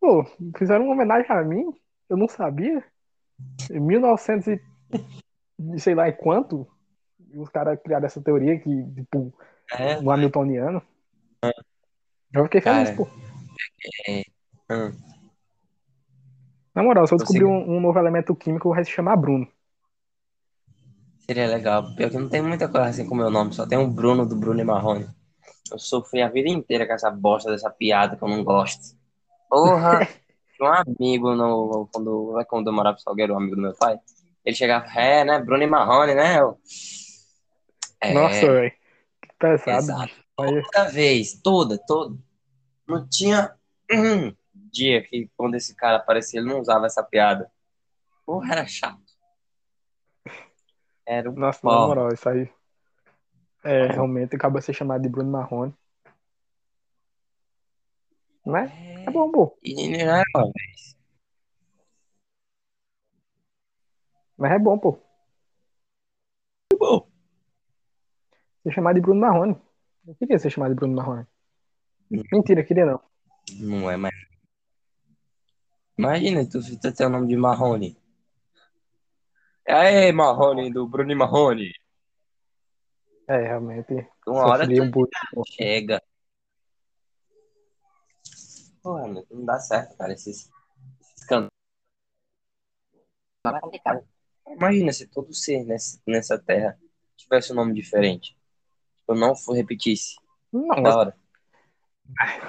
pô, 0.00 0.24
fizeram 0.56 0.84
uma 0.86 0.94
homenagem 0.94 1.30
a 1.30 1.42
mim? 1.42 1.64
Eu 2.08 2.16
não 2.16 2.28
sabia. 2.28 2.84
Em 3.70 3.80
1900 3.80 4.46
e 4.48 4.60
e 5.58 5.80
sei 5.80 5.94
lá 5.94 6.08
em 6.08 6.12
quanto, 6.16 6.66
os 7.34 7.48
caras 7.48 7.78
criaram 7.82 8.06
essa 8.06 8.20
teoria 8.20 8.58
que, 8.60 8.84
tipo, 8.94 9.32
É, 9.72 9.98
o 9.98 10.10
Hamiltoniano. 10.10 10.82
Eu 12.32 12.44
fiquei 12.44 12.60
feliz, 12.60 12.90
Cara. 12.90 12.96
pô. 12.96 13.08
hum. 14.70 14.92
Na 16.74 16.82
moral, 16.82 17.06
se 17.06 17.14
eu 17.14 17.18
descobrir 17.18 17.44
Consegui- 17.44 17.70
um, 17.70 17.76
um 17.76 17.80
novo 17.80 17.98
elemento 17.98 18.34
químico, 18.36 18.68
vai 18.68 18.84
se 18.84 18.90
chamar 18.90 19.16
Bruno. 19.16 19.48
Seria 21.20 21.46
legal. 21.48 21.94
Pior 21.96 22.10
que 22.10 22.18
não 22.18 22.28
tem 22.28 22.42
muita 22.42 22.68
coisa 22.68 22.88
assim 22.88 23.06
com 23.06 23.14
o 23.14 23.18
meu 23.18 23.30
nome, 23.30 23.52
só 23.54 23.66
tem 23.66 23.78
um 23.78 23.90
Bruno 23.90 24.26
do 24.26 24.36
Bruno 24.36 24.60
e 24.60 24.64
Marrone. 24.64 25.08
Eu 25.72 25.78
sofri 25.78 26.20
a 26.22 26.28
vida 26.28 26.48
inteira 26.48 26.86
com 26.86 26.92
essa 26.92 27.10
bosta 27.10 27.50
dessa 27.50 27.70
piada 27.70 28.16
que 28.16 28.22
eu 28.22 28.28
não 28.28 28.44
gosto. 28.44 28.94
Porra! 29.48 30.00
Tinha 30.56 30.70
um 30.70 30.72
amigo 30.72 31.34
no, 31.34 31.88
quando, 31.92 32.44
quando 32.48 32.66
eu 32.68 32.72
morava 32.72 32.96
em 32.96 33.00
Salgueiro, 33.00 33.34
um 33.34 33.38
amigo 33.38 33.56
do 33.56 33.62
meu 33.62 33.74
pai. 33.74 33.98
Ele 34.44 34.56
chegava, 34.56 34.86
é, 34.98 35.24
né? 35.24 35.40
Bruno 35.40 35.62
e 35.62 35.66
Marrone, 35.66 36.14
né? 36.14 36.40
Eu, 36.40 36.58
é, 38.00 38.12
Nossa, 38.12 38.52
velho. 38.52 38.72
Que 39.22 39.34
pesado. 39.38 39.78
exato. 39.78 40.06
bicho. 40.06 40.26
Aí, 40.38 40.62
toda 40.62 40.90
vez, 40.90 41.40
toda, 41.42 41.78
toda. 41.78 42.16
Não 42.86 43.08
tinha 43.08 43.54
um 43.90 44.34
dia 44.54 45.02
que 45.02 45.30
quando 45.36 45.54
esse 45.54 45.74
cara 45.74 45.96
aparecia, 45.96 46.40
ele 46.40 46.48
não 46.48 46.60
usava 46.60 46.86
essa 46.86 47.02
piada. 47.02 47.50
Porra, 48.24 48.52
era 48.52 48.66
chato. 48.66 49.00
Era 51.04 51.30
um 51.30 51.34
nossa, 51.34 51.60
na 51.62 51.86
moral, 51.86 52.12
isso 52.12 52.28
aí. 52.28 52.50
É, 53.64 53.86
realmente 53.86 54.36
acaba 54.36 54.60
ser 54.60 54.72
chamado 54.72 55.02
de 55.02 55.08
Bruno 55.08 55.30
Marrone. 55.30 55.74
Mas 58.44 58.70
é 59.06 59.10
bom, 59.10 59.30
pô. 59.30 59.58
E 59.62 59.88
não 59.88 60.52
vez. 60.52 60.96
Mas 64.36 64.52
é 64.52 64.58
bom, 64.58 64.78
pô. 64.78 64.98
bom. 66.78 67.08
Ser 68.62 68.72
chamado 68.72 68.96
de 68.96 69.00
Bruno 69.00 69.20
Marrone. 69.20 69.56
Eu 70.06 70.14
queria 70.16 70.38
ser 70.38 70.50
chamado 70.50 70.70
de 70.70 70.76
Bruno 70.76 70.94
Marrone. 70.94 71.26
Mentira, 72.10 72.64
queria 72.64 72.84
não. 72.84 73.00
Não 73.60 73.90
é 73.90 73.96
mais. 73.96 74.14
Imagina, 75.96 76.46
tu, 76.48 76.60
tu 76.60 76.94
tem 76.94 77.06
o 77.06 77.10
nome 77.10 77.28
de 77.28 77.36
Marrone. 77.36 77.96
Aê, 79.66 80.12
Marrone, 80.12 80.72
do 80.72 80.86
Bruno 80.86 81.16
Marrone. 81.16 81.72
É, 83.28 83.38
realmente. 83.38 84.06
Uma 84.26 84.46
hora 84.46 84.68
tu 84.68 84.82
um 84.82 84.90
pouco. 84.90 85.10
chega. 85.48 86.02
Não 89.30 89.44
dá 89.44 89.58
certo, 89.58 89.96
cara, 89.96 90.12
esses, 90.12 90.50
esses 91.00 91.24
cantos. 91.26 91.50
Imagina 94.48 94.92
se 94.92 95.06
todo 95.06 95.32
ser 95.34 95.64
nessa, 95.64 96.00
nessa 96.06 96.38
terra 96.38 96.78
tivesse 97.16 97.52
um 97.52 97.56
nome 97.56 97.74
diferente. 97.74 98.36
Eu 99.08 99.14
não 99.14 99.34
for 99.36 99.52
repetisse. 99.54 100.16
Não, 100.52 100.82
Da 100.82 100.96
hora. 100.96 101.16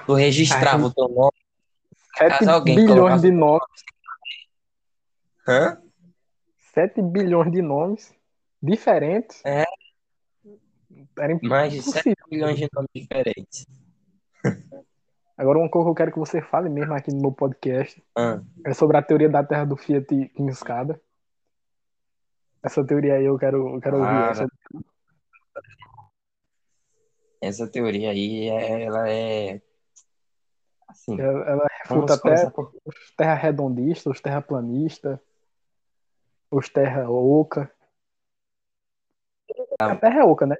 Tu 0.05 0.13
registrava 0.13 0.83
Ai. 0.83 0.89
o 0.89 0.93
teu 0.93 1.07
nome. 1.07 1.31
7 2.17 2.29
Caso 2.39 2.49
alguém 2.51 2.75
bilhões 2.75 3.21
de 3.21 3.31
nomes. 3.31 3.83
Hã? 5.47 5.81
7 6.73 7.01
bilhões 7.01 7.51
de 7.51 7.61
nomes 7.61 8.15
diferentes. 8.61 9.41
É. 9.45 9.63
Era 11.19 11.39
Mais 11.43 11.73
de 11.73 11.81
7 11.81 12.09
impossível. 12.09 12.25
milhões 12.31 12.57
de 12.57 12.67
nomes 12.73 12.89
diferentes. 12.93 13.65
Agora, 15.37 15.59
uma 15.59 15.69
coisa 15.69 15.85
que 15.85 15.91
eu 15.91 15.95
quero 15.95 16.11
que 16.11 16.19
você 16.19 16.41
fale 16.41 16.67
mesmo 16.67 16.93
aqui 16.95 17.13
no 17.13 17.21
meu 17.21 17.31
podcast 17.31 18.03
é 18.65 18.73
sobre 18.73 18.97
a 18.97 19.03
teoria 19.03 19.29
da 19.29 19.43
Terra 19.43 19.65
do 19.65 19.77
Fiat 19.77 20.07
em 20.35 20.47
escada. 20.47 20.99
Essa 22.63 22.83
teoria 22.83 23.15
aí 23.15 23.25
eu 23.25 23.37
quero, 23.37 23.75
eu 23.75 23.79
quero 23.79 23.97
ouvir. 23.97 24.31
Essa. 24.31 24.47
Essa 27.39 27.67
teoria 27.67 28.09
aí, 28.09 28.49
é- 28.49 28.83
ela 28.83 29.07
é. 29.09 29.61
Assim, 30.87 31.19
Ela, 31.21 31.45
ela 31.45 31.67
vamos 31.87 32.09
refuta 32.09 32.13
até 32.15 32.51
os 32.85 33.11
terra-redondistas, 33.15 34.13
os 34.15 34.21
terraplanistas, 34.21 35.19
os 36.49 36.67
terra-oca. 36.69 37.71
A 39.79 39.95
Terra 39.95 40.21
é 40.21 40.23
oca, 40.23 40.45
né? 40.47 40.55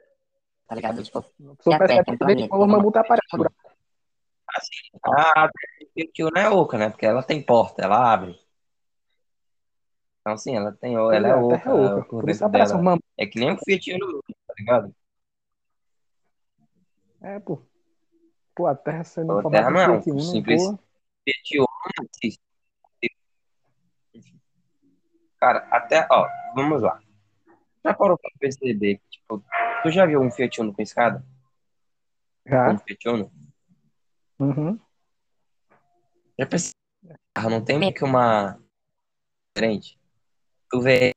Tá 0.67 0.75
ligado? 0.75 1.01
Tipo, 1.01 1.17
A 1.19 1.21
pessoa 1.55 1.77
percebe 1.79 2.17
Terra, 2.17 2.35
que 2.35 2.53
o 2.53 2.67
mamute 2.67 2.97
aparece. 2.97 3.27
Tudo. 4.59 5.13
Ah, 5.17 5.49
que 6.13 6.23
não 6.23 6.41
é 6.41 6.49
oca, 6.49 6.77
né? 6.77 6.89
Porque 6.89 7.05
ela 7.05 7.23
tem 7.23 7.41
porta, 7.41 7.83
ela 7.83 8.13
abre. 8.13 8.39
Então, 10.21 10.33
assim, 10.33 10.55
ela 10.55 10.71
tem. 10.73 10.95
Ela 10.95 11.27
é 11.27 11.31
a 11.31 11.33
Terra 11.33 11.41
oca, 11.45 11.69
é 11.69 11.73
oca. 11.73 12.03
por 12.03 12.21
Por 12.21 12.29
isso 12.29 12.39
dentro 12.39 12.47
aparece 12.47 12.71
dela. 12.71 12.81
um 12.81 12.83
mamute. 12.83 13.05
É 13.17 13.25
que 13.25 13.39
nem 13.39 13.51
um 13.51 13.57
Fiat 13.57 13.93
Uno, 13.93 14.23
tá 14.47 14.53
ligado? 14.59 14.95
É, 17.21 17.39
pô. 17.39 17.61
Pô, 18.55 18.67
a 18.67 18.75
Terra 18.75 19.03
sendo 19.03 19.41
Pô, 19.41 19.47
a 19.47 19.51
Terra 19.51 19.69
não 19.71 19.79
é 19.79 19.85
Fiat 19.85 20.11
Uno, 20.11 20.21
simples-. 20.21 20.63
Fiat 21.23 21.59
Uno. 21.59 21.67
Cara, 25.39 25.59
até, 25.71 26.07
ó, 26.11 26.27
vamos 26.55 26.81
lá. 26.81 26.99
Já 27.85 27.93
parou 27.93 28.17
pra 28.17 28.31
perceber 28.39 28.97
que, 28.97 29.09
tipo, 29.11 29.43
tu 29.83 29.91
já 29.91 30.05
viu 30.05 30.19
um 30.19 30.31
Fiat 30.31 30.59
Uno 30.59 30.73
com 30.73 30.81
escada? 30.81 31.23
Já. 32.45 32.71
Um 32.71 32.77
Fiat 32.79 33.09
Uno? 33.09 33.31
Uhum. 34.39 34.79
Já 36.39 36.45
pensei, 36.45 36.71
carro 37.33 37.49
não 37.49 37.63
tem 37.63 37.79
meio 37.79 37.93
que 37.93 38.03
uma 38.03 38.59
diferente. 39.55 39.99
Tu 40.69 40.81
vê 40.81 41.11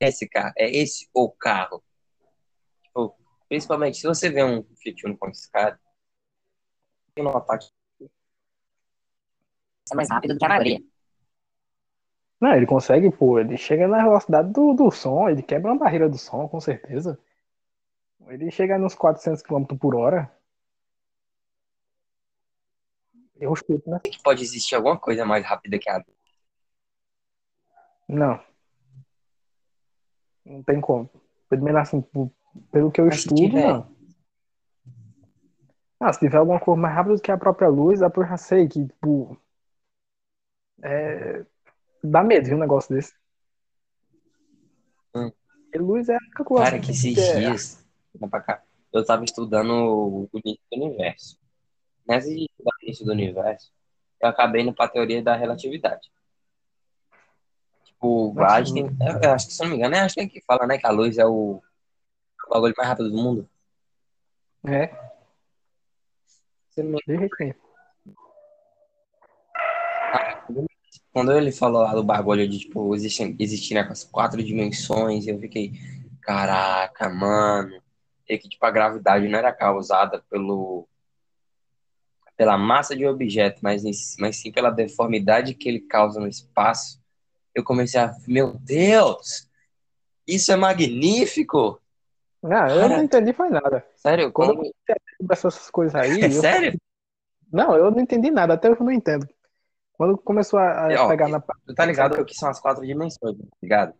esse 0.00 0.28
carro, 0.28 0.52
é 0.56 0.70
esse 0.70 1.08
o 1.14 1.30
carro. 1.30 1.82
Tipo, 2.82 3.16
principalmente 3.48 3.98
se 3.98 4.06
você 4.06 4.30
vê 4.30 4.44
um 4.44 4.62
Fiat 4.76 5.06
Uno 5.06 5.16
com 5.16 5.28
esse 5.28 5.50
cara, 5.50 5.80
tem 7.14 7.24
uma 7.24 7.40
parte 7.40 7.72
é 9.92 9.94
mais 9.94 10.10
rápido 10.10 10.34
do 10.34 10.38
que 10.38 10.44
a 10.44 10.48
maioria. 10.48 10.80
Não, 12.40 12.54
ele 12.54 12.66
consegue, 12.66 13.10
pô, 13.10 13.38
ele 13.38 13.56
chega 13.56 13.88
na 13.88 14.02
velocidade 14.02 14.52
do, 14.52 14.74
do 14.74 14.90
som, 14.90 15.28
ele 15.28 15.42
quebra 15.42 15.72
uma 15.72 15.78
barreira 15.78 16.08
do 16.08 16.18
som, 16.18 16.46
com 16.48 16.60
certeza. 16.60 17.18
Ele 18.28 18.50
chega 18.50 18.78
nos 18.78 18.94
400 18.94 19.42
km 19.42 19.64
por 19.78 19.94
hora. 19.94 20.32
Eu 23.38 23.54
chuto, 23.54 23.88
né? 23.90 24.00
que 24.00 24.22
pode 24.22 24.42
existir 24.42 24.74
alguma 24.74 24.98
coisa 24.98 25.24
mais 25.24 25.44
rápida 25.44 25.78
que 25.78 25.88
a 25.90 26.02
Não. 28.08 28.40
Não 30.44 30.62
tem 30.62 30.80
como. 30.80 31.10
Pelo 31.48 31.62
menos 31.62 31.80
assim, 31.82 32.02
pelo 32.72 32.90
que 32.90 33.00
eu 33.00 33.06
Mas 33.06 33.16
estudo, 33.18 33.36
tiver- 33.36 33.66
não. 33.68 33.96
Ah, 36.00 36.12
se 36.12 36.20
tiver 36.20 36.36
alguma 36.38 36.60
coisa 36.60 36.80
mais 36.80 36.94
rápida 36.94 37.16
do 37.16 37.22
que 37.22 37.30
a 37.32 37.38
própria 37.38 37.68
luz, 37.68 38.00
dá 38.00 38.10
pra 38.10 38.22
eu 38.24 38.28
já 38.28 38.36
sei 38.36 38.68
que, 38.68 38.86
tipo. 38.86 39.36
É... 40.82 41.44
Dá 42.02 42.22
medo, 42.22 42.46
viu, 42.46 42.56
um 42.56 42.60
negócio 42.60 42.94
desse. 42.94 43.14
Hum. 45.14 45.32
E 45.74 45.78
luz 45.78 46.08
é 46.08 46.14
a 46.14 46.18
única 46.18 46.44
coisa 46.44 46.64
Cara, 46.64 46.80
que 46.80 46.90
esses 46.90 47.16
é- 47.18 47.38
dias, 47.40 47.85
vem 48.18 48.28
pra 48.28 48.40
cá, 48.40 48.62
eu 48.92 49.04
tava 49.04 49.24
estudando 49.24 50.28
o 50.32 50.38
início 50.44 50.62
do 50.70 50.84
universo. 50.84 51.38
Nessa 52.06 52.28
estudar 52.28 52.72
o 52.80 52.84
início 52.84 53.04
do 53.04 53.12
universo, 53.12 53.72
eu 54.20 54.28
acabei 54.28 54.62
indo 54.62 54.72
pra 54.72 54.88
teoria 54.88 55.22
da 55.22 55.36
relatividade. 55.36 56.10
Tipo, 57.84 58.34
Einstein, 58.38 58.86
eu, 59.00 59.20
eu 59.22 59.32
acho 59.32 59.48
que, 59.48 59.54
se 59.54 59.62
não 59.62 59.70
me 59.70 59.76
engano, 59.76 59.94
é 59.94 60.00
Einstein 60.00 60.28
que 60.28 60.40
fala, 60.42 60.66
né, 60.66 60.78
que 60.78 60.86
a 60.86 60.90
luz 60.90 61.18
é 61.18 61.26
o, 61.26 61.60
o 62.46 62.50
bagulho 62.50 62.74
mais 62.76 62.88
rápido 62.88 63.10
do 63.10 63.16
mundo. 63.16 63.48
É, 64.64 64.86
Se 66.70 66.82
não 66.82 66.92
me 66.92 67.02
nenhum. 70.48 70.66
Quando 71.12 71.32
ele 71.32 71.50
falou 71.50 71.82
lá 71.82 71.94
do 71.94 72.04
bagulho 72.04 72.46
de, 72.46 72.58
tipo, 72.58 72.94
existir, 72.94 73.34
existir 73.38 73.74
né, 73.74 73.80
as 73.80 74.04
quatro 74.04 74.42
dimensões, 74.42 75.26
eu 75.26 75.38
fiquei, 75.40 75.72
caraca, 76.20 77.08
mano. 77.08 77.82
E 78.28 78.38
que, 78.38 78.48
tipo, 78.48 78.64
a 78.66 78.70
gravidade 78.70 79.28
não 79.28 79.38
era 79.38 79.52
causada 79.52 80.22
pelo, 80.28 80.88
pela 82.36 82.58
massa 82.58 82.96
de 82.96 83.06
objeto, 83.06 83.60
mas, 83.62 83.82
mas 84.18 84.36
sim 84.36 84.50
pela 84.50 84.70
deformidade 84.70 85.54
que 85.54 85.68
ele 85.68 85.80
causa 85.80 86.18
no 86.20 86.26
espaço. 86.26 87.00
Eu 87.54 87.62
comecei 87.64 88.00
a, 88.00 88.14
meu 88.26 88.54
Deus, 88.58 89.48
isso 90.26 90.50
é 90.52 90.56
magnífico! 90.56 91.80
Ah, 92.44 92.68
eu 92.70 92.80
Cara. 92.80 92.88
não 92.88 93.02
entendi 93.02 93.32
foi 93.32 93.48
nada. 93.48 93.84
Sério, 93.96 94.30
Quando. 94.30 94.54
Sobre 94.54 94.72
essas 95.30 95.70
coisas 95.70 95.94
aí, 95.94 96.20
É 96.20 96.26
eu- 96.26 96.30
sério? 96.32 96.78
Não, 97.52 97.74
eu 97.76 97.90
não 97.90 98.00
entendi 98.00 98.30
nada, 98.30 98.54
até 98.54 98.68
eu 98.68 98.76
não 98.78 98.92
entendo. 98.92 99.26
Quando 99.94 100.18
começou 100.18 100.58
a, 100.58 100.88
a 100.94 101.04
Ó, 101.04 101.08
pegar 101.08 101.28
na. 101.28 101.40
Tu 101.40 101.74
tá 101.74 101.86
ligado 101.86 102.22
que 102.24 102.34
são 102.34 102.50
as 102.50 102.60
quatro 102.60 102.84
dimensões, 102.84 103.36
tá 103.38 103.44
ligado? 103.62 103.94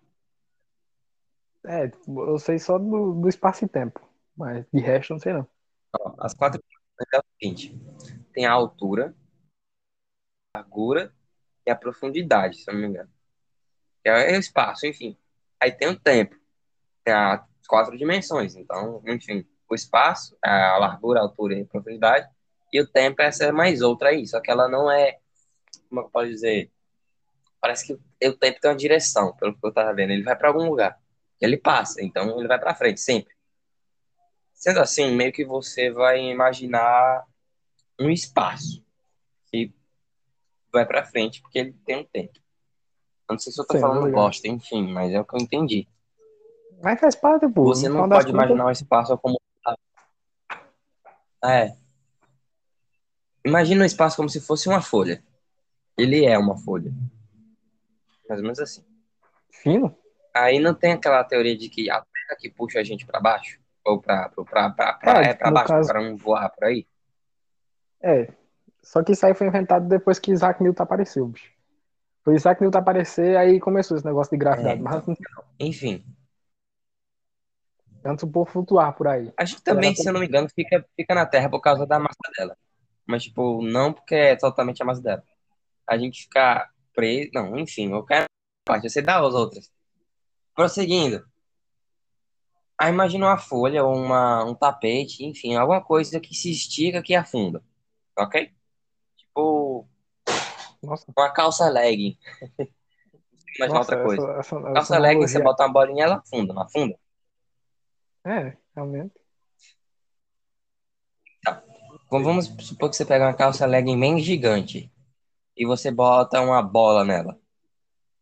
É, 1.65 1.91
eu 2.07 2.39
sei 2.39 2.59
só 2.59 2.79
do, 2.79 3.15
do 3.15 3.29
espaço 3.29 3.65
e 3.65 3.69
tempo. 3.69 4.01
Mas 4.37 4.67
de 4.73 4.81
resto 4.81 5.13
não 5.13 5.19
sei 5.19 5.33
não. 5.33 5.49
As 6.19 6.35
quatro 6.35 6.61
dimensões 6.61 7.09
é 7.15 7.19
o 7.19 7.25
seguinte: 7.33 7.81
tem 8.33 8.47
a 8.47 8.53
altura, 8.53 9.15
a 10.55 10.59
largura 10.59 11.15
e 11.67 11.71
a 11.71 11.77
profundidade, 11.77 12.59
se 12.59 12.71
eu 12.71 12.75
não 12.75 12.83
me 12.83 12.89
engano. 12.89 13.11
É 14.05 14.37
o 14.37 14.39
espaço, 14.39 14.87
enfim. 14.87 15.19
Aí 15.61 15.73
tem 15.73 15.89
o 15.89 15.99
tempo. 15.99 16.37
Tem 17.03 17.13
as 17.13 17.45
quatro 17.67 17.97
dimensões. 17.97 18.55
Então, 18.55 19.03
enfim, 19.07 19.45
o 19.69 19.75
espaço, 19.75 20.37
a 20.41 20.79
largura, 20.79 21.21
a 21.21 21.23
altura 21.25 21.55
e 21.55 21.63
a 21.63 21.67
profundidade. 21.67 22.29
E 22.73 22.81
o 22.81 22.87
tempo, 22.87 23.21
essa 23.23 23.45
é 23.45 23.53
mais 23.53 23.83
outra 23.83 24.11
aí. 24.11 24.27
Só 24.27 24.41
que 24.41 24.51
ela 24.51 24.69
não 24.69 24.91
é. 24.91 25.19
Como 25.89 26.03
eu 26.03 26.11
posso 26.11 26.29
dizer? 26.29 26.71
Parece 27.61 27.87
que 27.87 28.27
o 28.29 28.37
tempo 28.37 28.61
tem 28.61 28.71
uma 28.71 28.77
direção, 28.77 29.35
pelo 29.35 29.59
que 29.59 29.67
eu 29.67 29.73
tava 29.73 29.93
vendo. 29.93 30.13
Ele 30.13 30.23
vai 30.23 30.37
para 30.37 30.49
algum 30.49 30.69
lugar. 30.69 31.01
Ele 31.41 31.57
passa, 31.57 32.03
então 32.03 32.39
ele 32.39 32.49
vai 32.49 32.59
para 32.59 32.75
frente, 32.75 33.01
sempre. 33.01 33.36
Sendo 34.57 34.81
assim, 34.81 35.15
meio 35.15 35.33
que 35.33 35.45
você 35.45 35.91
vai 35.91 36.19
imaginar 36.21 37.25
um 38.01 38.11
espaço 38.11 38.83
que 39.51 39.71
vai 40.73 40.85
pra 40.87 41.05
frente 41.05 41.41
porque 41.43 41.59
ele 41.59 41.73
tem 41.85 41.97
um 41.99 42.05
tempo. 42.05 42.41
Não 43.29 43.39
sei 43.39 43.53
se 43.53 43.61
eu 43.61 43.67
tô 43.67 43.75
Sim, 43.75 43.81
falando 43.81 44.11
bosta, 44.11 44.49
enfim, 44.49 44.91
mas 44.91 45.13
é 45.13 45.21
o 45.21 45.25
que 45.25 45.37
eu 45.37 45.41
entendi. 45.41 45.87
Mas 46.83 46.99
faz 46.99 47.15
parte, 47.15 47.47
pô. 47.49 47.65
Você 47.65 47.89
não 47.89 48.09
das 48.09 48.19
pode 48.19 48.33
contas- 48.33 48.45
imaginar 48.47 48.67
o 48.67 48.71
espaço 48.71 49.19
como. 49.19 49.39
É. 51.45 51.77
Imagina 53.45 53.83
o 53.83 53.87
espaço 53.87 54.17
como 54.17 54.29
se 54.29 54.41
fosse 54.41 54.69
uma 54.69 54.81
folha. 54.83 55.23
Ele 55.99 56.25
é 56.25 56.37
uma 56.39 56.57
folha. 56.57 56.93
Mais 58.29 58.41
ou 58.41 58.43
menos 58.43 58.59
assim. 58.59 58.85
Fino? 59.51 59.97
Aí 60.35 60.59
não 60.59 60.75
tem 60.75 60.93
aquela 60.93 61.23
teoria 61.25 61.57
de 61.57 61.69
que 61.69 61.89
a 61.91 62.01
terra 62.01 62.37
que 62.39 62.51
puxa 62.51 62.81
a 62.81 62.83
gente 62.85 63.07
pra 63.07 63.21
baixo? 63.21 63.61
Ou 63.87 64.01
pra, 64.01 64.29
pra, 64.29 64.45
pra, 64.45 64.71
pra, 64.71 64.93
pra- 64.95 65.23
É, 65.23 65.31
é, 65.31 65.35
pra 65.35 65.51
baixo, 65.51 65.69
caso- 65.69 65.89
para 65.89 66.03
não 66.03 66.17
voar 66.17 66.51
por 66.51 66.65
aí? 66.65 66.87
É. 68.03 68.29
Só 68.83 69.03
que 69.03 69.13
isso 69.13 69.25
aí 69.25 69.35
foi 69.35 69.47
inventado 69.47 69.89
depois 69.89 70.19
que 70.19 70.33
Isaac 70.33 70.63
Newton 70.63 70.83
apareceu, 70.83 71.27
bicho. 71.27 71.51
Foi 72.25 72.35
Isaac 72.35 72.61
Newton 72.61 72.79
aparecer, 72.79 73.37
aí 73.37 73.61
começou 73.61 73.97
esse 73.97 74.05
negócio 74.07 74.31
de 74.31 74.37
gravidade. 74.37 74.81
É, 74.81 74.83
Mas 74.83 75.09
antes, 75.09 75.25
Enfim. 75.59 76.05
antes 78.05 78.23
o 78.25 78.29
povo 78.29 78.51
flutuar 78.51 78.93
por 78.95 79.07
aí. 79.09 79.33
Acho 79.37 79.57
que 79.57 79.63
também, 79.63 79.95
se 79.95 80.09
eu 80.09 80.13
não 80.13 80.21
me 80.21 80.27
engano, 80.27 80.49
fica, 80.49 80.85
fica 80.97 81.15
na 81.15 81.27
Terra 81.27 81.49
por 81.49 81.61
causa 81.61 81.87
da 81.87 81.99
massa 81.99 82.19
dela. 82.37 82.57
Mas, 83.07 83.25
tipo, 83.25 83.63
não 83.63 83.93
porque 83.93 84.15
é 84.15 84.37
totalmente 84.37 84.83
a 84.83 84.87
massa 84.87 85.01
dela. 85.03 85.23
A 85.87 85.97
gente 85.97 86.23
fica 86.25 86.69
preso. 86.95 87.31
Não, 87.35 87.57
enfim, 87.59 87.93
eu 87.93 88.05
quero 88.05 88.27
parte, 88.65 88.89
você 88.91 89.01
dá 89.01 89.19
as 89.25 89.35
outras. 89.35 89.71
Prosseguindo. 90.55 91.25
Aí 92.79 92.93
imagina 92.93 93.27
uma 93.27 93.39
folha 93.39 93.85
ou 93.85 93.95
uma, 93.95 94.45
um 94.45 94.55
tapete, 94.55 95.25
enfim, 95.25 95.57
alguma 95.57 95.83
coisa 95.83 96.21
que 96.21 96.35
se 96.35 96.51
estica 96.51 97.03
que 97.03 97.15
afunda. 97.15 97.63
Ok? 98.19 98.53
Tipo, 99.17 99.89
Nossa, 100.83 101.07
uma 101.17 101.31
calça 101.33 101.69
legging. 101.69 102.19
Imagina 103.59 103.79
nossa 103.79 103.95
outra 103.95 104.03
coisa. 104.07 104.23
essa, 104.23 104.41
essa, 104.41 104.57
essa 104.57 104.73
Calça 104.73 104.99
legging, 104.99 105.27
você 105.27 105.43
bota 105.43 105.65
uma 105.65 105.73
bolinha 105.73 106.05
ela 106.05 106.17
afunda, 106.17 106.53
não 106.53 106.63
afunda? 106.63 106.99
É, 108.27 108.57
realmente. 108.75 109.15
Então, 112.07 112.23
Vamos 112.23 112.47
supor 112.61 112.91
que 112.91 112.97
você 112.97 113.05
pega 113.05 113.25
uma 113.25 113.35
calça 113.35 113.65
legging 113.67 113.99
bem 113.99 114.21
gigante 114.21 114.93
e 115.57 115.67
você 115.67 115.91
bota 115.91 116.41
uma 116.41 116.63
bola 116.63 117.05
nela. 117.05 117.39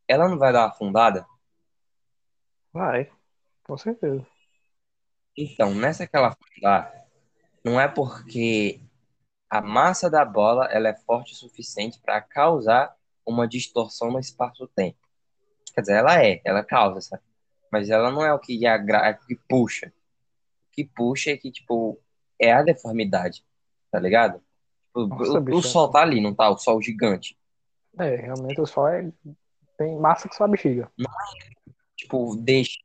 Ela 0.07 0.29
não 0.29 0.39
vai 0.39 0.53
dar 0.53 0.61
uma 0.61 0.69
afundada? 0.69 1.27
Vai, 2.73 3.11
com 3.65 3.77
certeza. 3.77 4.27
Então, 5.37 5.75
nessa 5.75 6.07
que 6.07 6.17
ela 6.17 6.29
afundar, 6.29 7.07
não 7.65 7.81
é 7.81 7.89
porque 7.89 8.81
a 9.51 9.61
massa 9.61 10.11
da 10.11 10.25
bola 10.25 10.67
ela 10.67 10.89
é 10.89 10.95
forte 10.95 11.33
o 11.33 11.37
suficiente 11.37 11.99
para 12.01 12.21
causar 12.21 12.95
uma 13.27 13.49
distorção 13.49 14.11
no 14.11 14.19
espaço-tempo. 14.19 14.99
Quer 15.75 15.81
dizer, 15.81 15.95
ela 15.95 16.23
é, 16.23 16.41
ela 16.45 16.63
causa, 16.63 17.01
sabe? 17.01 17.23
Mas 17.71 17.91
ela 17.91 18.11
não 18.11 18.25
é 18.25 18.33
o 18.33 18.39
que, 18.39 18.65
agra... 18.67 19.09
é 19.09 19.13
o 19.13 19.27
que 19.27 19.35
puxa. 19.49 19.93
O 20.69 20.73
que 20.73 20.85
puxa 20.85 21.31
é 21.31 21.37
que, 21.37 21.51
tipo, 21.51 22.01
é 22.39 22.53
a 22.53 22.63
deformidade, 22.63 23.45
tá 23.91 23.99
ligado? 23.99 24.41
Tipo, 24.87 25.07
Nossa, 25.07 25.33
o, 25.33 25.37
o 25.37 25.41
bicho. 25.41 25.63
sol 25.63 25.91
tá 25.91 26.03
ali, 26.03 26.21
não 26.21 26.35
tá? 26.35 26.49
O 26.49 26.59
sol 26.59 26.81
gigante. 26.81 27.37
É, 27.99 28.17
realmente 28.17 28.61
o 28.61 28.67
sol 28.67 28.89
é... 28.89 29.11
tem 29.77 29.99
massa 29.99 30.29
que 30.29 30.37
sua 30.37 30.47
bexiga. 30.47 30.91
tipo, 31.97 32.37
deixa 32.37 32.79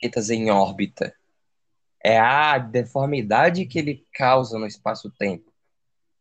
planetas 0.00 0.30
em 0.30 0.50
órbita. 0.50 1.14
É 2.02 2.18
a 2.18 2.58
deformidade 2.58 3.66
que 3.66 3.78
ele 3.78 4.06
causa 4.14 4.58
no 4.58 4.66
espaço-tempo. 4.66 5.50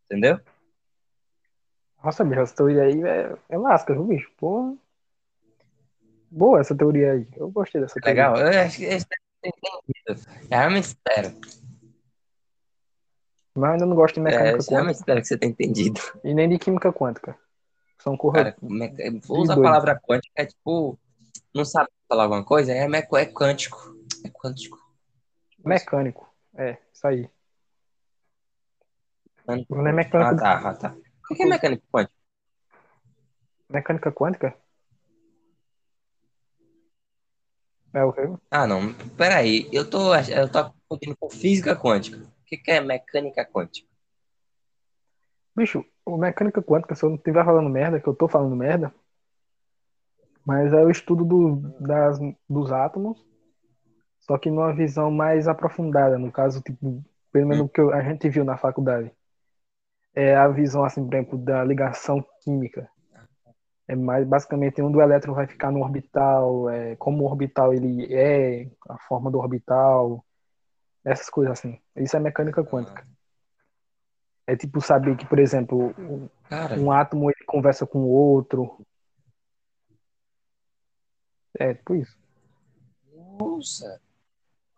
Entendeu? 0.06 0.40
Nossa, 2.04 2.24
bicho, 2.24 2.42
essa 2.42 2.56
teoria 2.56 2.84
aí 2.84 3.02
é, 3.04 3.36
é 3.50 3.58
lasca, 3.58 3.94
viu, 3.94 4.04
bicho? 4.04 4.32
Porra. 4.38 4.76
Boa 6.30 6.60
essa 6.60 6.76
teoria 6.76 7.14
aí. 7.14 7.28
Eu 7.36 7.50
gostei 7.50 7.82
dessa 7.82 8.00
teoria. 8.00 8.30
Legal? 8.32 8.38
Eu 8.38 8.62
acho 8.62 8.78
que 8.78 8.86
esse 8.86 9.06
ter 9.08 9.18
entendido. 9.44 10.30
Eu 10.42 10.48
realmente 10.50 10.84
espero. 10.86 11.30
Mas 13.56 13.64
eu 13.70 13.72
ainda 13.74 13.86
não 13.86 13.96
gosto 13.96 14.16
de 14.16 14.20
É, 14.20 14.24
mecânica 14.24 14.64
realmente 14.70 14.70
quântica 14.70 14.92
espero 15.00 15.22
que 15.22 15.28
você 15.28 15.38
tenha 15.38 15.52
entendido. 15.52 16.00
e 16.24 16.34
nem 16.34 16.50
de 16.50 16.60
química 16.60 16.94
quântica. 16.94 17.38
São. 18.00 18.16
Cara, 18.18 18.56
me- 18.62 19.22
usa 19.28 19.54
a 19.54 19.56
palavra 19.56 20.00
quântica, 20.00 20.32
é 20.36 20.46
tipo, 20.46 21.00
não 21.54 21.66
sabe 21.66 21.90
falar 22.08 22.24
alguma 22.24 22.44
coisa? 22.44 22.72
É, 22.72 22.86
é 22.86 23.26
quântico. 23.26 23.96
É 24.24 24.30
quântico. 24.30 24.87
Mecânico. 25.68 26.28
É, 26.56 26.78
isso 26.94 27.08
aí. 27.08 27.30
Mecânica 29.48 29.76
Não 29.76 29.88
é 29.88 29.94
mecânica, 29.94 30.32
Ah, 30.32 30.60
tá, 30.60 30.70
ah, 30.70 30.74
tá. 30.74 30.96
O 31.30 31.36
que 31.36 31.44
é 31.44 31.46
mecânica 31.46 31.84
quântica? 31.92 32.18
mecânica 33.70 34.12
quântica? 34.12 34.58
É 37.94 38.04
o 38.04 38.14
quê? 38.14 38.22
Ah, 38.52 38.68
não. 38.68 38.94
Peraí. 39.18 39.68
Eu 39.72 39.90
tô, 39.90 40.16
eu 40.16 40.52
tô 40.52 40.72
confundindo 40.88 41.18
com 41.18 41.30
física 41.30 41.76
quântica. 41.76 42.18
O 42.18 42.46
que 42.46 42.58
que 42.58 42.72
é 42.72 42.80
mecânica 42.80 43.46
quântica? 43.46 43.88
Bicho, 45.56 45.84
o 46.06 46.18
mecânica 46.18 46.62
quântica, 46.62 46.94
se 46.94 47.04
eu 47.04 47.10
não 47.10 47.18
estiver 47.18 47.44
falando 47.44 47.70
merda, 47.70 48.00
que 48.00 48.08
eu 48.08 48.14
tô 48.14 48.28
falando 48.28 48.56
merda, 48.56 48.94
mas 50.46 50.72
é 50.72 50.84
o 50.84 50.92
estudo 50.92 51.26
do, 51.26 51.56
das, 51.80 52.20
dos 52.48 52.72
átomos, 52.72 53.26
só 54.28 54.38
que 54.38 54.52
numa 54.52 54.74
visão 54.74 55.10
mais 55.10 55.48
aprofundada, 55.48 56.18
no 56.18 56.32
caso, 56.32 56.62
tipo, 56.62 57.04
pelo 57.32 57.48
menos 57.48 57.66
o 57.66 57.70
que 57.70 57.80
a 57.82 58.02
gente 58.02 58.30
viu 58.30 58.44
na 58.44 58.58
faculdade. 58.58 59.12
É 60.14 60.36
a 60.36 60.48
visão, 60.48 60.84
assim, 60.84 61.06
por 61.06 61.14
exemplo, 61.16 61.38
da 61.38 61.64
ligação 61.64 62.26
química. 62.42 62.90
É 63.88 63.96
mais 63.96 64.28
basicamente 64.28 64.82
onde 64.82 64.98
o 64.98 65.02
elétron 65.02 65.34
vai 65.34 65.48
ficar 65.48 65.72
no 65.72 65.80
orbital, 65.80 66.70
é, 66.70 66.96
como 66.98 67.24
o 67.24 67.28
orbital 67.28 67.74
ele 67.74 68.14
é, 68.14 68.70
a 68.90 68.98
forma 69.08 69.32
do 69.32 69.38
orbital, 69.38 70.26
essas 71.06 71.30
coisas 71.30 71.58
assim. 71.58 71.80
Isso 71.96 72.18
é 72.18 72.20
mecânica 72.20 72.64
quântica. 72.66 73.08
É 74.46 74.56
tipo 74.58 74.82
saber 74.82 75.16
que, 75.16 75.26
por 75.26 75.40
exemplo, 75.40 75.94
um- 75.98 76.30
um 76.78 76.92
átomo 76.92 77.30
ele 77.30 77.46
conversa 77.46 77.86
com 77.88 78.00
o 78.00 78.10
outro. 78.10 78.86
É, 81.60 81.74
tipo 81.74 81.96
isso. 81.96 82.18
nossa. 83.40 84.02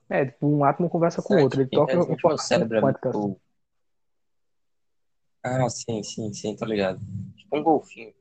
É, 0.10 0.26
tipo, 0.26 0.48
um 0.48 0.64
átomo 0.64 0.90
conversa 0.90 1.22
com 1.22 1.36
o 1.36 1.42
outro. 1.44 1.62
Ele 1.62 1.70
troca 1.70 1.94
Interessante, 1.94 2.08
meu 2.08 2.18
informações 2.18 2.48
cérebro 2.48 2.78
é 2.78 2.82
quânticas. 2.82 3.16
muito... 3.16 3.42
Ah, 5.44 5.70
sim, 5.70 6.04
sim, 6.04 6.34
sim, 6.34 6.56
tô 6.56 6.66
ligado. 6.66 7.00
Tipo 7.38 7.58
um 7.58 7.64
golfinho. 7.64 8.14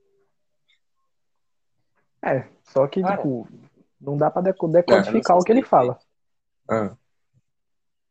É, 2.22 2.44
só 2.64 2.86
que, 2.86 3.00
Cara. 3.02 3.16
tipo, 3.16 3.48
não 4.00 4.16
dá 4.16 4.30
pra 4.30 4.42
decodificar 4.42 5.36
o 5.38 5.44
que 5.44 5.52
ele 5.52 5.62
fala. 5.62 5.98
Ah. 6.68 6.96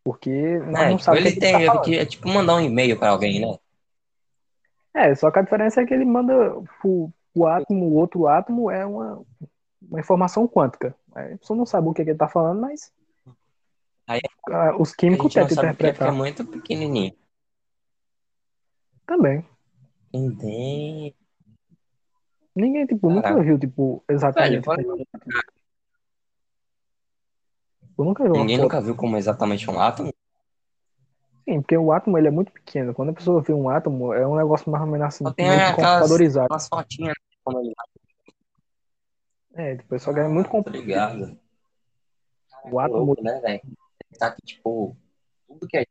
Porque 0.04 0.60
nós 0.60 0.80
É, 0.82 0.90
não 0.90 0.98
tipo, 0.98 1.04
sabemos 1.04 1.26
o 1.26 1.28
ele 1.28 1.34
que 1.36 1.40
tem, 1.40 1.56
ele 1.56 1.66
tá 1.66 1.92
é, 1.92 1.96
é 1.96 2.06
tipo 2.06 2.28
mandar 2.30 2.56
um 2.56 2.62
e-mail 2.62 2.98
pra 2.98 3.10
alguém, 3.10 3.40
né? 3.42 3.58
É, 4.94 5.14
só 5.16 5.30
que 5.30 5.40
a 5.40 5.42
diferença 5.44 5.82
é 5.82 5.86
que 5.86 5.94
ele 5.94 6.06
manda 6.06 6.34
pro, 6.82 7.12
pro 7.34 7.46
átomo, 7.46 7.86
o 7.86 7.94
outro 7.96 8.28
átomo 8.28 8.72
é 8.72 8.86
uma, 8.86 9.22
uma 9.82 10.00
informação 10.00 10.48
quântica. 10.48 10.96
A 11.14 11.38
pessoa 11.38 11.58
não 11.58 11.66
sabe 11.66 11.88
o 11.88 11.94
que, 11.94 12.04
que 12.04 12.10
ele 12.12 12.18
tá 12.18 12.28
falando, 12.28 12.60
mas 12.62 12.92
Aí- 14.08 14.22
ah, 14.50 14.76
os 14.80 14.94
químicos 14.96 15.34
tentam 15.34 15.48
porque 15.48 15.66
é 15.66 15.68
é 15.68 15.72
interpretar 15.74 16.14
muito 16.14 16.46
pequenininho. 16.46 17.14
também. 19.06 19.46
Entende? 20.14 21.16
Ninguém, 22.56 22.86
tipo, 22.88 23.10
nunca 23.10 23.22
Caraca. 23.30 23.44
viu, 23.44 23.60
tipo, 23.60 24.04
Velho, 24.08 24.18
exatamente 24.18 24.64
como 24.66 24.80
é. 24.80 24.84
Eu 27.98 28.06
nunca 28.06 28.24
vi 28.24 28.30
Ninguém 28.30 28.58
nunca 28.58 28.82
viu 28.82 28.96
como 28.96 29.18
exatamente 29.18 29.70
um 29.70 29.80
átomo? 29.80 30.14
Sim, 31.48 31.62
porque 31.62 31.78
o 31.78 31.92
átomo 31.92 32.18
ele 32.18 32.28
é 32.28 32.32
muito 32.32 32.52
pequeno. 32.52 32.94
Quando 32.94 33.10
a 33.10 33.14
pessoa 33.14 33.42
vê 33.42 33.54
um 33.54 33.70
átomo, 33.70 34.14
é 34.14 34.28
um 34.28 34.36
negócio 34.36 34.70
mais 34.70 34.84
ou 34.84 34.90
menos 34.90 35.08
assim, 35.08 35.24
muito 35.24 35.38
aquelas, 35.40 35.76
computadorizado. 35.76 36.46
aquelas 36.46 36.68
fotinhas, 36.68 37.16
né? 37.48 37.72
É, 39.54 39.76
tipo, 39.78 39.98
só 40.00 40.14
que 40.14 40.20
é 40.20 40.28
muito 40.28 40.48
Tá 40.48 40.52
complicado. 40.52 40.82
ligado? 40.82 41.40
O 42.66 42.80
átomo, 42.80 43.06
louco, 43.06 43.24
né, 43.24 43.40
velho? 43.40 43.62
Tá 44.18 44.32
que, 44.32 44.42
tipo, 44.42 44.98
tudo 45.48 45.68
que 45.68 45.78
a 45.78 45.86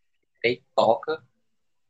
gente 0.45 0.65
toca, 0.75 1.23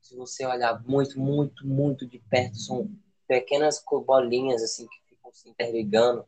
se 0.01 0.15
você 0.17 0.45
olhar 0.47 0.83
muito, 0.83 1.19
muito, 1.19 1.67
muito 1.67 2.07
de 2.07 2.19
perto, 2.19 2.57
são 2.57 2.91
pequenas 3.27 3.83
bolinhas, 4.07 4.63
assim, 4.63 4.87
que 4.87 5.01
ficam 5.09 5.33
se 5.33 5.49
interligando. 5.49 6.25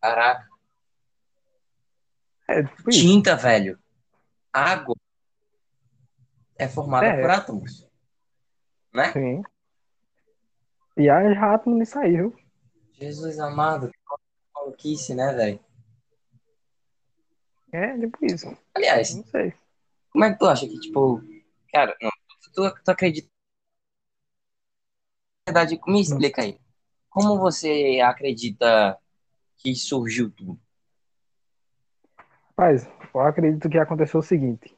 Caraca. 0.00 0.48
é 2.48 2.62
tipo 2.62 2.90
isso. 2.90 3.00
Tinta, 3.00 3.36
velho. 3.36 3.78
Água 4.52 4.94
é 6.58 6.68
formada 6.68 7.06
É. 7.06 7.20
por 7.20 7.30
átomos. 7.30 7.86
Né? 8.94 9.12
Sim. 9.12 9.42
E 10.96 11.10
há 11.10 11.54
átomo 11.54 11.76
nisso 11.76 11.98
aí, 11.98 12.16
viu? 12.16 12.34
Jesus 12.92 13.38
amado, 13.38 13.90
que 13.90 13.98
maluquice, 14.54 15.14
né, 15.14 15.34
velho? 15.34 15.60
É, 17.76 17.98
tipo 17.98 18.24
isso. 18.24 18.56
Aliás, 18.74 19.14
Não 19.14 19.24
sei. 19.24 19.52
como 20.10 20.24
é 20.24 20.32
que 20.32 20.38
tu 20.38 20.46
acha 20.46 20.66
que, 20.66 20.80
tipo, 20.80 21.20
cara, 21.70 21.94
não, 22.00 22.10
tu, 22.54 22.74
tu 22.82 22.90
acredita? 22.90 23.28
Na 25.46 25.52
verdade, 25.52 25.78
me 25.86 26.00
explica 26.00 26.40
aí. 26.40 26.58
Como 27.10 27.38
você 27.38 28.00
acredita 28.02 28.98
que 29.58 29.74
surgiu 29.74 30.30
tudo? 30.30 30.58
Rapaz, 32.48 32.88
eu 33.14 33.20
acredito 33.20 33.68
que 33.68 33.76
aconteceu 33.78 34.20
o 34.20 34.22
seguinte. 34.22 34.74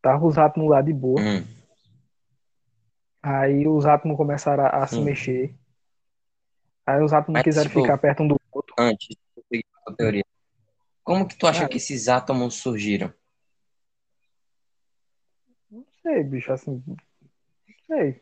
Tava 0.00 0.24
os 0.24 0.38
átomos 0.38 0.70
lá 0.70 0.80
de 0.80 0.94
boa. 0.94 1.20
Hum, 1.20 1.44
Aí 3.22 3.68
os 3.68 3.84
átomos 3.84 4.16
começaram 4.16 4.64
a, 4.64 4.68
a 4.82 4.86
se 4.86 4.94
Sim. 4.94 5.04
mexer. 5.04 5.54
Aí 6.86 7.02
os 7.02 7.12
átomos 7.12 7.36
Mas, 7.38 7.44
quiseram 7.44 7.68
tipo, 7.68 7.82
ficar 7.82 7.98
perto 7.98 8.22
um 8.22 8.28
do 8.28 8.40
outro. 8.50 8.74
antes 8.78 9.08
de 9.08 9.42
seguir 9.50 9.66
a 9.86 9.92
teoria, 9.92 10.24
como 11.08 11.26
que 11.26 11.36
tu 11.38 11.46
acha 11.46 11.64
Ah. 11.64 11.68
que 11.68 11.78
esses 11.78 12.06
átomos 12.06 12.56
surgiram? 12.56 13.10
Não 15.70 15.84
sei, 16.02 16.22
bicho, 16.22 16.52
assim. 16.52 16.82
Não 16.86 16.96
sei. 17.86 18.20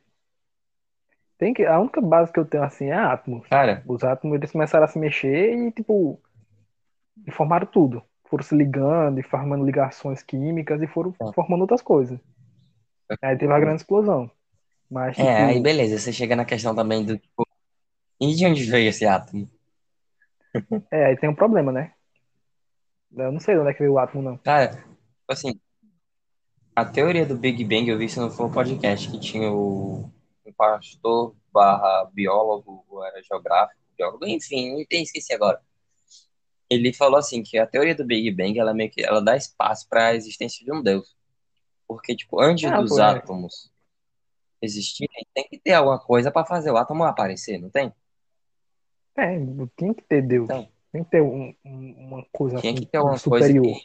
Tem 1.37 1.53
que, 1.53 1.67
a 1.67 1.79
única 1.81 2.01
base 2.01 2.33
que 2.33 2.39
eu 2.39 2.45
tenho 2.47 2.63
assim 2.63 2.87
é 2.87 2.95
átomos. 2.95 3.47
Cara, 3.49 3.83
Os 3.87 4.05
átomos 4.05 4.37
eles 4.37 4.53
começaram 4.53 4.85
a 4.85 4.89
se 4.89 4.99
mexer 4.99 5.53
e, 5.55 5.73
tipo, 5.73 6.21
e 7.27 7.31
formaram 7.33 7.67
tudo. 7.67 8.03
Foram 8.31 8.43
se 8.45 8.55
ligando 8.57 9.19
e 9.19 9.23
formando 9.23 9.65
ligações 9.65 10.23
químicas 10.23 10.81
e 10.81 10.87
foram 10.87 11.13
Tá. 11.13 11.33
formando 11.33 11.63
outras 11.63 11.83
coisas. 11.83 12.19
Aí 13.21 13.37
teve 13.37 13.53
a 13.53 13.61
grande 13.61 13.83
explosão. 13.83 14.31
Mas, 14.91 15.17
tipo, 15.17 15.29
é, 15.29 15.45
aí 15.45 15.61
beleza, 15.61 15.99
você 15.99 16.13
chega 16.13 16.37
na 16.37 16.45
questão 16.45 16.75
também 16.75 17.05
do, 17.05 17.19
tipo, 17.19 17.47
e 18.21 18.35
de 18.35 18.47
onde 18.47 18.65
veio 18.65 18.89
esse 18.89 19.05
átomo? 19.05 19.51
é, 20.91 21.07
aí 21.07 21.17
tem 21.17 21.29
um 21.29 21.35
problema, 21.35 21.71
né? 21.73 21.93
Eu 23.17 23.33
não 23.33 23.41
sei 23.41 23.55
de 23.55 23.61
onde 23.61 23.71
é 23.71 23.73
que 23.73 23.81
veio 23.81 23.95
o 23.95 23.99
átomo, 23.99 24.23
não. 24.23 24.37
Cara, 24.39 24.69
tipo 24.69 25.33
assim, 25.33 25.59
a 26.75 26.85
teoria 26.85 27.25
do 27.25 27.37
Big 27.37 27.65
Bang, 27.65 27.89
eu 27.89 27.97
vi 27.97 28.05
isso 28.05 28.21
no 28.21 28.31
Flow 28.31 28.51
Podcast, 28.51 29.11
que 29.11 29.19
tinha 29.19 29.51
o 29.51 30.11
um 30.45 30.53
pastor 30.53 31.35
barra 31.51 32.11
biólogo, 32.13 32.85
era 33.03 33.23
geográfico, 33.23 33.81
biólogo, 33.97 34.27
enfim, 34.27 34.85
tem 34.85 35.03
esqueci 35.03 35.33
agora. 35.33 35.61
Ele 36.69 36.93
falou 36.93 37.19
assim, 37.19 37.43
que 37.43 37.57
a 37.57 37.67
teoria 37.67 37.95
do 37.95 38.05
Big 38.05 38.31
Bang, 38.31 38.59
ela 38.59 38.75
meio 38.75 38.91
que, 38.91 39.03
ela 39.03 39.23
dá 39.23 39.35
espaço 39.35 39.89
para 39.89 40.09
a 40.09 40.15
existência 40.15 40.65
de 40.65 40.73
um 40.73 40.83
Deus. 40.83 41.17
Porque, 41.89 42.15
tipo, 42.15 42.41
antes 42.41 42.71
Ah, 42.71 42.81
dos 42.81 42.91
pô, 42.91 43.01
é. 43.01 43.03
átomos 43.03 43.73
existirem, 44.61 45.27
tem 45.33 45.47
que 45.49 45.59
ter 45.59 45.73
alguma 45.73 45.99
coisa 45.99 46.31
para 46.31 46.45
fazer 46.45 46.71
o 46.71 46.77
átomo 46.77 47.05
aparecer, 47.05 47.59
não 47.59 47.71
tem? 47.71 47.93
É, 49.17 49.39
tem 49.77 49.95
que 49.95 50.03
ter 50.03 50.21
Deus. 50.21 50.49
Tem. 50.49 50.76
Tem 50.97 51.05
que 51.05 51.11
ter 51.11 51.21
um- 51.21 51.55
um- 51.63 51.95
uma 52.09 52.27
coisa 52.33 52.59
Tinha 52.59 52.73
assim, 52.73 52.81
que 52.85 52.91
ter 52.91 52.99
coisa 53.01 53.19
superior. 53.19 53.63
que 53.63 53.83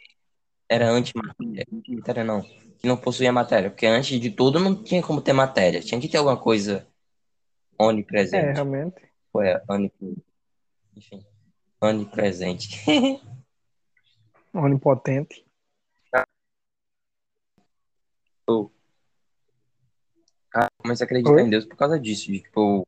era 0.70 0.90
antimatéria. 0.90 1.66
Antimatéria 1.74 2.24
não. 2.24 2.42
Que 2.42 2.88
não 2.88 2.96
possuía 2.96 3.34
matéria. 3.34 3.70
Porque 3.70 3.86
antes 3.86 4.18
de 4.18 4.32
tudo 4.32 4.60
não 4.62 4.82
tinha 4.82 5.04
como 5.04 5.22
ter 5.22 5.34
matéria. 5.34 5.82
Tinha 5.82 6.00
que 6.00 6.08
ter 6.08 6.18
alguma 6.18 6.38
coisa 6.38 6.88
É, 7.78 7.86
onipresente. 7.86 8.54
realmente. 8.54 8.96
Ou 9.34 9.42
é 9.42 9.62
onipresente. 9.70 10.24
Enfim. 10.96 11.26
Onipresente. 11.82 12.80
Onipotente. 14.54 15.46
Ah, 16.14 16.24
eu 18.48 18.72
comecei 20.82 21.04
a 21.04 21.06
acreditar 21.06 21.34
Oi? 21.34 21.42
em 21.42 21.50
Deus 21.50 21.66
por 21.66 21.76
causa 21.76 22.00
disso. 22.00 22.32
de, 22.32 22.40
Tipo, 22.40 22.88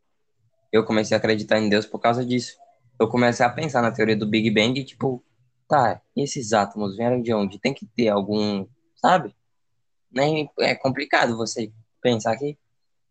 eu 0.72 0.86
comecei 0.86 1.16
a 1.16 1.18
acreditar 1.18 1.60
em 1.60 1.68
Deus 1.68 1.86
por 1.86 2.00
causa 2.00 2.26
disso. 2.26 2.63
Eu 3.00 3.08
comecei 3.08 3.46
a 3.46 3.50
pensar 3.50 3.82
na 3.82 3.92
teoria 3.92 4.16
do 4.16 4.28
Big 4.28 4.50
Bang 4.52 4.80
e, 4.80 4.86
tipo, 4.86 5.24
tá, 5.68 6.02
esses 6.16 6.54
átomos 6.54 6.96
vieram 6.96 7.22
de 7.22 7.34
onde? 7.34 7.60
Tem 7.60 7.74
que 7.74 7.86
ter 7.86 8.10
algum, 8.10 8.66
sabe? 8.96 9.36
Nem 10.12 10.50
é 10.60 10.76
complicado 10.76 11.36
você 11.36 11.72
pensar 12.02 12.38
que 12.38 12.58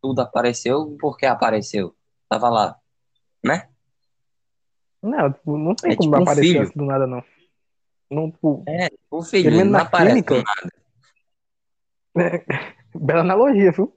tudo 0.01 0.21
apareceu 0.21 0.97
porque 1.01 1.27
apareceu. 1.27 1.95
Tava 2.29 2.49
lá, 2.49 2.77
né? 3.45 3.69
Não, 5.03 5.33
tipo, 5.33 5.59
não 5.59 5.75
tem 5.75 5.93
É 5.93 5.97
como 5.97 6.11
tipo 6.11 6.23
aparecer 6.23 6.47
filho. 6.47 6.63
assim 6.63 6.79
do 6.79 6.85
nada, 6.85 7.07
não. 7.07 7.25
Não, 8.11 8.31
tipo, 8.31 8.63
É, 8.69 8.89
o 9.11 9.23
filho, 9.23 9.49
ele 9.49 9.57
menos 9.57 9.73
não 9.73 9.81
aparece 9.81 10.23
do 10.23 10.25
química. 10.25 10.45
nada. 10.45 10.73
bela 12.95 13.21
analogia, 13.23 13.73
viu? 13.73 13.97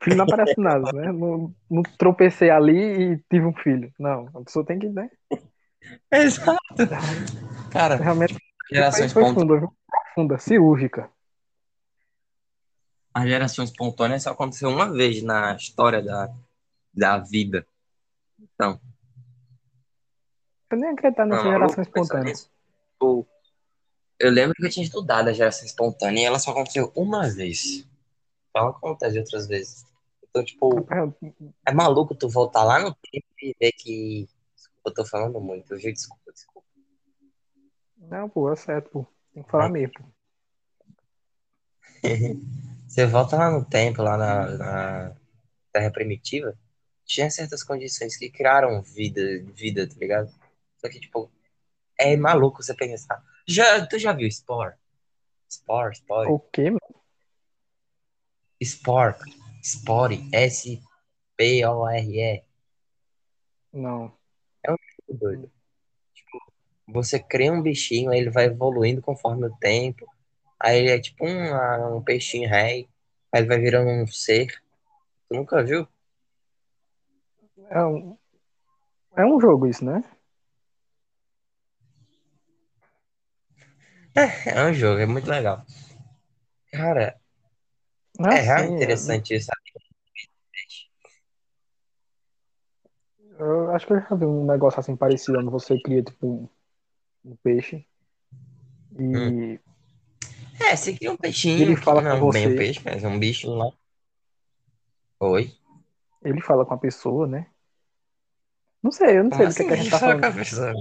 O 0.00 0.04
filho 0.04 0.16
não 0.16 0.24
aparece 0.24 0.58
nada, 0.58 0.90
né? 0.92 1.12
Não, 1.12 1.54
não 1.70 1.82
tropecei 1.82 2.50
ali 2.50 3.12
e 3.12 3.18
tive 3.30 3.44
um 3.44 3.54
filho. 3.54 3.92
Não, 3.98 4.28
a 4.34 4.42
pessoa 4.42 4.64
tem 4.64 4.78
que, 4.78 4.88
né? 4.88 5.10
Exato. 6.10 6.58
Cara, 7.70 7.96
Realmente 7.96 8.36
gerações 8.70 9.12
foi 9.12 9.22
ponto. 9.22 9.72
Profunda, 10.14 10.38
cirúrgica. 10.38 11.10
A 13.14 13.26
geração 13.26 13.64
espontânea 13.64 14.18
só 14.18 14.30
aconteceu 14.30 14.70
uma 14.70 14.90
vez 14.90 15.22
na 15.22 15.54
história 15.54 16.02
da, 16.02 16.30
da 16.94 17.18
vida. 17.18 17.66
Então, 18.40 18.80
Eu 20.70 20.78
nem 20.78 20.90
acredito 20.90 21.24
nessa 21.26 21.44
não, 21.44 21.50
geração 21.50 21.82
espontânea. 21.82 22.32
eu 24.18 24.30
lembro 24.30 24.54
que 24.54 24.64
eu 24.64 24.70
tinha 24.70 24.84
estudado 24.84 25.28
a 25.28 25.32
geração 25.32 25.66
espontânea 25.66 26.22
e 26.22 26.24
ela 26.24 26.38
só 26.38 26.52
aconteceu 26.52 26.90
uma 26.96 27.28
vez. 27.28 27.86
Não 28.54 28.68
acontece 28.68 29.18
outras 29.18 29.46
vezes. 29.46 29.84
Então, 30.22 30.44
tipo, 30.44 30.86
é 31.66 31.72
maluco 31.72 32.14
tu 32.14 32.28
voltar 32.28 32.64
lá 32.64 32.78
no 32.78 32.94
tempo 32.94 33.26
e 33.42 33.54
ver 33.58 33.72
que. 33.72 34.28
Desculpa, 34.54 34.90
eu 34.90 34.94
tô 34.94 35.04
falando 35.04 35.40
muito. 35.40 35.74
Eu 35.74 35.78
já 35.78 35.90
desculpa, 35.90 36.32
desculpa. 36.32 36.68
Não, 37.96 38.28
pô, 38.28 38.52
é 38.52 38.56
certo, 38.56 38.90
pô. 38.90 39.06
Tem 39.32 39.42
que 39.42 39.50
falar 39.50 39.66
É. 39.66 39.70
mesmo. 39.70 40.12
Você 42.88 43.06
volta 43.06 43.36
lá 43.36 43.50
no 43.50 43.64
tempo, 43.64 44.02
lá 44.02 44.18
na, 44.18 44.50
na 44.58 45.16
Terra 45.72 45.90
Primitiva, 45.90 46.54
tinha 47.06 47.30
certas 47.30 47.62
condições 47.62 48.16
que 48.16 48.30
criaram 48.30 48.82
vida, 48.82 49.22
vida, 49.54 49.88
tá 49.88 49.94
ligado? 49.98 50.30
Só 50.76 50.88
que, 50.90 51.00
tipo, 51.00 51.30
é 51.98 52.16
maluco 52.16 52.62
você 52.62 52.74
pensar. 52.74 53.22
Já, 53.46 53.86
tu 53.86 53.98
já 53.98 54.12
viu 54.12 54.30
Spore? 54.30 54.74
Spore, 55.48 55.94
Spore. 55.96 56.30
O 56.30 56.38
quê, 56.38 56.64
mano? 56.64 56.80
Spore. 58.64 59.16
Spore. 59.62 60.28
S-P-O-R-E. 60.32 60.82
Não. 63.72 64.12
Muito 64.66 65.20
doido. 65.20 65.50
Tipo, 66.14 66.38
você 66.88 67.18
cria 67.18 67.52
um 67.52 67.62
bichinho, 67.62 68.10
aí 68.10 68.20
ele 68.20 68.30
vai 68.30 68.46
evoluindo 68.46 69.02
conforme 69.02 69.46
o 69.46 69.56
tempo. 69.56 70.06
Aí 70.58 70.78
ele 70.78 70.90
é 70.90 71.00
tipo 71.00 71.26
um, 71.26 71.54
ah, 71.54 71.96
um 71.96 72.02
peixinho 72.02 72.48
rei. 72.48 72.88
Aí 73.32 73.40
ele 73.40 73.48
vai 73.48 73.58
virando 73.58 73.90
um 73.90 74.06
ser. 74.06 74.62
Tu 75.28 75.34
nunca 75.34 75.62
viu? 75.62 75.86
É 77.70 77.84
um, 77.84 78.18
é 79.16 79.24
um 79.24 79.40
jogo 79.40 79.66
isso, 79.66 79.84
né? 79.84 80.02
É 84.14 84.64
um 84.64 84.74
jogo, 84.74 85.00
é 85.00 85.06
muito 85.06 85.28
legal. 85.28 85.64
Cara, 86.70 87.18
Não 88.18 88.30
é 88.30 88.38
assim, 88.38 88.46
realmente 88.46 88.74
interessante 88.74 89.34
isso. 89.34 89.50
Eu 93.38 93.70
acho 93.72 93.86
que 93.86 93.92
eu 93.92 94.00
já 94.00 94.14
vi 94.14 94.24
um 94.24 94.44
negócio 94.44 94.78
assim 94.78 94.94
parecido, 94.96 95.38
onde 95.38 95.50
você 95.50 95.78
cria 95.80 96.02
tipo 96.02 96.26
um, 96.26 96.48
um 97.24 97.36
peixe 97.36 97.84
e 98.98 99.04
Hum. 99.04 99.58
É, 100.60 100.76
você 100.76 100.94
cria 100.94 101.10
um 101.10 101.16
peixinho, 101.16 101.62
Ele 101.62 101.76
que 101.76 101.82
fala 101.82 102.02
não 102.02 102.10
é 102.10 102.20
com 102.20 102.30
bem 102.30 102.46
um 102.46 102.50
você. 102.50 102.56
peixe, 102.56 102.80
mas 102.84 103.02
é 103.02 103.08
um 103.08 103.18
bicho 103.18 103.50
lá. 103.50 103.70
Oi? 105.20 105.52
ele 106.24 106.40
fala 106.40 106.64
com 106.64 106.74
a 106.74 106.78
pessoa, 106.78 107.26
né? 107.26 107.46
Não 108.82 108.90
sei, 108.90 109.18
eu 109.18 109.24
não 109.24 109.30
sei 109.30 109.38
Como 109.38 109.48
do 109.48 109.54
que, 109.54 109.62
assim? 109.62 109.68
que 109.68 109.72
a 109.72 109.76
gente 109.76 109.90
tá 109.90 109.98
Fala 109.98 110.20
com 110.20 110.26
falando. 110.26 110.34
a 110.34 110.44
pessoa. 110.44 110.72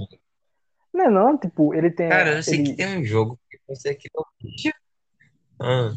Não 0.93 1.05
é 1.05 1.09
não, 1.09 1.37
tipo, 1.37 1.73
ele 1.73 1.89
tem. 1.91 2.09
Cara, 2.09 2.37
eu 2.37 2.43
sei 2.43 2.55
ele, 2.55 2.63
que 2.63 2.75
tem 2.75 2.97
um 2.99 3.03
jogo 3.03 3.39
que 3.49 3.59
você 3.67 3.95
cria 3.95 4.11
um 4.17 4.23
bicho. 4.43 4.71
Ah, 5.59 5.91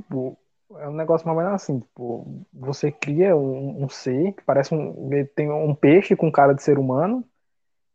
tipo, 0.00 0.38
é 0.76 0.88
um 0.88 0.94
negócio 0.94 1.26
mais 1.26 1.38
ou 1.38 1.44
menos 1.44 1.62
assim, 1.62 1.80
tipo, 1.80 2.46
você 2.52 2.90
cria 2.92 3.36
um, 3.36 3.84
um 3.84 3.88
ser 3.88 4.32
que 4.34 4.42
parece 4.44 4.74
um. 4.74 5.12
Ele 5.12 5.24
tem 5.26 5.50
um 5.50 5.74
peixe 5.74 6.16
com 6.16 6.30
cara 6.30 6.54
de 6.54 6.62
ser 6.62 6.78
humano, 6.78 7.24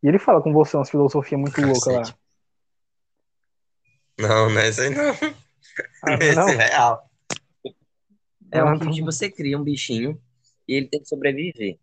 e 0.03 0.07
ele 0.07 0.19
fala 0.19 0.41
com 0.41 0.53
você 0.53 0.77
umas 0.77 0.89
filosofias 0.89 1.39
muito 1.39 1.61
loucas 1.61 1.93
lá. 1.93 2.01
Cacete. 2.03 2.15
Não, 4.19 4.49
não 4.49 4.61
é 4.61 4.67
esse 4.69 4.81
aí 4.81 4.89
não. 4.89 5.13
Ah, 6.01 6.15
Esse 6.21 6.35
não? 6.35 6.49
é 6.49 6.67
real. 6.69 7.09
É 8.51 8.59
Ah, 8.59 8.73
um 8.73 8.79
que 8.79 8.89
tipo, 8.91 9.05
você 9.05 9.29
cria 9.31 9.57
um 9.57 9.63
bichinho 9.63 10.19
e 10.67 10.73
ele 10.75 10.87
tem 10.87 10.99
que 11.01 11.07
sobreviver. 11.07 11.79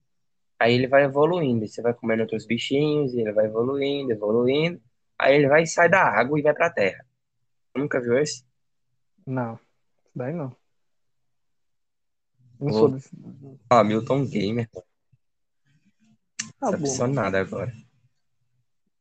Aí 0.58 0.74
ele 0.74 0.86
vai 0.88 1.04
evoluindo, 1.04 1.64
e 1.64 1.68
você 1.68 1.82
vai 1.82 1.94
comendo 1.94 2.22
outros 2.22 2.46
bichinhos, 2.46 3.14
e 3.14 3.20
ele 3.20 3.32
vai 3.32 3.46
evoluindo, 3.46 4.12
evoluindo. 4.12 4.80
Aí 5.18 5.36
ele 5.36 5.48
vai 5.48 5.66
sai 5.66 5.88
da 5.88 6.02
água 6.02 6.38
e 6.38 6.42
vai 6.42 6.54
pra 6.54 6.70
terra. 6.70 7.04
Nunca 7.76 8.00
viu 8.00 8.18
esse? 8.18 8.44
Não, 9.26 9.54
isso 9.54 9.67
daí 10.18 10.32
não. 10.34 10.54
Não 12.60 12.72
sou 12.72 12.88
desse. 12.90 13.10
Ah, 13.70 13.84
Milton 13.84 14.26
Gamer. 14.26 14.68
Tá 16.58 16.72
bom. 16.72 16.78
Decepcionado 16.78 17.36
agora. 17.36 17.72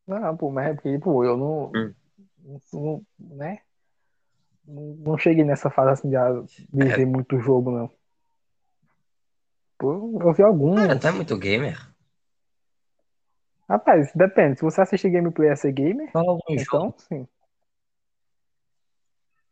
Não, 0.06 0.38
pô, 0.38 0.52
mas 0.52 0.68
é 0.68 0.74
porque, 0.74 1.00
pô, 1.00 1.24
eu 1.26 1.36
não. 1.36 1.72
Hum. 1.76 1.94
não- 2.44 2.62
não- 2.74 3.06
né? 3.20 3.60
Não, 4.66 4.84
não 4.98 5.18
cheguei 5.18 5.44
nessa 5.44 5.70
fase 5.70 5.92
assim 5.92 6.10
de 6.10 6.16
ah, 6.16 6.32
de 6.72 7.02
É. 7.02 7.06
muito 7.06 7.40
jogo, 7.40 7.72
não. 7.72 7.92
Pô, 9.78 9.94
eu 10.22 10.34
vi 10.34 10.44
alguns. 10.44 10.76
Cara, 10.76 11.00
tu 11.00 11.08
é 11.08 11.12
muito 11.12 11.38
gamer? 11.38 11.78
Rapaz, 13.70 14.12
depende. 14.14 14.58
Se 14.58 14.64
você 14.64 14.82
assistir 14.82 15.10
gameplay 15.10 15.50
é 15.50 15.56
ser 15.56 15.72
gamer, 15.74 16.12
Fala 16.12 16.30
algum 16.32 16.58
jogo. 16.58 16.60
então 16.88 16.96
sim. 17.00 17.28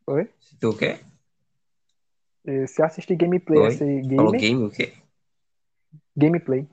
Oi? 0.07 0.30
Se 0.39 0.55
tu 0.57 0.70
o 0.70 0.78
quê? 0.78 0.99
E 1.01 1.14
Se 2.67 2.83
assistir 2.83 3.15
gameplay 3.15 3.59
Oi? 3.59 3.67
é 3.67 3.71
ser 3.71 4.01
Falou 4.15 4.31
game 4.31 4.63
o 4.65 4.69
quê? 4.69 4.93
gameplay. 6.15 6.67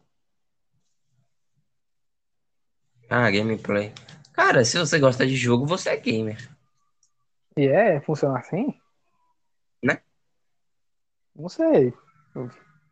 Ah, 3.09 3.31
gameplay. 3.31 3.93
Cara, 4.33 4.65
se 4.65 4.79
você 4.79 4.99
gosta 4.99 5.27
de 5.27 5.37
jogo, 5.37 5.67
você 5.67 5.91
é 5.91 5.97
gamer. 5.97 6.49
E 7.57 7.67
é, 7.67 8.01
funciona 8.01 8.39
assim? 8.39 8.75
Né? 9.83 10.03
Não 11.35 11.49
sei. 11.49 11.93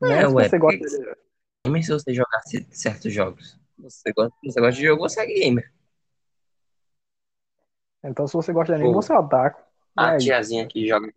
Né? 0.01 0.23
É, 0.23 0.29
Se 0.29 0.35
ué, 0.35 0.49
você 0.49 0.59
gosta 0.59 0.79
de... 0.79 1.15
Gamer 1.67 1.85
se 1.85 1.93
você 1.93 2.15
jogar 2.15 2.41
certos 2.71 3.13
jogos. 3.13 3.59
Você 3.79 4.13
gosta, 4.13 4.35
você 4.43 4.61
gosta 4.61 4.81
de 4.81 4.87
jogo, 4.87 5.03
você 5.03 5.21
é 5.21 5.27
gamer. 5.27 5.73
Então, 8.03 8.27
se 8.27 8.35
você 8.35 8.53
gosta 8.53 8.75
de 8.75 8.81
anime, 8.83 8.95
você 8.95 9.13
é 9.13 9.19
otaku. 9.19 9.63
A 9.97 10.13
aí? 10.13 10.19
tiazinha 10.19 10.67
que 10.67 10.87
joga. 10.87 11.13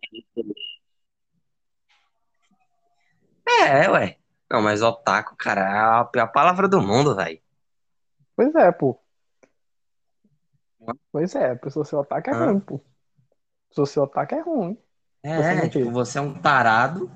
É, 3.61 3.89
ué. 3.89 4.17
Não, 4.51 4.61
mas 4.61 4.81
otaku, 4.81 5.35
cara, 5.35 5.61
é 5.61 5.99
a 6.01 6.05
pior 6.05 6.27
palavra 6.31 6.67
do 6.67 6.81
mundo, 6.81 7.15
velho. 7.15 7.41
Pois 8.35 8.53
é, 8.55 8.71
pô. 8.71 8.99
Pois 11.11 11.33
é, 11.35 11.51
a 11.51 11.55
pessoa 11.55 11.85
ser 11.85 11.95
otaku 11.95 12.29
é 12.29 12.33
Hã? 12.33 12.45
ruim, 12.45 12.59
pô. 12.59 12.75
A 12.75 13.05
pessoa 13.69 13.87
ser 13.87 13.99
otaku 14.01 14.35
é 14.35 14.41
ruim. 14.41 14.77
Você 15.23 15.53
É, 15.53 15.55
não 15.55 15.69
tipo, 15.69 15.91
você 15.91 16.17
é 16.17 16.21
um 16.21 16.33
tarado 16.35 17.09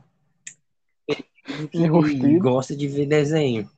que 1.71 2.39
gosta 2.39 2.75
de 2.75 2.87
ver 2.87 3.05
desenho. 3.05 3.69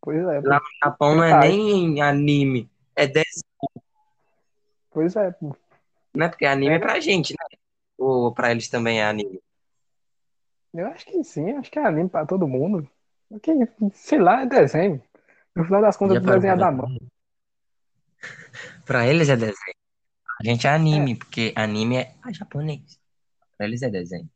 Pois 0.00 0.18
é, 0.18 0.40
pô. 0.42 0.48
Lá 0.48 0.56
no 0.58 0.66
Japão 0.82 1.14
não 1.16 1.24
é 1.24 1.30
Hentai. 1.30 1.48
nem 1.50 2.02
anime, 2.02 2.68
é 2.96 3.06
desenho, 3.06 3.44
Pois 4.90 5.14
é, 5.16 5.30
pô. 5.32 5.54
né? 6.14 6.28
Porque 6.28 6.46
anime 6.46 6.74
é 6.74 6.76
É. 6.76 6.78
pra 6.78 7.00
gente, 7.00 7.32
né? 7.32 7.58
Ou 7.98 8.32
pra 8.34 8.50
eles 8.50 8.68
também 8.68 9.00
é 9.00 9.04
anime. 9.06 9.40
Eu 10.74 10.88
acho 10.88 11.06
que 11.06 11.22
sim, 11.22 11.52
acho 11.52 11.70
que 11.70 11.78
é 11.78 11.86
anime 11.86 12.08
pra 12.08 12.26
todo 12.26 12.48
mundo. 12.48 12.90
Porque, 13.28 13.52
sei 13.92 14.18
lá, 14.18 14.42
é 14.42 14.46
desenho. 14.46 15.00
No 15.54 15.64
final 15.64 15.80
das 15.80 15.96
contas, 15.96 16.20
desenho 16.20 16.36
é 16.36 16.40
parou 16.40 16.58
da 16.58 16.70
mão. 16.72 16.98
Pra 18.84 19.06
eles 19.06 19.28
é 19.28 19.36
desenho. 19.36 19.76
A 20.40 20.44
gente 20.44 20.66
é 20.66 20.70
anime, 20.70 21.16
porque 21.16 21.52
anime 21.54 21.98
é 21.98 22.14
ah, 22.20 22.32
japonês. 22.32 23.00
Pra 23.56 23.66
eles 23.66 23.82
é 23.82 23.88
desenho. 23.88 24.28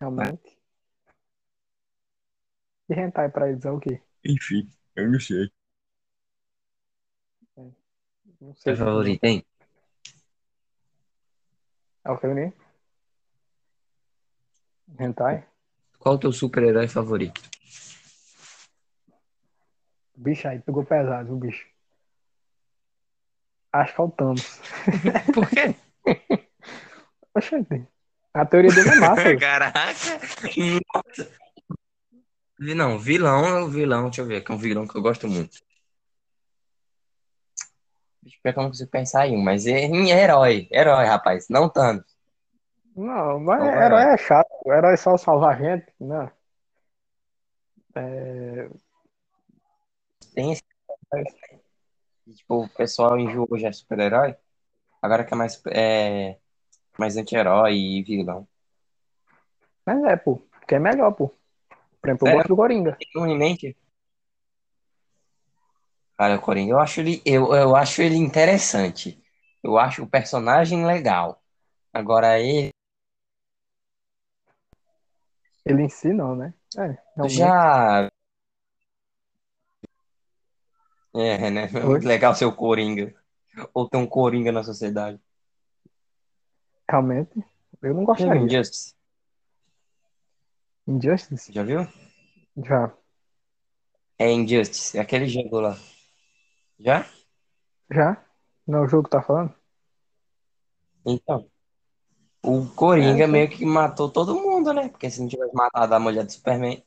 Realmente. 0.00 0.58
E 2.88 2.94
hentai 2.94 3.28
pra 3.30 3.48
eles 3.48 3.64
é 3.64 3.70
o 3.70 3.78
quê? 3.78 4.02
Enfim, 4.24 4.68
eu 4.96 5.08
não 5.08 5.20
sei. 5.20 5.52
Não 8.40 8.54
sei. 8.54 8.74
Seu 8.74 8.76
favorito, 8.76 9.22
hein? 9.22 9.46
É 12.04 12.10
o 12.10 12.18
que 12.18 12.26
né? 12.26 12.52
Hentai? 14.98 15.46
Qual 15.98 16.16
o 16.16 16.18
teu 16.18 16.32
super-herói 16.32 16.88
favorito? 16.88 17.40
Bicho 20.16 20.48
aí, 20.48 20.58
pegou 20.60 20.84
pesado, 20.84 21.32
o 21.32 21.36
bicho. 21.36 21.66
Acho 23.72 23.94
que 23.94 24.00
é 24.00 24.04
o 24.04 24.10
Thanos. 24.10 24.60
Por 25.32 25.48
quê? 25.48 25.74
Oxente. 27.34 27.86
A 28.34 28.44
teoria 28.44 28.70
dele 28.72 28.90
é 28.90 28.94
massa. 28.96 29.36
Caraca! 29.36 29.78
Nossa! 30.94 31.30
Não, 32.58 32.98
vilão 32.98 33.44
é 33.44 33.62
o 33.62 33.68
vilão, 33.68 34.04
deixa 34.04 34.20
eu 34.20 34.26
ver, 34.26 34.44
que 34.44 34.52
é 34.52 34.54
um 34.54 34.58
vilão 34.58 34.86
que 34.86 34.96
eu 34.96 35.02
gosto 35.02 35.26
muito. 35.26 35.58
Deixa 38.22 38.36
eu 38.36 38.40
ver 38.44 38.52
que 38.52 38.58
eu 38.58 38.62
não 38.62 38.70
consigo 38.70 38.90
pensar 38.90 39.26
em 39.26 39.36
um, 39.36 39.42
mas 39.42 39.66
é 39.66 39.86
herói, 39.86 40.68
herói, 40.70 41.06
rapaz, 41.06 41.48
não 41.48 41.68
tanto. 41.68 42.11
Não, 42.94 43.40
mas 43.40 43.60
Não, 43.60 43.82
herói 43.82 44.02
é 44.14 44.16
chato. 44.18 44.48
O 44.64 44.72
herói 44.72 44.94
é 44.94 44.96
só 44.96 45.16
salvar 45.16 45.58
gente. 45.58 45.86
Não. 45.98 46.30
É, 47.94 48.68
Tem 50.34 50.52
esse 50.52 50.62
tipo, 52.34 52.64
o 52.64 52.68
pessoal 52.68 53.18
enjoou 53.18 53.58
já 53.58 53.68
é 53.68 53.72
super-herói, 53.72 54.34
agora 55.02 55.24
quer 55.24 55.34
mais 55.34 55.60
é, 55.66 56.38
mais 56.98 57.16
anti-herói 57.16 57.74
e 57.74 58.02
vilão. 58.02 58.48
Mas 59.84 60.02
é, 60.04 60.16
pô. 60.16 60.36
Porque 60.52 60.76
é 60.76 60.78
melhor, 60.78 61.12
pô. 61.12 61.28
Por 62.00 62.08
exemplo, 62.08 62.28
eu 62.28 62.32
É. 62.32 62.34
gosto 62.36 62.48
do 62.48 62.56
Coringa. 62.56 62.96
Não 63.14 63.26
em 63.26 63.36
mente. 63.36 63.76
Cara, 66.16 66.36
o 66.36 66.40
Coringa, 66.40 66.72
eu 66.72 66.78
acho 66.78 67.00
ele, 67.00 67.20
eu, 67.26 67.52
eu 67.52 67.74
acho 67.74 68.00
ele 68.00 68.16
interessante. 68.16 69.20
Eu 69.62 69.76
acho 69.76 70.04
o 70.04 70.08
personagem 70.08 70.86
legal. 70.86 71.42
Agora 71.92 72.38
ele 72.38 72.70
Ele 75.64 75.82
em 75.82 75.88
si, 75.88 76.12
não, 76.12 76.34
né? 76.34 76.52
É, 76.76 76.98
realmente. 77.16 77.36
já. 77.36 78.10
É, 81.14 81.50
né? 81.50 81.68
É 81.72 81.78
Oi? 81.78 81.84
muito 81.84 82.06
legal 82.06 82.34
ser 82.34 82.46
o 82.46 82.54
Coringa. 82.54 83.14
Ou 83.74 83.88
ter 83.88 83.98
um 83.98 84.06
Coringa 84.06 84.50
na 84.50 84.62
sociedade. 84.64 85.20
Realmente. 86.90 87.44
Eu 87.82 87.94
não 87.94 88.04
gostaria. 88.04 88.40
Injustice? 88.40 88.94
Injustice? 90.86 91.52
Já 91.52 91.62
viu? 91.62 91.86
Já. 92.56 92.92
É 94.18 94.30
Injustice, 94.30 94.96
é 94.96 95.00
aquele 95.00 95.26
jogo 95.26 95.60
lá. 95.60 95.76
Já? 96.78 97.06
Já? 97.90 98.24
Não 98.66 98.80
é 98.80 98.82
o 98.82 98.88
jogo 98.88 99.04
que 99.04 99.10
tá 99.10 99.22
falando? 99.22 99.54
Então. 101.04 101.46
O 102.44 102.64
É, 102.64 102.74
Coringa 102.74 103.26
sim. 103.26 103.32
meio 103.32 103.48
que 103.48 103.64
matou 103.64 104.10
todo 104.10 104.34
mundo, 104.34 104.51
né? 104.70 104.88
Porque 104.90 105.10
se 105.10 105.20
não 105.20 105.28
tivesse 105.28 105.54
matado 105.54 105.94
a 105.94 105.98
mulher 105.98 106.24
do 106.26 106.32
Superman. 106.32 106.84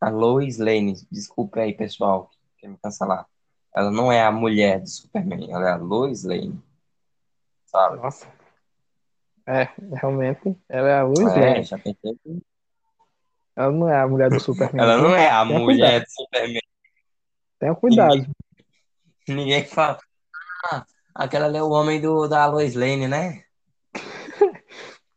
A 0.00 0.08
Lois 0.08 0.56
Lane, 0.58 0.94
desculpe 1.10 1.60
aí, 1.60 1.74
pessoal, 1.74 2.30
que 2.56 2.66
me 2.66 2.76
cancelar. 2.78 3.26
Ela 3.74 3.90
não 3.90 4.10
é 4.10 4.22
a 4.22 4.32
mulher 4.32 4.80
do 4.80 4.88
Superman, 4.88 5.50
ela 5.52 5.68
é 5.68 5.72
a 5.72 5.76
Lois 5.76 6.24
Lane, 6.24 6.58
sabe? 7.66 7.96
Nossa. 7.98 8.26
É, 9.46 9.68
realmente. 9.94 10.56
Ela 10.68 10.88
é 10.88 10.98
a 10.98 11.02
Lois 11.04 11.28
É, 11.36 11.40
Lane. 11.40 11.62
já 11.64 11.78
pensei 11.78 12.14
que- 12.22 12.42
Ela 13.54 13.70
não 13.70 13.88
é 13.88 14.00
a 14.00 14.08
mulher 14.08 14.30
do 14.30 14.40
Superman. 14.40 14.80
Ela 14.82 14.96
não 14.98 15.14
é 15.14 15.28
a 15.30 15.44
Tenha 15.46 15.58
mulher 15.60 16.00
do 16.00 16.10
Superman. 16.10 16.60
Tenha 17.58 17.74
cuidado. 17.74 18.26
Ninguém 19.28 19.64
fala. 19.64 19.98
Ah, 20.64 20.84
aquela 21.14 21.46
ali 21.46 21.58
é 21.58 21.62
o 21.62 21.70
homem 21.70 22.00
do, 22.00 22.26
da 22.26 22.46
Lois 22.46 22.74
Lane, 22.74 23.06
né? 23.06 23.44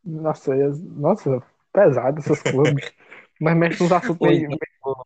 Nossa, 0.06 0.56
nossa, 0.56 1.44
pesado 1.74 2.20
essas 2.20 2.42
coisas. 2.42 2.76
Mas 3.42 3.58
mexe 3.58 3.84
nos 3.84 3.92
assuntos 3.92 4.28
então, 4.30 5.04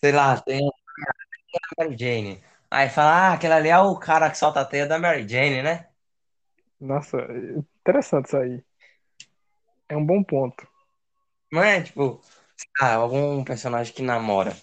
sei 0.00 0.12
lá, 0.12 0.40
tem 0.40 0.66
a 0.66 1.84
Mary 1.84 1.96
Jane. 1.96 2.42
Aí 2.70 2.88
fala, 2.88 3.12
ah, 3.12 3.32
aquela 3.34 3.56
ali 3.56 3.68
é 3.68 3.78
o 3.78 3.96
cara 3.96 4.30
que 4.30 4.38
solta 4.38 4.60
a 4.60 4.64
teia 4.64 4.86
da 4.86 4.98
Mary 4.98 5.26
Jane, 5.28 5.62
né? 5.62 5.86
Nossa, 6.80 7.18
interessante 7.80 8.26
isso 8.26 8.36
aí. 8.36 8.64
É 9.88 9.96
um 9.96 10.04
bom 10.04 10.22
ponto. 10.22 10.66
Não 11.50 11.62
é, 11.62 11.82
tipo, 11.82 12.20
ah, 12.80 12.94
algum 12.94 13.42
personagem 13.44 13.94
que 13.94 14.02
namora. 14.02 14.56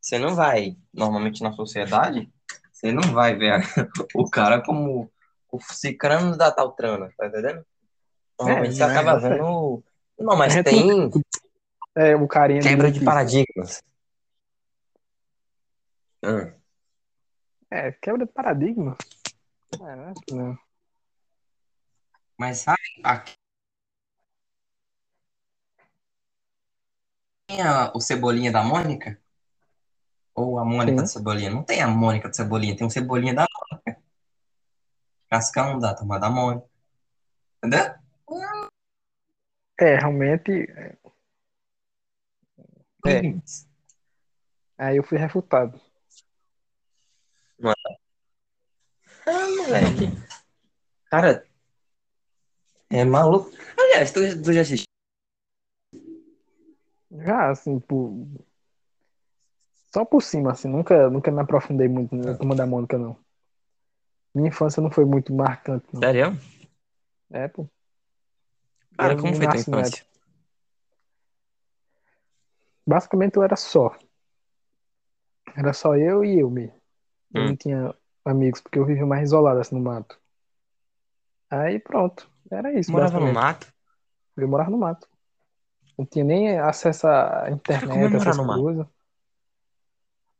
Você 0.00 0.18
não 0.18 0.34
vai, 0.34 0.76
normalmente 0.92 1.42
na 1.42 1.52
sociedade, 1.52 2.30
você 2.72 2.92
não 2.92 3.02
vai 3.12 3.34
ver 3.34 3.60
o 4.14 4.28
cara 4.30 4.62
como 4.62 5.10
o 5.50 5.60
cicrano 5.60 6.36
da 6.36 6.52
Taltrana, 6.52 7.10
tá 7.16 7.26
entendendo? 7.26 7.64
Normalmente 8.38 8.74
você 8.76 8.86
né, 8.86 8.90
acaba 8.92 9.20
sei. 9.20 9.30
vendo. 9.30 9.84
Não, 10.18 10.36
mas 10.36 10.52
A 10.52 10.56
gente 10.56 10.64
tem 10.64 11.10
É 11.94 12.14
o 12.16 12.26
carinha 12.28 12.60
quebra 12.62 12.90
de 12.90 13.04
paradigmas. 13.04 13.82
Ah, 16.22 16.52
É, 17.70 17.92
quebra 17.92 18.24
de 18.26 18.32
paradigma. 18.32 18.96
É, 19.74 19.96
né? 19.96 20.14
Não. 20.30 20.58
mas 22.38 22.58
sabe, 22.58 22.78
aqui 23.02 23.34
tem 27.46 27.60
a- 27.62 27.92
o 27.94 28.00
Cebolinha 28.00 28.52
da 28.52 28.62
Mônica? 28.62 29.20
Ou 30.34 30.58
a 30.58 30.64
Mônica 30.64 30.98
Sim. 30.98 31.02
do 31.02 31.08
Cebolinha? 31.08 31.50
Não 31.50 31.64
tem 31.64 31.82
a 31.82 31.88
Mônica 31.88 32.28
do 32.28 32.36
Cebolinha, 32.36 32.76
tem 32.76 32.86
o 32.86 32.90
Cebolinha 32.90 33.34
da 33.34 33.46
Mônica. 33.70 34.02
Cascão 35.28 35.78
da 35.78 35.94
turma 35.94 36.18
da 36.18 36.30
Mônica. 36.30 36.66
Entendeu? 37.58 37.94
É, 39.80 39.96
realmente. 39.96 40.50
É. 40.72 40.96
Aí 44.76 44.96
eu 44.96 45.04
fui 45.04 45.18
refutado. 45.18 45.80
Ah, 49.26 49.46
moleque. 49.56 50.08
Cara, 51.10 51.46
é 52.90 53.04
maluco. 53.04 53.50
Aliás, 53.78 54.12
tu, 54.12 54.20
tu 54.42 54.52
já 54.52 54.62
assistiu? 54.62 54.86
Já, 57.10 57.50
assim, 57.50 57.80
por... 57.80 58.26
só 59.92 60.04
por 60.04 60.22
cima, 60.22 60.52
assim, 60.52 60.68
nunca, 60.68 61.08
nunca 61.10 61.30
me 61.30 61.40
aprofundei 61.40 61.88
muito 61.88 62.14
na 62.14 62.36
Turma 62.36 62.54
da 62.54 62.66
Mônica, 62.66 62.98
não. 62.98 63.16
Minha 64.34 64.48
infância 64.48 64.82
não 64.82 64.90
foi 64.90 65.04
muito 65.04 65.34
marcante, 65.34 65.86
não. 65.92 66.00
Sério? 66.00 66.38
É, 67.30 67.48
pô. 67.48 67.68
Cara, 68.98 69.16
como 69.16 69.34
foi 69.34 69.46
tua 69.46 69.54
na 69.54 69.60
infância? 69.60 70.04
Basicamente 72.86 73.36
eu 73.36 73.42
era 73.42 73.56
só. 73.56 73.96
Era 75.56 75.72
só 75.72 75.96
eu 75.96 76.24
e 76.24 76.40
eu 76.40 76.50
mesmo. 76.50 76.74
Eu 77.34 77.40
Hum. 77.42 77.48
não 77.48 77.56
tinha 77.56 77.94
amigos, 78.24 78.60
porque 78.60 78.78
eu 78.78 78.84
vivia 78.84 79.06
mais 79.06 79.28
isolado, 79.28 79.60
assim, 79.60 79.74
no 79.74 79.80
mato. 79.80 80.18
Aí 81.50 81.78
pronto. 81.78 82.28
Era 82.50 82.72
isso, 82.78 82.92
Morava 82.92 83.20
no 83.20 83.32
mato? 83.32 83.72
Eu 84.36 84.48
morava 84.48 84.70
no 84.70 84.78
mato. 84.78 85.08
Não 85.98 86.06
tinha 86.06 86.24
nem 86.24 86.58
acesso 86.58 87.06
à 87.06 87.46
é 87.48 87.52
internet, 87.52 88.16
essas 88.16 88.38
coisas. 88.38 88.86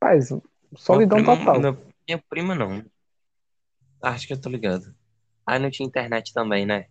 Rapaz, 0.00 0.28
solidão 0.76 1.22
prima- 1.22 1.36
total. 1.36 1.60
Minha, 1.60 1.78
minha 2.06 2.24
prima 2.28 2.54
não. 2.54 2.84
Acho 4.02 4.26
que 4.26 4.32
eu 4.32 4.40
tô 4.40 4.48
ligado. 4.48 4.94
Ah, 5.44 5.58
não 5.58 5.70
tinha 5.70 5.86
internet 5.86 6.32
também, 6.32 6.64
né? 6.64 6.86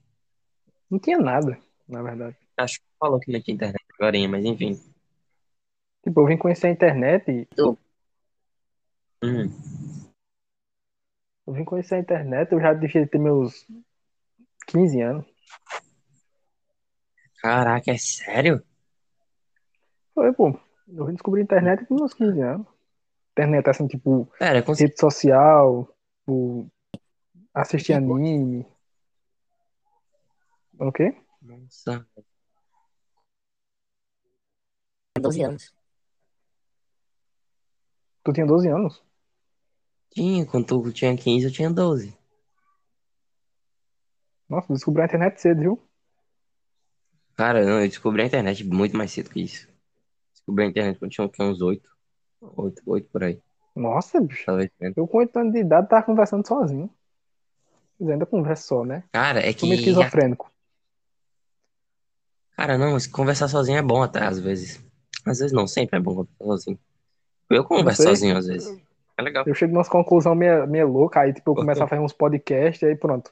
Não 0.90 1.00
tinha 1.00 1.18
nada, 1.18 1.60
na 1.88 2.02
verdade. 2.02 2.38
Acho 2.58 2.80
que 2.80 2.86
falou 3.00 3.20
que 3.20 3.32
não 3.32 3.42
tinha 3.42 3.56
internet 3.56 3.86
agora, 4.00 4.28
mas 4.28 4.46
enfim. 4.46 4.80
Tipo, 6.04 6.22
eu 6.22 6.28
vim 6.28 6.38
conhecer 6.38 6.68
a 6.68 6.72
internet 6.72 7.30
e 7.30 7.48
Hum. 9.24 9.50
eu 11.48 11.54
vim 11.54 11.66
conhecer 11.66 11.96
a 11.96 12.00
internet, 12.00 12.52
eu 12.52 12.62
já 12.62 12.74
devia 12.74 13.08
ter 13.08 13.18
meus 13.18 13.68
15 14.68 15.02
anos. 15.02 15.26
Caraca, 17.42 17.92
é 17.92 17.98
sério? 17.98 18.64
Foi, 20.14 20.32
pô. 20.34 20.60
Eu 20.88 21.06
vim 21.06 21.14
descobrir 21.14 21.42
a 21.42 21.44
internet 21.44 21.86
com 21.86 21.96
meus 21.96 22.14
15 22.14 22.40
anos. 22.42 22.68
Internet, 23.32 23.70
assim, 23.70 23.88
tipo, 23.88 24.32
Pera, 24.40 24.62
rede 24.62 25.00
social, 25.00 25.88
tipo, 26.20 26.68
assistir 27.54 27.94
anime. 27.94 28.66
O 30.80 30.92
quê? 30.92 31.16
Nossa. 31.42 32.08
12 35.20 35.44
anos. 35.44 35.74
Tu 38.24 38.34
tinha 38.34 38.46
12 38.46 38.68
anos? 38.70 39.04
Tinha, 40.12 40.46
quando 40.46 40.66
tu 40.66 40.92
tinha 40.92 41.16
15, 41.16 41.46
eu 41.46 41.52
tinha 41.52 41.70
12. 41.70 42.18
Nossa, 44.50 44.72
descobri 44.74 45.02
a 45.02 45.06
internet 45.06 45.42
cedo, 45.42 45.62
viu? 45.62 45.84
Cara, 47.36 47.66
não, 47.66 47.82
eu 47.82 47.88
descobri 47.88 48.22
a 48.22 48.26
internet 48.26 48.64
muito 48.64 48.96
mais 48.96 49.12
cedo 49.12 49.30
que 49.30 49.42
isso. 49.42 49.68
Descobri 50.34 50.66
a 50.66 50.68
internet 50.68 51.00
quando 51.00 51.12
tinha 51.12 51.28
uns 51.28 51.62
8. 51.62 51.90
8, 52.42 52.82
8 52.86 53.10
por 53.10 53.24
aí. 53.24 53.42
Nossa, 53.76 54.22
bicho. 54.22 54.46
Talvez 54.46 54.70
menos. 54.80 54.98
Eu 54.98 55.08
com 55.08 55.18
8 55.18 55.38
anos 55.38 55.54
de 55.54 55.60
idade 55.60 55.90
tava 55.90 56.06
conversando 56.06 56.48
sozinho. 56.48 56.90
Mas 58.00 58.10
ainda 58.10 58.26
conversa 58.26 58.64
só, 58.68 58.86
né? 58.86 59.04
Cara, 59.12 59.40
é 59.40 59.52
Sou 59.54 59.68
meio 59.68 59.82
que. 59.82 59.90
esquizofrênico. 59.90 60.52
Cara, 62.58 62.76
não, 62.76 62.94
mas 62.94 63.06
conversar 63.06 63.48
sozinho 63.48 63.78
é 63.78 63.84
bom 63.84 64.02
até, 64.02 64.24
às 64.24 64.40
vezes. 64.40 64.84
Às 65.24 65.38
vezes 65.38 65.54
não, 65.54 65.68
sempre 65.68 66.00
é 66.00 66.02
bom 66.02 66.16
conversar 66.16 66.44
sozinho. 66.44 66.80
Eu 67.52 67.64
converso 67.64 68.02
sei. 68.02 68.16
sozinho, 68.16 68.36
às 68.36 68.48
vezes. 68.48 68.82
É 69.16 69.22
legal. 69.22 69.44
Eu 69.46 69.54
chego 69.54 69.74
numa 69.74 69.86
conclusão 69.86 70.34
meio, 70.34 70.88
louca, 70.88 71.22
aí 71.22 71.34
tipo, 71.34 71.52
eu 71.52 71.56
começo 71.56 71.84
a 71.84 71.88
fazer 71.88 72.02
uns 72.02 72.14
podcasts, 72.14 72.84
aí 72.84 72.96
pronto. 72.96 73.30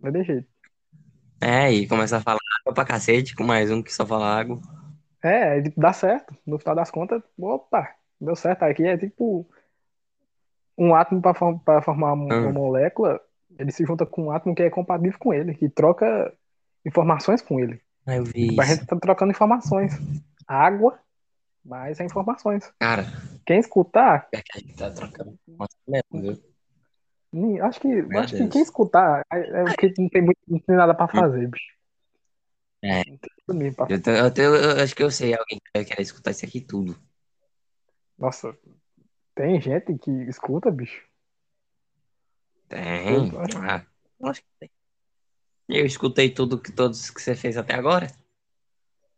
Vai 0.00 0.10
de 0.12 0.24
jeito. 0.24 0.48
É, 1.42 1.70
e 1.70 1.86
começar 1.86 2.16
a 2.16 2.20
falar 2.22 2.38
água 2.60 2.74
pra 2.74 2.86
cacete 2.86 3.34
com 3.34 3.44
mais 3.44 3.70
um 3.70 3.82
que 3.82 3.92
só 3.92 4.06
fala 4.06 4.26
água. 4.26 4.58
É, 5.22 5.60
tipo, 5.60 5.78
dá 5.78 5.92
certo. 5.92 6.34
No 6.46 6.58
final 6.58 6.74
das 6.74 6.90
contas, 6.90 7.22
opa, 7.38 7.94
deu 8.18 8.34
certo 8.34 8.62
aqui. 8.62 8.86
É 8.86 8.96
tipo 8.96 9.46
um 10.76 10.94
átomo 10.94 11.20
para 11.20 11.82
formar 11.82 12.14
uma, 12.14 12.34
Hum. 12.34 12.42
uma 12.44 12.52
molécula, 12.52 13.20
ele 13.58 13.70
se 13.70 13.84
junta 13.84 14.06
com 14.06 14.24
um 14.24 14.30
átomo 14.30 14.54
que 14.54 14.62
é 14.62 14.70
compatível 14.70 15.18
com 15.18 15.34
ele, 15.34 15.54
que 15.54 15.68
troca 15.68 16.32
informações 16.84 17.42
com 17.42 17.60
ele. 17.60 17.80
Ah, 18.06 18.16
eu 18.16 18.24
vi 18.24 18.56
a 18.60 18.64
gente 18.64 18.86
tá 18.86 18.96
trocando 18.98 19.30
informações. 19.32 19.92
Água, 20.46 20.98
mas 21.64 22.00
é 22.00 22.04
informações. 22.04 22.72
Cara, 22.78 23.04
Quem 23.46 23.58
escutar, 23.60 24.28
é 24.32 24.42
que 24.42 24.58
a 24.58 24.60
gente 24.60 24.74
tá 24.76 24.90
trocando. 24.90 25.38
Nossa, 25.46 25.76
mesmo, 25.86 26.20
viu? 27.32 27.64
Acho 27.64 27.80
que, 27.80 27.88
Meu 27.88 28.20
acho 28.20 28.36
que 28.36 28.48
quem 28.48 28.62
escutar 28.62 29.24
é, 29.32 29.38
é 29.38 29.64
porque 29.64 29.94
não 29.96 30.08
tem, 30.08 30.22
muito, 30.22 30.38
não 30.48 30.58
tem 30.58 30.76
nada 30.76 30.94
pra 30.94 31.06
fazer, 31.06 31.46
bicho. 31.48 31.72
É. 32.82 33.02
Eu, 33.88 34.02
tô- 34.02 34.10
eu, 34.10 34.34
tô- 34.34 34.42
eu 34.42 34.82
acho 34.82 34.96
que 34.96 35.02
eu 35.02 35.10
sei 35.10 35.34
alguém 35.34 35.58
que 35.58 35.70
vai 35.74 35.84
querer 35.84 36.02
escutar 36.02 36.30
isso 36.32 36.44
aqui 36.44 36.60
tudo. 36.60 36.98
Nossa, 38.18 38.56
tem 39.34 39.60
gente 39.60 39.96
que 39.98 40.10
escuta, 40.28 40.70
bicho. 40.70 41.06
Tem. 42.68 43.32
Eu 43.32 43.40
acho- 43.40 43.58
Ah, 43.58 43.86
eu 44.18 44.28
acho 44.28 44.40
que 44.42 44.48
tem. 44.58 44.70
Eu 45.70 45.86
escutei 45.86 46.28
tudo 46.28 46.60
que 46.60 46.72
todos 46.72 47.10
que 47.10 47.22
você 47.22 47.36
fez 47.36 47.56
até 47.56 47.74
agora. 47.74 48.08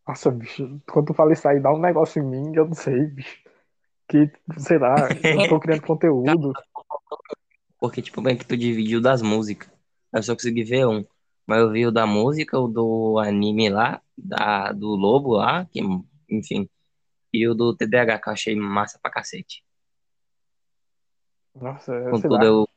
Nossa, 0.06 0.30
bicho, 0.30 0.80
quando 0.90 1.06
tu 1.06 1.14
fala 1.14 1.32
isso 1.32 1.48
aí, 1.48 1.60
dá 1.60 1.72
um 1.72 1.80
negócio 1.80 2.22
em 2.22 2.26
mim, 2.26 2.52
eu 2.54 2.66
não 2.66 2.74
sei, 2.74 3.06
bicho. 3.06 3.42
Que, 4.08 4.30
sei 4.58 4.78
lá, 4.78 5.08
eu 5.24 5.48
tô 5.48 5.58
criando 5.60 5.82
conteúdo. 5.82 6.52
Porque, 7.78 8.02
tipo, 8.02 8.20
bem 8.20 8.36
que 8.36 8.44
tu 8.44 8.56
dividiu 8.56 9.00
das 9.00 9.22
músicas. 9.22 9.70
Eu 10.12 10.22
só 10.22 10.34
consegui 10.34 10.62
ver 10.62 10.86
um. 10.86 11.04
Mas 11.46 11.60
eu 11.60 11.70
vi 11.70 11.86
o 11.86 11.90
da 11.90 12.06
música, 12.06 12.58
o 12.58 12.68
do 12.68 13.18
anime 13.18 13.70
lá, 13.70 14.02
da, 14.16 14.72
do 14.72 14.88
Lobo 14.88 15.34
lá, 15.34 15.64
que, 15.66 15.80
enfim. 16.28 16.68
E 17.32 17.48
o 17.48 17.54
do 17.54 17.74
TDAH, 17.74 18.18
que 18.18 18.28
eu 18.28 18.32
achei 18.32 18.54
massa 18.54 18.98
pra 19.00 19.10
cacete. 19.10 19.64
Nossa, 21.54 21.98
Contudo, 22.10 22.36
lá. 22.36 22.44
eu. 22.44 22.68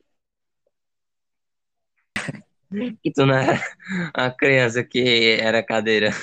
E 2.72 3.11
tu 3.11 3.26
não 3.26 3.36
era 3.36 3.53
a 4.13 4.32
criança 4.32 4.84
que 4.84 5.38
era 5.39 5.63
cadeirante, 5.63 6.18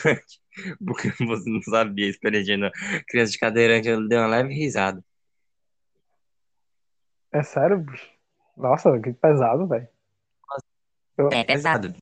porque 0.84 1.10
você 1.24 1.48
não 1.48 1.62
sabia 1.62 2.08
experiência, 2.08 2.56
não. 2.56 2.70
Criança 3.08 3.32
de 3.32 3.38
cadeirante, 3.38 3.88
eu 3.88 4.06
dei 4.08 4.18
uma 4.18 4.26
leve 4.26 4.52
risada. 4.54 5.02
É 7.32 7.42
sério, 7.42 7.78
bicho? 7.78 8.10
Nossa, 8.56 9.00
que 9.00 9.12
pesado, 9.12 9.66
velho. 9.66 9.88
Eu- 11.16 11.28
É 11.32 11.44
pesado. 11.44 11.94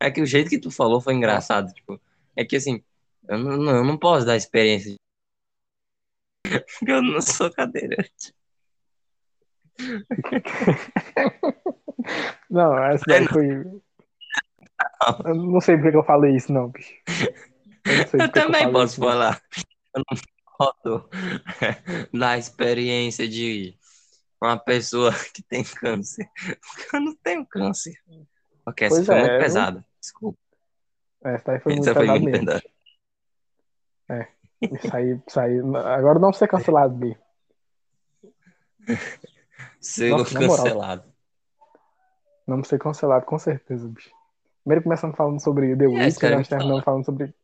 É 0.00 0.10
que 0.10 0.20
o 0.20 0.26
jeito 0.26 0.50
que 0.50 0.58
tu 0.58 0.70
falou 0.70 1.00
foi 1.00 1.14
engraçado, 1.14 1.72
tipo, 1.72 1.98
é 2.36 2.44
que 2.44 2.56
assim, 2.56 2.82
eu 3.28 3.38
não, 3.38 3.56
não- 3.56 3.76
eu 3.76 3.84
não 3.84 3.96
posso 3.96 4.26
dar 4.26 4.36
experiência, 4.36 4.94
porque 6.78 6.92
eu 6.92 7.00
não 7.02 7.20
sou 7.22 7.50
cadeirante. 7.50 8.34
Não, 12.50 12.76
essa 12.84 13.04
daí 13.06 13.26
foi. 13.28 13.48
Eu 15.24 15.34
não 15.34 15.60
sei 15.60 15.76
porque 15.76 15.90
que 15.90 15.96
eu 15.96 16.04
falei 16.04 16.36
isso, 16.36 16.52
não, 16.52 16.68
bicho. 16.68 16.92
Eu 17.86 17.94
Eu 17.94 18.20
eu 18.20 18.32
também 18.32 18.60
falei 18.62 18.72
posso 18.72 18.92
isso, 18.92 19.00
não. 19.00 19.08
falar. 19.08 19.42
Eu 19.94 20.02
não 20.10 20.18
posso 20.58 21.08
dar 22.12 22.38
experiência 22.38 23.28
de 23.28 23.76
uma 24.40 24.56
pessoa 24.58 25.12
que 25.34 25.42
tem 25.42 25.64
câncer, 25.64 26.28
porque 26.34 26.96
eu 26.96 27.00
não 27.00 27.14
tenho 27.16 27.46
câncer. 27.46 27.94
Ok, 28.66 28.86
essa 28.86 28.96
Pois 28.96 29.06
foi 29.06 29.14
é, 29.16 29.20
muito 29.20 29.32
eu- 29.32 29.38
pesada. 29.38 29.84
Desculpa. 30.00 30.38
Essa 31.24 31.44
daí 31.46 31.60
foi 31.60 31.72
muito 31.72 31.88
Essa 31.90 32.00
foi 32.00 32.08
muito 32.08 32.24
mesmo. 32.24 32.46
pesada. 32.46 32.62
Isso 34.72 34.96
aí, 34.96 35.20
isso 35.26 35.40
aí. 35.40 35.58
Agora 35.58 36.18
não 36.18 36.32
ser 36.32 36.48
cancelado, 36.48 36.94
Bi. 36.94 37.16
Selo 39.84 40.18
Nossa, 40.18 40.34
na 40.34 40.40
moral. 40.46 40.56
cancelado. 40.64 41.14
Não 42.46 42.64
ser 42.64 42.78
cancelado, 42.78 43.26
com 43.26 43.38
certeza, 43.38 43.86
bicho. 43.88 44.10
Primeiro 44.62 44.82
começamos 44.82 45.16
falando 45.16 45.42
sobre 45.42 45.76
The 45.76 45.84
É, 45.84 45.88
Witch, 45.88 46.18
cara, 46.18 46.36
nós 46.36 46.48
terminamos 46.48 46.84
falando 46.84 47.04
sobre. 47.04 47.34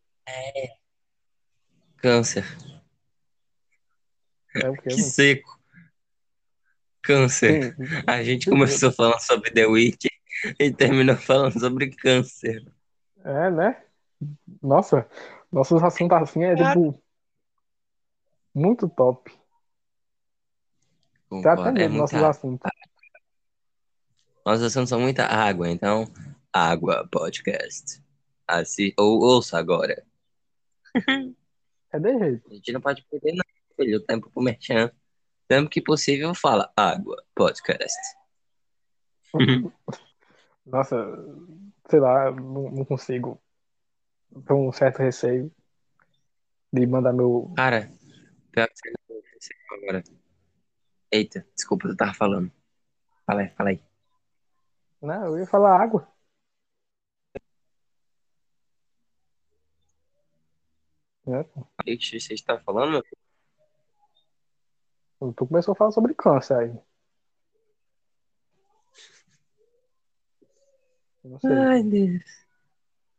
Câncer. 1.98 2.44
É 4.54 4.68
o 4.68 4.74
quê, 4.74 4.88
Que 4.88 4.96
mano? 4.96 5.04
seco. 5.04 5.60
Câncer. 7.02 7.74
Sim, 7.76 7.84
A 8.06 8.22
gente 8.22 8.48
começou 8.48 8.92
falando 8.92 9.20
sobre 9.20 9.50
The 9.50 9.66
Witch 9.66 10.06
e 10.58 10.70
terminou 10.72 11.16
falando 11.20 11.58
sobre 11.58 11.90
câncer. 11.90 12.64
É, 13.24 13.50
né? 13.50 13.82
Nossa, 14.62 15.06
nossos 15.52 15.82
assuntos 15.82 16.16
assim 16.16 16.44
é 16.44 16.54
tipo. 16.54 17.02
Muito 18.54 18.88
top. 18.88 19.30
Concordo. 21.30 21.68
É 21.68 21.72
medo 21.72 21.90
dos 21.90 21.98
nossos 21.98 22.12
muita... 22.12 22.28
assuntos. 22.28 22.70
Nossos 24.44 24.64
assuntos 24.64 24.88
são 24.88 25.00
muita 25.00 25.24
água, 25.26 25.70
então, 25.70 26.10
água 26.52 27.08
podcast. 27.10 28.02
Assim, 28.48 28.92
ou 28.98 29.20
ouça 29.22 29.56
agora. 29.56 30.04
É 31.92 31.98
de 31.98 32.16
jeito. 32.20 32.48
A 32.48 32.54
gente 32.54 32.72
não 32.72 32.80
pode 32.80 33.04
perder, 33.10 33.32
não, 33.32 33.44
filho. 33.76 33.98
O 33.98 34.00
tempo 34.00 34.30
pro 34.30 34.40
merchan. 34.40 34.92
Sempre 35.50 35.68
que 35.68 35.80
possível, 35.80 36.32
fala 36.36 36.72
água 36.76 37.20
podcast. 37.34 37.98
Nossa, 40.64 40.96
sei 41.88 41.98
lá, 41.98 42.30
não, 42.30 42.84
consigo. 42.84 43.42
Tenho 44.46 44.68
um 44.68 44.70
certo 44.70 44.98
receio 44.98 45.50
de 46.72 46.86
mandar 46.86 47.12
meu. 47.12 47.52
Cara, 47.56 47.90
pior 48.52 48.68
que 48.68 48.74
você 48.76 49.54
agora. 49.72 50.04
Eita, 51.12 51.44
desculpa, 51.54 51.88
eu 51.88 51.96
tava 51.96 52.14
falando. 52.14 52.50
Fala 53.26 53.42
aí, 53.42 53.48
fala 53.50 53.70
aí. 53.70 53.82
Não, 55.02 55.26
eu 55.26 55.38
ia 55.38 55.46
falar 55.46 55.80
água. 55.80 56.06
É. 61.26 61.40
O 61.40 61.66
que 61.84 61.96
que 61.96 62.20
você 62.20 62.34
está 62.34 62.58
falando, 62.60 62.92
meu? 62.92 63.02
Tu 65.34 65.46
começou 65.46 65.72
a 65.72 65.76
falar 65.76 65.92
sobre 65.92 66.14
câncer 66.14 66.56
aí. 66.56 66.78
Ai, 71.44 71.82
Deus. 71.82 72.22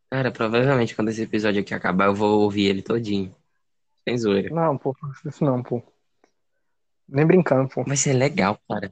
Cara, 0.10 0.32
provavelmente 0.32 0.96
quando 0.96 1.10
esse 1.10 1.22
episódio 1.22 1.62
aqui 1.62 1.74
acabar, 1.74 2.06
eu 2.08 2.16
vou 2.16 2.42
ouvir 2.42 2.66
ele 2.66 2.82
todinho. 2.82 3.34
Sem 4.08 4.18
zoeira. 4.18 4.54
Não, 4.54 4.78
pô, 4.78 4.96
isso 5.26 5.44
não, 5.44 5.62
pô. 5.62 5.82
Nem 7.12 7.28
brincando, 7.28 7.68
pô. 7.70 7.84
Vai 7.84 7.98
ser 7.98 8.14
legal, 8.14 8.58
cara. 8.70 8.92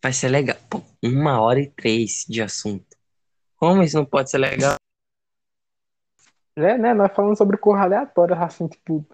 Vai 0.00 0.12
ser 0.12 0.28
legal. 0.28 0.56
Pô, 0.70 0.80
uma 1.02 1.40
hora 1.40 1.60
e 1.60 1.68
três 1.68 2.24
de 2.28 2.40
assunto. 2.40 2.96
Como 3.56 3.82
isso 3.82 3.96
não 3.96 4.04
pode 4.04 4.30
ser 4.30 4.38
legal? 4.38 4.76
É, 6.54 6.78
né? 6.78 6.94
Nós 6.94 7.12
falamos 7.12 7.38
sobre 7.38 7.56
cor 7.56 7.76
aleatória, 7.76 8.36
assim, 8.36 8.68
tipo, 8.68 9.04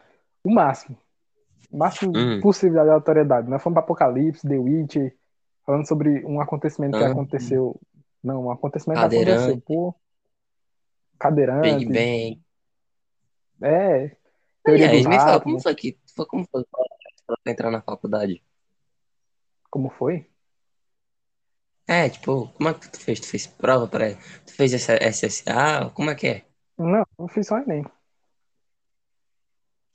o 0.45 0.51
máximo. 0.53 0.99
O 1.71 1.79
máximo 1.79 2.13
Hum. 2.15 2.41
possível 2.41 2.75
de 2.75 2.79
aleatoriedade. 2.81 3.49
Nós 3.49 3.63
fomos 3.63 3.75
pra 3.75 3.83
Apocalipse, 3.83 4.47
The 4.47 4.59
Witch, 4.59 4.97
falando 5.65 5.87
sobre 5.87 6.25
um 6.27 6.41
acontecimento 6.41 6.99
que 6.99 7.05
Ah. 7.05 7.11
aconteceu. 7.11 7.81
Não, 8.23 8.47
um 8.47 8.51
acontecimento 8.51 8.99
que 8.99 9.03
Cadeirante. 9.05 9.41
aconteceu, 9.43 9.63
pô. 9.67 9.95
Cadeirante. 11.19 11.79
Big 11.79 11.87
Bang. 11.87 12.43
É. 13.63 14.17
Teoria 14.65 14.91
aí, 14.91 14.99
dos 14.99 15.07
me 15.07 15.17
fala, 15.17 15.41
como 15.41 15.61
foi 15.61 15.75
que 15.75 15.99
foi, 16.15 16.27
como 16.27 16.47
foi 16.51 16.65
pra 17.43 17.53
entrar 17.53 17.71
na 17.71 17.83
faculdade? 17.83 18.43
Como 19.71 19.89
foi? 19.91 20.31
É, 21.87 22.09
tipo, 22.09 22.49
como 22.53 22.69
é 22.69 22.75
que 22.75 22.89
tu 22.91 23.01
fez? 23.01 23.19
Tu 23.21 23.27
fez 23.27 23.47
prova 23.47 23.89
para 23.89 24.15
Tu 24.47 24.53
fez 24.55 24.73
essa 24.75 24.95
SSA? 25.03 25.91
Como 25.95 26.11
é 26.11 26.15
que 26.15 26.27
é? 26.29 26.45
Não, 26.79 27.05
eu 27.19 27.29
fiz 27.29 27.47
só 27.47 27.59
Enem. 27.59 27.85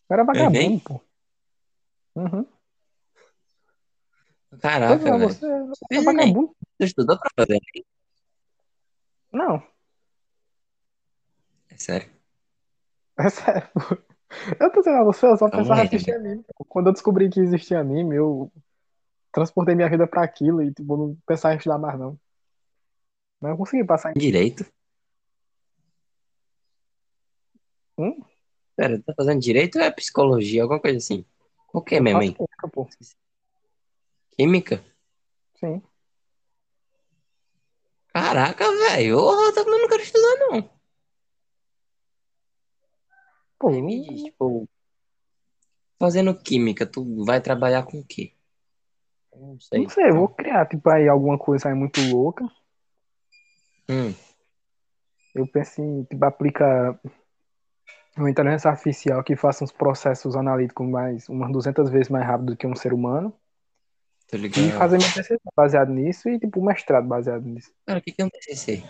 Eu 0.10 0.14
era 0.16 0.24
vagabundo, 0.24 0.58
Enem? 0.58 0.80
pô. 0.80 1.02
Uhum. 2.16 2.48
Caraca, 4.62 4.96
Pois 4.98 5.06
é, 5.06 5.18
velho. 5.18 5.30
você 5.68 5.86
é 5.92 5.98
Fiz 5.98 6.06
Enem. 6.08 6.34
vagabundo? 6.34 6.56
Tu 6.80 6.86
estudou 6.86 7.18
pra 7.20 7.30
fazer 7.38 7.54
Enem? 7.56 7.86
Não, 9.34 9.62
É 11.70 11.78
sério. 11.78 12.10
é 13.18 13.30
sério. 13.30 13.70
pô. 13.74 14.13
Eu 14.60 14.72
tô 14.72 14.80
dizendo 14.80 14.98
a 14.98 15.04
você, 15.04 15.26
eu 15.26 15.38
só 15.38 15.50
pensava 15.50 15.82
em 15.82 15.88
assistir 15.88 16.14
anime. 16.14 16.44
Quando 16.68 16.88
eu 16.88 16.94
descobri 16.94 17.30
que 17.30 17.40
existia 17.40 17.80
anime, 17.80 18.16
eu 18.16 18.52
transportei 19.32 19.76
minha 19.76 19.90
vida 19.90 20.08
pra 20.08 20.24
aquilo 20.24 20.62
e, 20.62 20.74
tipo, 20.74 20.98
não 20.98 21.18
pensava 21.26 21.54
em 21.54 21.58
estudar 21.58 21.78
mais, 21.78 22.00
não. 22.00 22.18
Mas 23.42 23.52
eu 23.52 23.58
consegui 23.58 23.84
passar 23.84 24.12
em. 24.12 24.20
Direito? 24.20 24.66
Hum? 27.98 28.22
Pera, 28.76 29.02
tá 29.02 29.14
fazendo 29.16 29.40
direito 29.40 29.78
ou 29.78 29.84
é 29.84 29.92
psicologia? 29.92 30.64
Alguma 30.64 30.80
coisa 30.80 30.98
assim? 30.98 31.26
O 31.72 31.82
que 31.82 32.00
mesmo, 32.00 32.22
hein? 32.22 32.34
química, 32.34 32.68
pô. 32.70 32.88
Química? 34.36 34.84
Sim. 35.60 35.82
Caraca, 38.14 38.66
velho. 38.66 39.20
Ô, 39.20 39.46
Eu 39.46 39.54
também 39.54 39.82
não 39.82 39.88
quero 39.88 40.02
estudar, 40.02 40.36
não. 40.40 40.73
Pô, 43.64 43.70
me 43.70 44.02
diz, 44.02 44.24
tipo, 44.24 44.68
fazendo 45.98 46.36
química, 46.38 46.86
tu 46.86 47.24
vai 47.24 47.40
trabalhar 47.40 47.84
com 47.84 48.02
o 48.02 48.04
quê? 48.04 48.34
Não 49.34 49.58
sei. 49.58 49.84
não 49.84 49.90
sei, 49.90 50.10
eu 50.10 50.16
vou 50.16 50.28
criar, 50.28 50.66
tipo, 50.66 50.90
aí 50.90 51.08
alguma 51.08 51.38
coisa 51.38 51.70
aí 51.70 51.74
muito 51.74 52.02
louca. 52.02 52.44
Hum, 53.88 54.14
Eu 55.34 55.48
penso 55.48 55.82
em, 55.82 56.04
tipo, 56.04 56.26
aplicar 56.26 57.00
uma 58.18 58.30
inteligência 58.30 58.70
artificial 58.70 59.24
que 59.24 59.38
faça 59.38 59.64
uns 59.64 59.72
processos 59.72 60.36
analíticos 60.36 60.86
mais, 60.86 61.30
umas 61.30 61.50
200 61.50 61.90
vezes 61.90 62.10
mais 62.10 62.26
rápido 62.26 62.48
do 62.48 62.58
que 62.58 62.68
um 62.68 62.76
ser 62.76 62.92
humano. 62.92 63.34
E 64.34 64.72
fazer 64.72 64.98
meu 64.98 65.08
TCC 65.08 65.40
baseado 65.56 65.94
nisso 65.94 66.28
e, 66.28 66.38
tipo, 66.38 66.62
mestrado 66.62 67.08
baseado 67.08 67.46
nisso. 67.46 67.72
Cara, 67.86 68.00
o 68.00 68.02
que 68.02 68.12
que 68.12 68.22
é 68.22 68.26
um 68.26 68.30
TCC? 68.30 68.84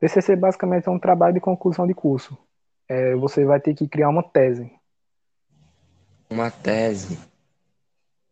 TCC 0.00 0.34
basicamente 0.34 0.88
é 0.88 0.90
um 0.90 0.98
trabalho 0.98 1.34
de 1.34 1.40
conclusão 1.40 1.86
de 1.86 1.92
curso. 1.92 2.38
É, 2.90 3.14
você 3.14 3.44
vai 3.44 3.60
ter 3.60 3.72
que 3.72 3.86
criar 3.86 4.08
uma 4.08 4.20
tese. 4.20 4.68
Uma 6.28 6.50
tese. 6.50 7.14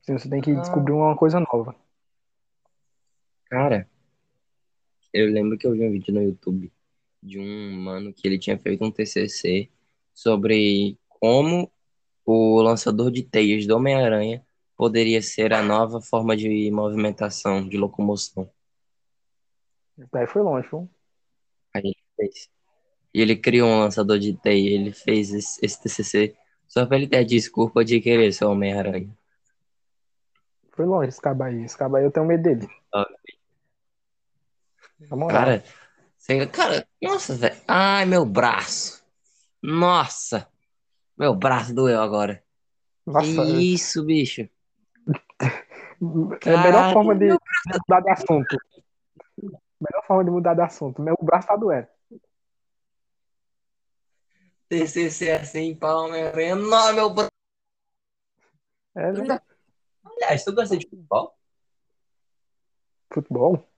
Assim, 0.02 0.18
Você 0.18 0.28
tem 0.28 0.40
que 0.40 0.50
Ah. 0.50 0.60
descobrir 0.60 0.92
uma 0.92 1.16
coisa 1.16 1.38
nova. 1.38 1.76
Cara, 3.44 3.88
eu 5.12 5.30
lembro 5.30 5.56
que 5.56 5.64
eu 5.64 5.74
vi 5.74 5.86
um 5.86 5.92
vídeo 5.92 6.12
no 6.12 6.20
YouTube 6.24 6.72
de 7.22 7.38
um 7.38 7.72
mano 7.80 8.12
que 8.12 8.26
ele 8.26 8.36
tinha 8.36 8.58
feito 8.58 8.84
um 8.84 8.90
TCC 8.90 9.70
sobre 10.12 10.98
como 11.08 11.70
o 12.26 12.60
lançador 12.60 13.12
de 13.12 13.22
teias 13.22 13.64
do 13.64 13.76
Homem-Aranha 13.76 14.44
poderia 14.76 15.22
ser 15.22 15.52
a 15.52 15.62
nova 15.62 16.00
forma 16.00 16.36
de 16.36 16.68
movimentação, 16.72 17.68
de 17.68 17.76
locomoção. 17.76 18.50
Daí 20.12 20.26
foi 20.26 20.42
longe, 20.42 20.68
viu? 20.68 20.90
Aí 21.72 21.82
ele 21.84 21.96
fez. 22.16 22.57
E 23.14 23.20
ele 23.20 23.36
criou 23.36 23.68
um 23.68 23.80
lançador 23.80 24.18
de 24.18 24.34
teia, 24.36 24.70
ele 24.74 24.92
fez 24.92 25.32
esse, 25.32 25.64
esse 25.64 25.80
TCC 25.82 26.36
só 26.66 26.84
pra 26.86 26.96
ele 26.96 27.08
ter 27.08 27.16
a 27.18 27.24
desculpa 27.24 27.84
de 27.84 28.00
querer 28.00 28.32
ser 28.32 28.44
Homem-Aranha. 28.44 29.08
Foi 30.72 30.84
longe 30.86 31.08
esse 31.08 31.20
cabo 31.20 31.42
aí. 31.42 31.64
Esse 31.64 31.76
cabo 31.76 31.96
aí 31.96 32.04
eu 32.04 32.10
tenho 32.10 32.26
medo 32.26 32.42
dele. 32.42 32.68
Cara, 35.28 35.64
você- 36.16 36.46
cara, 36.46 36.86
nossa, 37.02 37.34
velho. 37.34 37.56
Ai, 37.66 38.04
meu 38.04 38.24
braço. 38.24 39.02
Nossa, 39.62 40.46
meu 41.16 41.34
braço 41.34 41.74
doeu 41.74 42.00
agora. 42.00 42.42
Nossa, 43.06 43.26
Que 43.26 43.72
isso, 43.74 44.04
bicho? 44.04 44.48
é 46.46 46.54
a 46.54 46.58
melhor 46.62 46.92
forma 46.92 47.14
de, 47.14 47.28
de 47.28 47.38
mudar 47.88 48.00
de 48.00 48.10
assunto. 48.10 48.56
Melhor 49.80 50.04
forma 50.06 50.24
de 50.24 50.30
mudar 50.30 50.54
de 50.54 50.60
assunto. 50.60 51.00
Meu 51.02 51.16
braço 51.22 51.48
tá 51.48 51.56
doendo. 51.56 51.86
TCC 54.68 55.30
assim, 55.32 55.78
Homem-Aranha. 55.82 56.54
Não, 56.56 56.92
meu 56.94 57.10
braço. 57.10 57.30
É, 58.94 59.12
né? 59.12 59.40
Aliás, 60.04 60.44
tu 60.44 60.52
gosta 60.54 60.76
de 60.76 60.88
futebol? 60.88 61.34
Futebol. 63.12 63.68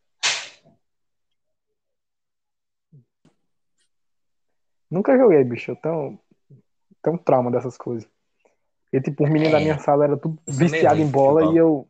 Nunca 4.90 5.16
joguei, 5.16 5.44
bicho. 5.44 5.70
Eu 5.70 5.76
tenho, 5.76 6.18
tenho 7.02 7.16
um 7.16 7.18
trauma 7.18 7.50
dessas 7.50 7.76
coisas. 7.76 8.08
E 8.92 9.00
tipo, 9.00 9.22
os 9.24 9.30
meninos 9.30 9.52
É. 9.54 9.58
da 9.58 9.60
minha 9.60 9.78
sala 9.78 10.04
eram 10.04 10.18
tudo 10.18 10.42
viciado 10.48 11.00
em 11.00 11.08
bola 11.08 11.42
futebol. 11.42 11.54
e 11.54 11.58
eu. 11.58 11.88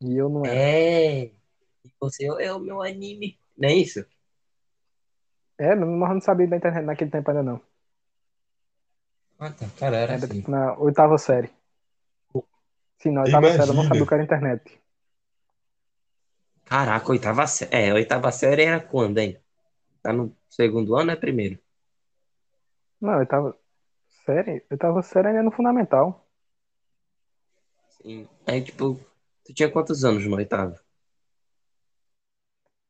E 0.00 0.16
eu 0.16 0.28
não 0.28 0.44
era. 0.46 0.54
É. 0.54 1.24
E 1.24 1.32
você 2.00 2.26
é 2.42 2.52
o 2.52 2.58
meu 2.58 2.82
anime. 2.82 3.38
Não 3.56 3.68
é 3.68 3.74
isso? 3.74 4.04
É, 5.58 5.74
mas 5.74 5.88
eu 5.88 5.96
não 6.14 6.20
sabia 6.20 6.46
da 6.48 6.56
internet 6.56 6.84
naquele 6.84 7.10
tempo 7.10 7.30
ainda 7.30 7.42
não. 7.42 7.60
Ah, 9.38 9.50
tá. 9.50 9.66
Cara, 9.78 9.96
era 9.96 10.14
Era 10.14 10.26
assim. 10.26 10.42
tipo 10.42 10.50
na 10.50 10.76
oitava 10.78 11.16
série. 11.16 11.50
Sim, 13.02 13.12
na 13.12 13.22
oitava 13.22 13.50
série 13.50 13.70
eu 13.70 13.74
não 13.74 13.84
Imagina. 13.84 13.90
sabia 13.90 14.04
o 14.04 14.06
que 14.06 14.12
era 14.14 14.22
internet. 14.22 14.78
Caraca, 16.64 17.10
oitava 17.12 17.46
série. 17.46 17.74
É, 17.74 17.92
oitava 17.94 18.30
série 18.32 18.62
era 18.64 18.80
quando, 18.80 19.18
hein? 19.18 19.38
Tá 20.02 20.12
no 20.12 20.36
segundo 20.50 20.96
ano 20.96 21.10
ou 21.12 21.16
é 21.16 21.20
primeiro? 21.20 21.58
Não, 23.00 23.18
oitava 23.18 23.56
série? 24.26 24.64
Oitava 24.70 25.02
série 25.02 25.28
ainda 25.28 25.40
é 25.40 25.42
no 25.44 25.52
fundamental. 25.52 26.26
Sim. 28.00 28.28
Aí, 28.46 28.62
tipo, 28.62 28.94
tu 29.44 29.52
tinha 29.52 29.70
quantos 29.70 30.04
anos 30.04 30.24
no 30.26 30.36
oitavo? 30.36 30.78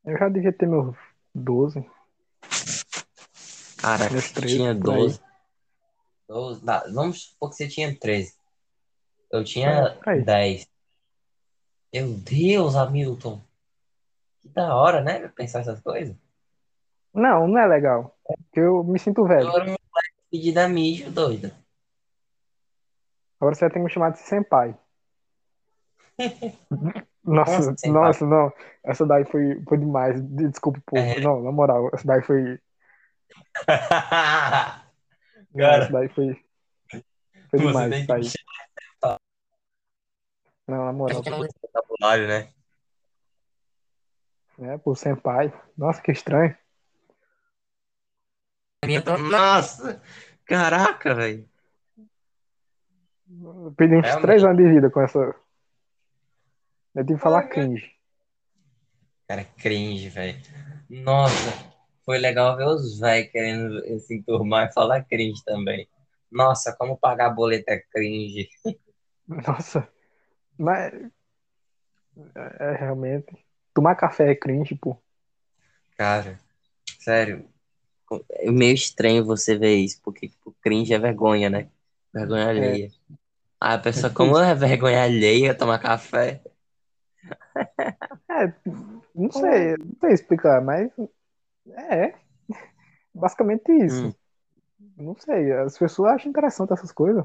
Eu 0.04 0.16
já 0.18 0.28
devia 0.30 0.52
ter 0.54 0.66
meus 0.66 0.96
12. 1.34 1.84
Meus 4.10 4.30
tu 4.32 4.40
13, 4.40 4.56
tinha 4.56 4.74
por 4.74 4.90
aí. 4.90 4.96
12. 5.02 5.20
12 6.28 6.64
dá, 6.64 6.84
vamos 6.92 7.22
supor 7.22 7.50
que 7.50 7.56
você 7.56 7.68
tinha 7.68 7.96
13. 7.96 8.34
Eu 9.30 9.44
tinha 9.44 9.68
É, 10.04 10.10
aí. 10.10 10.22
10. 10.24 10.68
Meu 11.92 12.12
Deus, 12.14 12.74
Hamilton. 12.76 13.40
Que 14.40 14.48
da 14.48 14.74
hora, 14.74 15.00
né? 15.02 15.28
Pensar 15.28 15.60
essas 15.60 15.80
coisas. 15.80 16.14
Não, 17.14 17.46
não 17.48 17.58
é 17.58 17.66
legal. 17.66 18.16
Eu 18.54 18.82
me 18.84 18.98
sinto 18.98 19.24
velho. 19.24 19.48
era 19.48 19.64
um 19.64 19.68
moleque 19.68 19.78
pedido 20.30 20.58
a 20.58 20.68
mijo, 20.68 21.10
doido. 21.10 21.50
Agora 23.40 23.54
você 23.54 23.60
vai 23.60 23.70
ter 23.70 23.78
que 23.78 23.84
me 23.84 23.90
chamar 23.90 24.10
de 24.10 24.18
senpai. 24.18 24.76
Nossa, 27.24 27.56
Nossa, 27.56 27.76
senpai. 27.76 28.02
nossa, 28.02 28.24
não. 28.24 28.52
Essa 28.84 29.04
daí 29.04 29.24
foi, 29.24 29.60
foi 29.68 29.78
demais. 29.78 30.20
De- 30.22 30.48
Desculpa, 30.48 30.80
pô. 30.86 30.96
É. 30.96 31.18
Não, 31.20 31.42
na 31.42 31.50
moral, 31.50 31.90
essa 31.92 32.06
daí 32.06 32.22
foi. 32.22 32.60
Cara, 35.56 35.84
essa 35.84 35.92
daí 35.92 36.08
foi. 36.08 36.44
Foi 37.50 37.58
demais 37.58 37.90
tem 37.90 38.20
isso 38.20 38.32
que 38.32 38.38
aí. 38.42 39.16
Não, 40.68 40.84
na 40.84 40.92
moral. 40.92 41.22
Não- 41.24 41.48
vocabulário, 41.62 42.26
né? 42.26 42.52
É, 44.58 44.78
pô, 44.78 44.94
senpai. 44.94 45.52
Nossa, 45.76 46.00
que 46.02 46.10
estranho. 46.10 46.56
Nossa! 49.30 50.02
Caraca, 50.44 51.14
velho. 51.14 51.48
Eu 53.28 53.74
perdi 53.76 53.96
uns 53.96 54.02
Realmente. 54.02 54.22
três 54.22 54.44
anos 54.44 54.56
de 54.56 54.68
vida 54.68 54.90
com 54.90 55.00
essa. 55.00 55.18
Eu 56.94 57.04
tive 57.04 57.14
que 57.14 57.22
falar 57.22 57.48
cringe. 57.48 57.94
Cara, 59.28 59.44
cringe, 59.44 60.08
velho. 60.08 60.40
Nossa, 60.88 61.50
foi 62.06 62.18
legal 62.18 62.56
ver 62.56 62.68
os 62.68 63.00
velhos 63.00 63.32
querendo 63.32 63.98
se 63.98 64.14
enturmar 64.14 64.68
e 64.68 64.72
falar 64.72 65.02
cringe 65.02 65.42
também. 65.44 65.88
Nossa, 66.30 66.74
como 66.76 66.96
pagar 66.96 67.30
boleto 67.30 67.68
é 67.68 67.80
cringe. 67.80 68.48
Nossa. 69.26 69.86
Mas. 70.56 70.94
É, 72.34 72.64
é 72.64 72.76
realmente. 72.76 73.36
Tomar 73.74 73.96
café 73.96 74.30
é 74.30 74.34
cringe, 74.36 74.76
pô. 74.76 74.96
Cara, 75.98 76.38
sério. 77.00 77.44
É 78.34 78.50
meio 78.52 78.72
estranho 78.74 79.24
você 79.24 79.58
ver 79.58 79.74
isso, 79.74 80.00
porque 80.02 80.28
tipo, 80.28 80.54
cringe 80.62 80.94
é 80.94 80.98
vergonha, 80.98 81.50
né? 81.50 81.68
Vergonha 82.14 82.48
alheia. 82.48 82.90
Aí 83.60 83.74
a 83.74 83.78
pessoa, 83.78 84.12
como 84.12 84.38
é 84.38 84.54
vergonha 84.54 85.02
alheia 85.02 85.54
tomar 85.54 85.80
café? 85.80 86.40
É, 88.28 88.52
não 89.14 89.32
sei, 89.32 89.76
não 89.78 89.96
sei 90.00 90.12
explicar, 90.12 90.60
mas 90.60 90.90
é 91.72 92.14
basicamente 93.14 93.72
isso. 93.72 94.08
Hum. 94.08 94.14
Não 94.96 95.16
sei, 95.16 95.52
as 95.52 95.78
pessoas 95.78 96.12
acham 96.12 96.30
interessante 96.30 96.72
essas 96.72 96.92
coisas. 96.92 97.24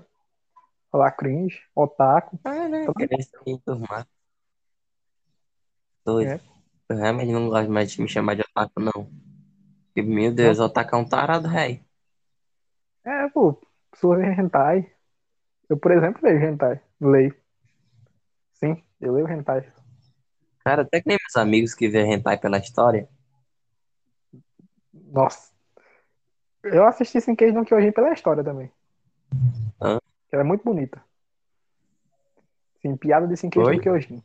Falar 0.92 1.12
cringe, 1.12 1.62
otaku. 1.76 2.40
Ah, 2.44 2.68
né? 2.68 2.86
Tá. 3.88 4.08
Doido. 6.04 6.30
É. 6.30 6.40
Eu 6.90 6.98
realmente 6.98 7.32
não 7.32 7.48
gosto 7.48 7.72
mais 7.72 7.92
de 7.92 8.02
me 8.02 8.10
chamar 8.10 8.36
de 8.36 8.42
otaku, 8.42 8.82
não. 8.82 9.10
Porque, 9.86 10.02
meu 10.02 10.34
Deus, 10.34 10.60
otaku 10.60 10.96
é 10.96 10.98
um 10.98 11.08
tarado, 11.08 11.48
rei. 11.48 11.86
É, 13.04 13.30
pô, 13.30 13.62
pessoas 13.90 14.20
veem 14.20 14.38
hentai. 14.38 14.92
Eu, 15.70 15.78
por 15.78 15.92
exemplo, 15.92 16.22
leio 16.24 16.44
hentai. 16.44 16.82
Leio. 17.00 17.36
Sim, 18.54 18.84
eu 19.00 19.14
leio 19.14 19.28
hentai. 19.30 19.72
Cara, 20.64 20.82
até 20.84 21.02
que 21.02 21.08
nem 21.08 21.18
meus 21.20 21.36
amigos 21.38 21.74
que 21.74 21.88
vê 21.88 22.02
hentai 22.02 22.38
pela 22.38 22.58
história. 22.58 23.08
Nossa. 25.12 25.52
Eu 26.64 26.86
assisti 26.88 27.20
Sinkei 27.20 27.52
no 27.52 27.66
Kyojin 27.66 27.92
pela 27.92 28.14
história 28.14 28.44
também. 28.44 28.72
Hã? 29.82 30.00
Ela 30.32 30.42
é 30.42 30.46
muito 30.46 30.64
bonita. 30.64 31.04
Sim, 32.82 32.96
piada 32.96 33.28
de 33.28 33.36
Sinkei 33.36 33.62
Oi? 33.62 33.76
no 33.76 33.82
Kyojin. 33.82 34.24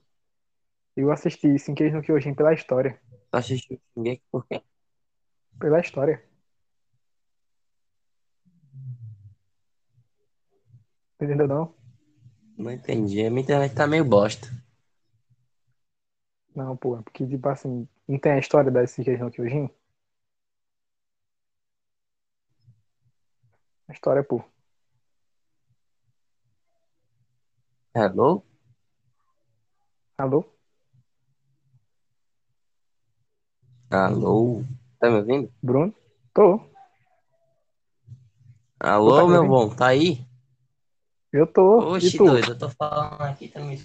Eu 0.97 1.11
assisti 1.11 1.59
Sinkei 1.59 1.91
no 1.91 2.03
Kyojin 2.03 2.35
pela 2.35 2.55
história. 2.55 3.01
Tu 3.31 3.37
assistiu 3.37 3.81
ninguém 3.97 4.23
por 4.31 4.47
quê? 4.47 4.63
Pela 5.59 5.81
história. 5.81 6.23
Entendeu 11.21 11.49
não? 11.49 11.75
Não 12.57 12.71
entendi. 12.71 13.27
A 13.27 13.31
minha 13.31 13.43
internet 13.43 13.75
tá 13.75 13.87
meio 13.87 14.05
bosta. 14.05 14.49
Não, 16.55 16.77
pô, 16.77 16.97
é 16.97 17.03
porque, 17.03 17.27
tipo 17.27 17.49
assim, 17.49 17.89
não 18.07 18.19
tem 18.19 18.33
a 18.33 18.39
história 18.39 18.71
da 18.71 18.87
Sinkei 18.87 19.17
no 19.17 19.31
Kyojin? 19.31 19.69
A 23.89 23.93
história, 23.93 24.23
pô. 24.25 24.43
Hello? 27.95 28.45
Alô? 30.19 30.45
Alô? 33.91 34.65
Tá 34.99 35.09
me 35.09 35.17
ouvindo? 35.17 35.53
Bruno? 35.63 35.95
Tô. 36.35 36.61
Alô, 38.81 39.17
Tá 39.17 39.23
me 39.23 39.29
meu 39.31 39.37
ouvindo? 39.43 39.51
bom, 39.51 39.75
tá 39.77 39.87
aí? 39.89 40.27
Eu 41.33 41.47
tô. 41.47 41.79
Oxe, 41.95 42.17
tu? 42.17 42.25
doido, 42.25 42.53
eu 42.53 42.59
tô 42.59 42.71
falando 42.71 43.21
aqui 43.23 43.49
também. 43.49 43.83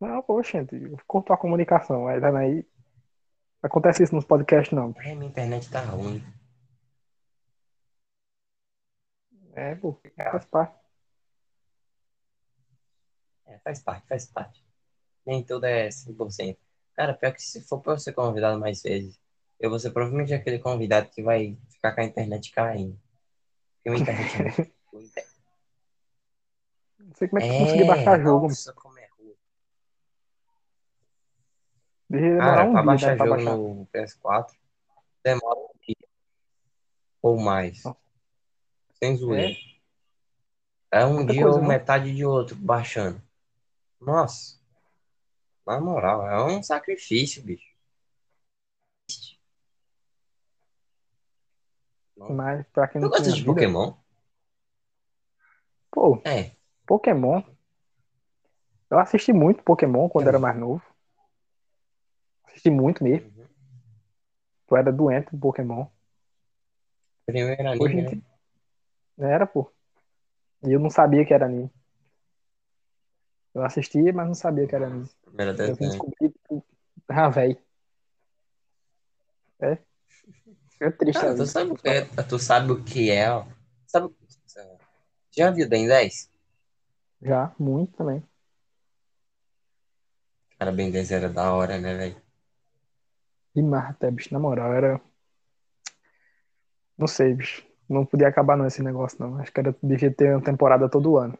Não, 0.00 0.22
poxa, 0.22 0.64
cortou 1.06 1.34
a 1.34 1.38
comunicação. 1.38 2.06
Aí, 2.06 2.20
aí. 2.24 2.66
Acontece 3.62 4.04
isso 4.04 4.14
nos 4.14 4.24
podcasts, 4.24 4.74
não. 4.74 4.94
Ai, 4.98 5.14
minha 5.16 5.28
internet 5.28 5.68
tá 5.70 5.80
ruim. 5.80 6.22
É, 9.58 9.74
pô, 9.74 10.00
faz 10.14 10.44
parte. 10.44 10.78
É, 13.44 13.58
faz 13.58 13.82
parte, 13.82 14.06
faz 14.06 14.26
parte. 14.26 14.64
Nem 15.26 15.42
tudo 15.42 15.64
é 15.64 15.90
100%. 15.90 16.56
Cara, 16.94 17.12
pior 17.12 17.32
que 17.32 17.42
se 17.42 17.60
for 17.62 17.80
pra 17.80 17.94
eu 17.94 17.98
ser 17.98 18.12
convidado 18.12 18.60
mais 18.60 18.80
vezes, 18.82 19.20
eu 19.58 19.68
vou 19.68 19.80
ser 19.80 19.90
provavelmente 19.90 20.32
aquele 20.32 20.60
convidado 20.60 21.10
que 21.10 21.24
vai 21.24 21.58
ficar 21.70 21.92
com 21.92 22.00
a 22.02 22.04
internet 22.04 22.52
caindo. 22.52 22.96
Porque 23.74 23.90
minha 23.90 24.02
internet 24.02 24.42
é. 24.42 24.68
Não 27.00 27.14
sei 27.14 27.26
como 27.26 27.42
é 27.42 27.48
que 27.48 27.52
tu 27.52 27.58
conseguiu 27.58 27.86
baixar 27.86 28.22
jogo. 28.22 28.48
Nossa, 28.48 28.72
como 28.74 28.96
é 28.96 29.08
ruim. 29.18 29.34
Cara, 32.38 32.64
um 32.64 32.72
pra 32.72 32.80
dia, 32.80 32.86
baixar 32.86 33.10
né, 33.10 33.16
pra 33.16 33.26
baixar. 33.26 33.56
no 33.56 33.88
PS4, 33.92 34.56
demora 35.24 35.58
um 35.58 35.78
dia. 35.80 36.08
Ou 37.20 37.40
mais. 37.40 37.82
Nossa. 37.82 38.07
Sem 39.02 39.16
zoeira. 39.16 39.56
É, 40.90 41.04
um 41.04 41.16
Muita 41.16 41.32
dia 41.32 41.42
coisa, 41.42 41.60
ou 41.60 41.66
metade 41.66 42.14
de 42.14 42.24
outro 42.24 42.56
baixando. 42.56 43.20
Nossa. 44.00 44.58
Na 45.66 45.80
moral, 45.80 46.26
é 46.26 46.44
um 46.44 46.62
sacrifício, 46.62 47.42
bicho. 47.42 47.68
Mas 52.30 52.66
pra 52.68 52.88
quem 52.88 53.00
Tu 53.00 53.04
não 53.04 53.10
gosta 53.10 53.22
tinha 53.24 53.34
de 53.34 53.40
vida, 53.42 53.52
Pokémon? 53.54 53.94
pô, 55.90 56.20
É. 56.24 56.50
Pokémon. 56.86 57.42
Eu 58.90 58.98
assisti 58.98 59.32
muito 59.32 59.62
Pokémon 59.62 60.08
quando 60.08 60.24
Também. 60.24 60.28
era 60.28 60.38
mais 60.38 60.56
novo. 60.58 60.82
Assisti 62.46 62.70
muito 62.70 63.04
mesmo. 63.04 63.30
Uhum. 63.36 63.46
Eu 64.70 64.76
era 64.76 64.92
doente 64.92 65.30
por 65.30 65.38
Pokémon. 65.38 65.86
Primeiro 67.26 67.68
Hoje 67.68 67.98
anime, 67.98 68.00
em 68.00 68.16
né? 68.16 68.22
Era, 69.18 69.46
pô. 69.46 69.70
E 70.64 70.72
eu 70.72 70.80
não 70.80 70.90
sabia 70.90 71.24
que 71.24 71.34
era 71.34 71.46
anime. 71.46 71.70
Eu 73.54 73.64
assistia, 73.64 74.12
mas 74.12 74.26
não 74.26 74.34
sabia 74.34 74.66
que 74.66 74.74
era 74.74 74.86
anime. 74.86 75.08
Primeiro 75.24 75.52
Eu 75.52 75.56
vim 75.56 75.72
desenho. 75.72 75.90
descobrir, 75.90 76.30
tipo, 76.30 76.64
ah, 77.08 77.28
velho. 77.28 77.58
É. 79.60 79.78
É 80.80 80.90
triste 80.92 81.20
Cara, 81.20 81.32
a 81.32 81.36
tu 81.36 81.46
sabe, 81.46 81.70
o 81.72 81.74
que 81.74 81.88
é, 81.88 82.04
tu 82.04 82.38
sabe 82.38 82.72
o 82.72 82.84
que 82.84 83.10
é, 83.10 83.30
ó. 83.32 83.44
Sabe, 83.86 84.14
já 85.30 85.50
viu 85.50 85.68
Ben 85.68 85.88
10? 85.88 86.30
Já, 87.20 87.52
muito 87.58 87.96
também. 87.96 88.22
Cara, 90.58 90.70
Ben 90.72 90.90
10 90.90 91.10
era 91.10 91.28
da 91.28 91.52
hora, 91.52 91.78
né, 91.78 91.96
velho? 91.96 92.22
Demais 93.54 93.90
até, 93.90 94.10
bicho. 94.10 94.32
Na 94.32 94.38
moral, 94.38 94.72
era. 94.72 95.00
Não 96.96 97.06
sei, 97.06 97.34
bicho. 97.34 97.67
Não 97.88 98.04
podia 98.04 98.28
acabar 98.28 98.56
não 98.56 98.66
esse 98.66 98.82
negócio, 98.82 99.18
não. 99.18 99.38
Acho 99.38 99.50
que 99.50 99.60
era, 99.60 99.74
devia 99.82 100.12
ter 100.12 100.34
uma 100.34 100.44
temporada 100.44 100.88
todo 100.88 101.16
ano. 101.16 101.38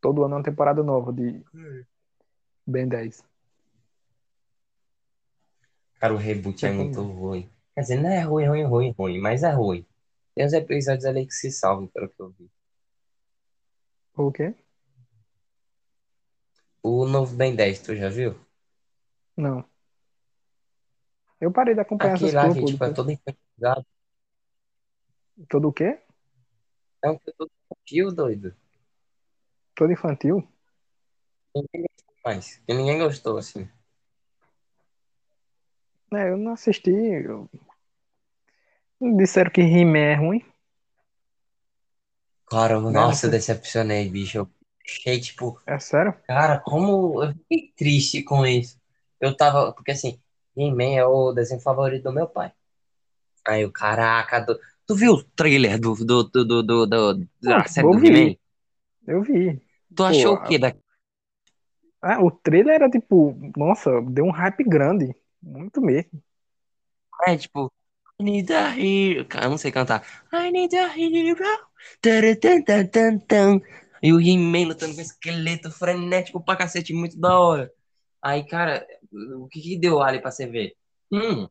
Todo 0.00 0.22
ano 0.24 0.34
é 0.34 0.38
uma 0.38 0.44
temporada 0.44 0.82
nova 0.82 1.12
de 1.12 1.42
Ben 2.64 2.86
10. 2.86 3.24
Cara, 5.98 6.14
o 6.14 6.16
reboot 6.16 6.64
é 6.64 6.70
muito 6.70 7.02
ruim. 7.02 7.50
Quer 7.74 7.80
dizer, 7.80 7.96
não 7.96 8.10
é 8.10 8.20
ruim, 8.20 8.46
ruim, 8.46 8.64
ruim, 8.64 8.94
ruim, 8.96 9.18
mas 9.18 9.42
é 9.42 9.50
ruim. 9.50 9.84
Tem 10.34 10.46
uns 10.46 10.52
episódios 10.52 11.04
ali 11.04 11.26
que 11.26 11.34
se 11.34 11.50
salvam, 11.50 11.86
pelo 11.88 12.08
que 12.08 12.20
eu 12.20 12.30
vi. 12.30 12.50
O 14.14 14.30
quê? 14.30 14.54
O 16.82 17.06
novo 17.06 17.34
Ben 17.34 17.56
10, 17.56 17.80
tu 17.80 17.96
já 17.96 18.08
viu? 18.08 18.36
Não. 19.36 19.64
Eu 21.40 21.50
parei 21.50 21.74
de 21.74 21.80
acompanhar 21.80 22.14
Aquele 22.14 22.30
essas 22.30 22.34
lá 22.34 22.52
coisas, 22.52 22.70
tipo, 22.70 22.84
é 22.84 22.92
todo 22.92 23.10
infantilizado. 23.58 23.86
Todo 25.48 25.68
o 25.68 25.72
quê? 25.72 25.98
É 27.04 27.10
um 27.10 27.18
que 27.18 27.32
todo 27.32 27.50
infantil, 27.64 28.12
doido. 28.14 28.54
Todo 29.74 29.92
infantil? 29.92 30.46
Ninguém 31.54 31.82
gostou 31.82 32.14
mais. 32.24 32.62
E 32.66 32.74
ninguém 32.74 32.98
gostou, 32.98 33.36
assim. 33.38 33.68
É, 36.12 36.30
eu 36.30 36.36
não 36.36 36.52
assisti. 36.52 36.90
eu- 36.90 37.48
Disseram 39.18 39.50
que 39.50 39.60
He-Man 39.60 39.98
é 39.98 40.14
ruim. 40.14 40.44
Cara, 42.48 42.74
eu- 42.74 42.82
Né? 42.82 42.92
nossa, 42.92 43.26
eu 43.26 43.30
Não- 43.30 43.38
decepcionei, 43.38 44.08
bicho. 44.08 44.38
Eu 44.38 44.50
achei, 44.86 45.20
tipo, 45.20 45.60
É 45.66 45.78
sério? 45.78 46.14
cara, 46.26 46.58
como 46.60 47.22
eu 47.22 47.32
fiquei 47.34 47.72
triste 47.76 48.22
com 48.22 48.46
isso. 48.46 48.80
Eu 49.20 49.36
tava, 49.36 49.72
porque 49.72 49.90
assim, 49.90 50.18
He-Man 50.56 50.94
é 50.96 51.04
o 51.04 51.32
desenho 51.32 51.60
favorito 51.60 52.04
do 52.04 52.12
meu 52.12 52.26
pai. 52.28 52.52
Aí 53.48 53.64
o 53.64 53.72
caraca, 53.72 54.40
do- 54.40 54.58
tu 54.86 54.94
viu 54.94 55.12
o 55.14 55.24
trailer 55.24 55.78
do, 55.80 55.94
do, 55.94 56.24
do, 56.24 56.44
do, 56.44 56.62
do- 56.62 56.86
do- 56.86 57.28
da 57.42 57.66
Pô, 57.74 57.74
série 57.74 57.88
eu 57.94 57.94
do 57.94 57.98
vi. 57.98 58.04
He-Man? 58.04 58.36
Eu 59.06 59.22
vi. 59.22 59.60
Tu 59.96 60.04
achou 60.04 60.32
Pô, 60.32 60.36
o 60.36 60.40
quê 60.40 60.58
da 60.58 60.70
Ah, 62.02 62.22
o 62.22 62.30
trailer 62.30 62.76
era 62.76 62.90
tipo, 62.90 63.34
nossa, 63.56 63.90
deu 64.02 64.24
um 64.24 64.30
hype 64.30 64.64
grande. 64.64 65.14
Muito 65.42 65.80
mesmo. 65.80 66.22
É 67.26 67.36
tipo, 67.36 67.72
I 68.20 68.22
need 68.24 68.52
a 68.52 68.74
hero. 68.78 69.26
Cara, 69.26 69.46
eu 69.46 69.50
não 69.50 69.58
sei 69.58 69.72
cantar. 69.72 70.02
I 70.32 70.50
need 70.50 70.74
a 70.76 70.86
hero. 70.96 71.36
E 74.02 74.12
o 74.12 74.20
He-Man 74.20 74.68
lutando 74.68 74.94
com 74.94 75.00
esqueleto 75.00 75.70
frenético 75.70 76.42
pra 76.44 76.56
cacete, 76.56 76.92
muito 76.94 77.18
da 77.18 77.38
hora. 77.38 77.72
Aí, 78.22 78.44
cara, 78.46 78.86
o 79.38 79.48
que 79.48 79.60
que 79.60 79.78
deu 79.78 80.00
ali 80.02 80.20
pra 80.20 80.30
você 80.30 80.46
ver? 80.46 80.76
Hum, 81.10 81.48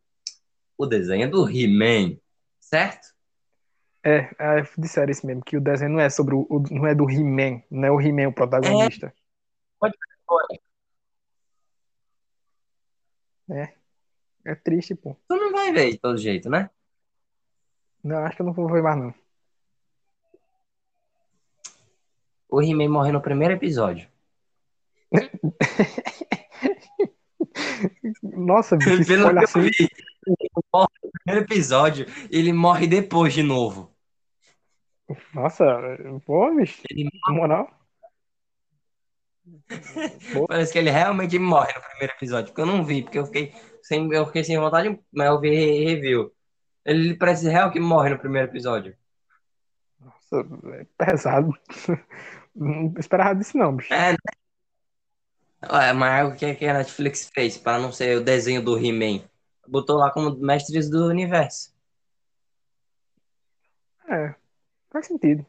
o 0.77 0.85
desenho 0.85 1.23
é 1.23 1.27
do 1.27 1.49
He-Man, 1.49 2.17
certo? 2.59 3.13
É, 4.03 4.29
é, 4.37 4.61
disseram 4.77 5.11
isso 5.11 5.25
mesmo, 5.25 5.43
que 5.43 5.57
o 5.57 5.61
desenho 5.61 5.91
não 5.91 5.99
é 5.99 6.09
sobre 6.09 6.35
o, 6.35 6.47
não 6.69 6.85
é 6.85 6.93
do 6.93 7.09
He-Man, 7.09 7.61
não 7.71 7.85
é 7.85 7.91
o 7.91 7.99
He-Man 7.99 8.27
o 8.27 8.33
protagonista. 8.33 9.13
É 14.45 14.53
triste, 14.53 14.93
pô. 14.93 15.17
Tu 15.27 15.35
não 15.35 15.51
vai 15.51 15.73
ver 15.73 15.91
de 15.91 15.97
todo 15.97 16.17
jeito, 16.17 16.49
né? 16.49 16.69
Não, 18.03 18.17
acho 18.17 18.35
que 18.35 18.43
eu 18.43 18.45
não 18.45 18.53
vou 18.53 18.71
ver 18.71 18.83
mais, 18.83 18.95
não. 18.95 19.11
O 22.47 22.61
He-Man 22.61 22.89
morre 22.89 23.11
no 23.11 23.19
primeiro 23.21 23.55
episódio. 23.55 24.07
Nossa, 28.21 28.77
bicho, 28.77 29.03
Pelo 29.07 29.29
que 29.33 29.37
eu 29.37 29.43
assim. 29.43 29.61
vi, 29.61 29.89
morre 30.75 30.87
no 31.03 31.11
primeiro 31.11 31.45
episódio 31.45 32.05
e 32.31 32.37
ele 32.39 32.53
morre 32.53 32.87
depois 32.87 33.33
de 33.33 33.43
novo. 33.43 33.93
Nossa, 35.33 35.63
pô, 36.25 36.53
bicho, 36.55 36.81
Ele 36.89 37.09
na 37.27 37.33
moral. 37.33 37.69
Parece 40.47 40.71
que 40.73 40.79
ele 40.79 40.89
realmente 40.91 41.37
morre 41.39 41.73
no 41.73 41.81
primeiro 41.81 42.13
episódio, 42.13 42.47
porque 42.47 42.61
eu 42.61 42.65
não 42.65 42.83
vi, 42.83 43.03
porque 43.03 43.19
eu 43.19 43.25
fiquei 43.25 43.53
sem, 43.81 44.11
eu 44.13 44.25
fiquei 44.27 44.43
sem 44.43 44.57
vontade, 44.57 44.99
mas 45.13 45.27
eu 45.27 45.39
vi 45.39 45.49
re- 45.49 45.83
review. 45.85 46.31
Ele 46.85 47.15
parece 47.15 47.49
real 47.49 47.71
que 47.71 47.79
morre 47.79 48.09
no 48.11 48.19
primeiro 48.19 48.49
episódio. 48.49 48.95
nossa, 49.99 50.37
é 50.79 50.85
pesado. 50.97 51.51
Não 52.55 52.93
esperava 52.97 53.35
disso, 53.35 53.57
não, 53.57 53.75
bicho. 53.75 53.93
É, 53.93 54.11
né? 54.13 54.17
Mas 55.93 56.27
o 56.29 56.35
que, 56.35 56.55
que 56.55 56.65
a 56.65 56.73
Netflix 56.73 57.29
fez 57.33 57.57
para 57.57 57.77
não 57.79 57.91
ser 57.91 58.17
o 58.17 58.23
desenho 58.23 58.61
do 58.63 58.77
He-Man? 58.77 59.27
Botou 59.67 59.97
lá 59.97 60.11
como 60.11 60.35
mestres 60.37 60.89
do 60.89 61.07
universo. 61.07 61.73
É, 64.07 64.35
faz 64.91 65.07
sentido. 65.07 65.45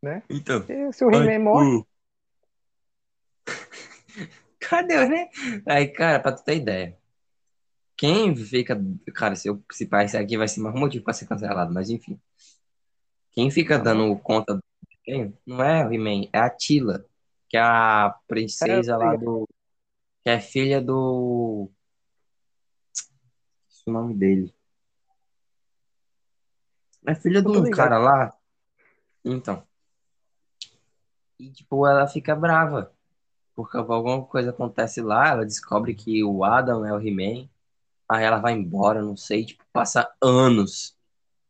Né? 0.00 0.22
Então. 0.28 0.64
E 0.68 0.92
se 0.92 1.04
o 1.04 1.10
He-Man 1.10 1.38
morre, 1.38 1.84
Cadê, 4.58 5.06
né? 5.06 5.28
Aí, 5.66 5.88
cara, 5.88 6.20
pra 6.20 6.32
tu 6.32 6.42
ter 6.44 6.56
ideia. 6.56 6.96
Quem 7.96 8.34
fica. 8.34 8.80
Cara, 9.14 9.36
se 9.36 9.48
eu 9.48 9.62
se 9.70 9.86
parecer 9.86 10.16
aqui 10.16 10.36
vai 10.36 10.48
ser 10.48 10.60
mais 10.60 10.74
um 10.74 10.78
motivo 10.78 11.04
pra 11.04 11.12
ser 11.12 11.26
cancelado, 11.26 11.72
mas 11.72 11.90
enfim. 11.90 12.18
Quem 13.32 13.50
fica 13.50 13.78
Tá 13.78 13.84
dando 13.84 14.16
conta 14.18 14.54
do 14.54 14.62
desenho 15.04 15.36
não 15.46 15.62
é 15.62 15.86
o 15.86 15.92
He-Man, 15.92 16.28
é 16.32 16.38
a 16.38 16.50
Tila, 16.50 17.04
que 17.48 17.56
é 17.56 17.60
a 17.60 18.14
princesa 18.26 18.92
É, 18.92 18.96
lá 18.96 19.16
do. 19.16 19.48
Que 20.22 20.30
é 20.30 20.40
filha 20.40 20.80
do. 20.80 21.70
Esqueci 23.82 23.90
o 23.90 23.92
nome 23.92 24.14
dele. 24.14 24.54
É 27.04 27.14
filha 27.14 27.42
de 27.42 27.48
um 27.48 27.70
cara 27.70 27.98
lá. 27.98 28.32
Então. 29.24 29.66
E, 31.38 31.50
tipo, 31.50 31.86
ela 31.86 32.06
fica 32.06 32.34
brava. 32.36 32.92
Porque 33.54 33.76
alguma 33.76 34.24
coisa 34.24 34.50
acontece 34.50 35.02
lá, 35.02 35.28
ela 35.28 35.44
descobre 35.44 35.94
que 35.94 36.22
o 36.24 36.44
Adam 36.44 36.86
é 36.86 36.92
o 36.94 37.00
He-Man. 37.00 37.48
Aí 38.08 38.24
ela 38.24 38.38
vai 38.38 38.52
embora, 38.52 39.02
não 39.02 39.16
sei, 39.16 39.44
tipo, 39.44 39.64
passa 39.72 40.10
anos. 40.22 40.96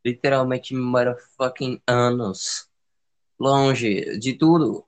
literalmente 0.04 0.74
motherfucking 0.74 1.80
anos 1.86 2.68
longe 3.38 4.18
de 4.18 4.34
tudo. 4.34 4.84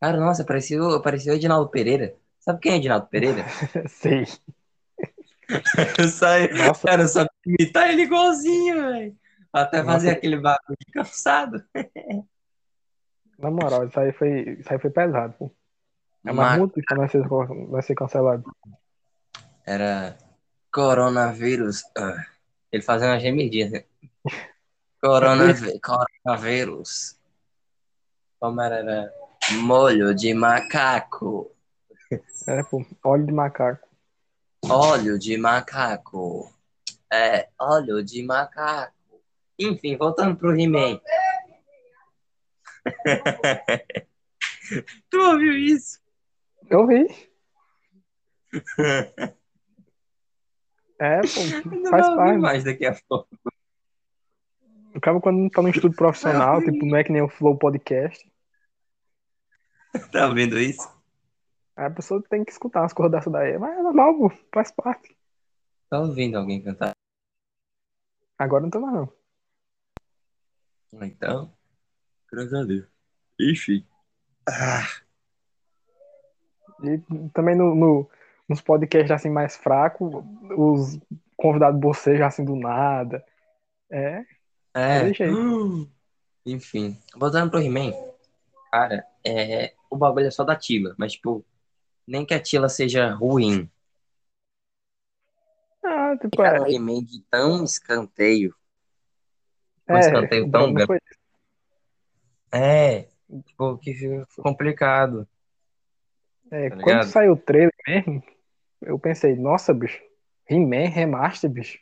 Cara, 0.00 0.18
nossa, 0.18 0.44
parecia 0.44 0.82
o 0.82 1.34
Edinaldo 1.34 1.70
Pereira. 1.70 2.16
Sabe 2.38 2.60
quem 2.60 2.72
é 2.72 2.76
Edinaldo 2.76 3.06
Pereira? 3.06 3.44
Sei. 3.88 4.26
Eu 5.98 6.08
só, 6.08 6.26
Nossa. 6.56 6.86
cara, 6.86 7.02
eu 7.02 7.08
só 7.08 7.26
imitar 7.46 7.90
ele 7.90 8.02
igualzinho, 8.02 8.76
velho. 8.82 9.16
Até 9.52 9.78
Nossa. 9.78 9.92
fazer 9.92 10.10
aquele 10.10 10.36
bagulho 10.38 10.76
de 10.86 10.92
cansado. 10.92 11.64
Na 13.38 13.50
moral, 13.50 13.86
isso 13.86 13.98
aí 14.00 14.12
foi, 14.12 14.58
isso 14.58 14.72
aí 14.72 14.78
foi 14.78 14.90
pesado, 14.90 15.34
pô. 15.38 15.50
É 16.24 16.32
Ma- 16.32 16.44
mais 16.46 16.58
muito 16.58 16.74
que 16.80 16.94
vai 16.94 17.08
ser, 17.08 17.22
vai 17.68 17.82
ser 17.82 17.94
cancelado. 17.94 18.44
Era 19.64 20.16
coronavírus. 20.72 21.84
ah, 21.96 22.24
ele 22.72 22.82
fazendo 22.82 23.10
uma 23.10 23.20
gemidinha. 23.20 23.84
Coronavi- 25.00 25.80
coronavírus. 25.80 27.16
Como 28.40 28.60
era? 28.60 28.76
Era 28.78 29.12
molho 29.62 30.14
de 30.14 30.34
macaco. 30.34 31.50
É, 32.46 32.62
pô, 32.64 32.84
óleo 33.04 33.26
de 33.26 33.32
macaco. 33.32 33.86
Óleo 34.68 35.18
de 35.18 35.36
macaco. 35.36 36.52
É, 37.12 37.48
óleo 37.58 38.02
de 38.02 38.22
macaco. 38.22 38.94
Enfim, 39.58 39.96
voltando 39.96 40.36
pro 40.36 40.58
He-Man. 40.58 41.00
tu 45.10 45.18
ouviu 45.18 45.56
isso? 45.56 46.00
Eu 46.68 46.86
vi. 46.86 47.06
É, 50.98 51.20
pô, 51.20 51.76
Não 51.76 51.90
faz 51.90 52.06
parte. 52.06 52.38
mais 52.38 52.64
daqui 52.64 52.86
a 52.86 52.96
pouco. 53.06 53.28
Acaba 54.94 55.20
quando 55.20 55.50
tá 55.50 55.60
no 55.60 55.68
estudo 55.68 55.94
profissional, 55.94 56.58
tipo, 56.62 56.86
não 56.86 56.96
é 56.96 57.04
que 57.04 57.12
nem 57.12 57.20
o 57.20 57.28
Flow 57.28 57.54
Podcast. 57.58 58.26
Tá 60.10 60.26
ouvindo 60.26 60.58
isso? 60.58 60.90
Aí 61.76 61.84
a 61.86 61.90
pessoa 61.90 62.22
tem 62.28 62.44
que 62.44 62.50
escutar 62.52 62.80
umas 62.80 62.92
coisas 62.92 63.12
dessa 63.12 63.30
daí. 63.30 63.58
Mas 63.58 63.78
é 63.78 63.82
normal, 63.82 64.16
pô, 64.16 64.30
faz 64.52 64.70
parte. 64.70 65.16
Tá 65.90 66.00
ouvindo 66.00 66.36
alguém 66.38 66.62
cantar? 66.62 66.92
Agora 68.38 68.62
não 68.62 68.70
tô 68.70 68.80
mais, 68.80 68.94
não. 68.94 69.12
Então, 71.02 71.52
graças 72.30 72.54
a 72.54 72.64
Deus. 72.64 72.86
Ixi. 73.38 73.86
Ah, 74.48 74.86
E 76.82 76.98
também 77.32 77.56
no, 77.56 77.74
no- 77.74 78.10
nos 78.48 78.60
podcasts 78.60 79.10
assim 79.10 79.30
mais 79.30 79.56
fracos, 79.56 80.12
os 80.56 80.98
convidados 81.36 81.80
bocejam 81.80 82.26
assim 82.26 82.44
do 82.44 82.54
nada. 82.56 83.24
É, 83.90 84.24
é. 84.74 85.04
Deixa 85.04 85.24
aí. 85.24 85.32
Enfim, 86.46 86.96
voltando 87.16 87.50
pro 87.50 87.60
He-Man. 87.60 87.92
Cara, 88.70 89.04
é, 89.24 89.74
o 89.90 89.96
bagulho 89.96 90.26
é 90.26 90.30
só 90.30 90.44
da 90.44 90.54
Tila, 90.56 90.94
mas 90.98 91.12
tipo, 91.12 91.44
nem 92.06 92.24
que 92.26 92.34
a 92.34 92.40
Tila 92.40 92.68
seja 92.68 93.12
ruim. 93.14 93.70
ah, 95.84 96.16
tipo, 96.20 96.42
Cara, 96.42 96.58
é, 96.68 96.78
de 97.02 97.22
tão 97.30 97.64
escanteio. 97.64 98.54
Um 99.88 99.96
é, 99.96 99.98
escanteio 99.98 100.50
tão 100.50 100.62
Bruno, 100.62 100.74
grande. 100.74 100.86
foi- 100.86 101.00
É, 102.52 103.02
tipo, 103.44 103.76
que 103.78 103.94
fica 103.94 104.26
complicado. 104.42 105.28
é, 106.50 106.70
Tá 106.70 106.76
quando 106.76 107.02
saiu 107.04 107.32
o 107.32 107.36
trailer 107.36 107.72
mesmo, 107.86 108.22
eu 108.82 108.98
pensei, 108.98 109.34
nossa, 109.36 109.74
bicho, 109.74 110.00
He-Man 110.48 110.88
Remaster, 110.88 111.50
bicho. 111.50 111.78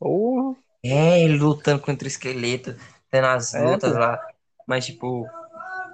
Ou 0.00 0.56
É, 0.82 1.26
lutando 1.28 1.80
contra 1.82 2.06
o 2.06 2.08
esqueleto, 2.08 2.74
tendo 3.10 3.26
as 3.26 3.54
É, 3.54 3.62
lutas 3.62 3.92
pô. 3.92 3.98
lá. 3.98 4.18
Mas, 4.66 4.86
tipo, 4.86 5.26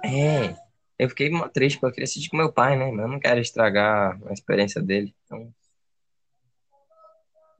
é. 0.03 0.55
Eu 0.99 1.09
fiquei 1.09 1.29
mó 1.29 1.47
triste, 1.49 1.75
porque 1.79 1.87
eu 1.87 1.93
queria 1.93 2.05
assistir 2.05 2.29
com 2.29 2.37
meu 2.37 2.51
pai, 2.53 2.77
né? 2.77 2.91
Mas 2.91 3.01
eu 3.01 3.07
não 3.07 3.19
quero 3.19 3.39
estragar 3.39 4.19
a 4.27 4.33
experiência 4.33 4.81
dele. 4.81 5.15
Então, 5.25 5.53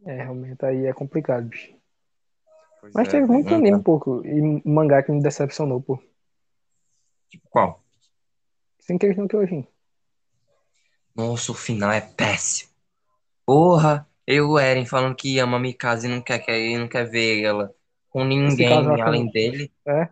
é, 0.06 0.16
realmente 0.24 0.66
aí 0.66 0.86
é 0.86 0.94
complicado, 0.94 1.48
bicho. 1.50 1.76
pois 2.80 2.94
Mas 2.94 3.08
é, 3.08 3.12
teve 3.12 3.26
muito 3.28 3.54
não 3.54 3.56
anime, 3.56 3.78
um 3.78 3.84
pouco, 3.84 4.22
e 4.26 4.42
mangá 4.70 5.02
que 5.02 5.12
me 5.12 5.22
decepcionou, 5.22 5.82
pô. 5.82 5.98
Tipo, 7.30 7.48
qual? 7.50 7.82
Sem 8.80 8.98
queijo 8.98 9.22
no 9.22 9.28
Kyojin. 9.28 9.68
Nossa, 11.16 11.52
o 11.52 11.56
final 11.56 11.92
é 11.92 12.02
péssimo. 12.02 12.72
Porra, 13.46 14.08
eu 14.28 14.36
e 14.48 14.50
o 14.50 14.60
Eren 14.60 14.86
falando 14.86 15.16
que 15.16 15.40
ama 15.40 15.58
a 15.58 15.60
Mikasa 15.60 16.08
e 16.08 16.12
não 16.12 16.22
quer, 16.22 16.40
quer, 16.40 16.78
não 16.80 16.88
quer 16.90 17.10
ver 17.10 17.44
ela 17.44 17.76
com 18.10 18.26
ninguém 18.26 18.84
com- 18.86 19.02
além 19.04 19.30
dele. 19.32 19.74
É, 19.88 20.10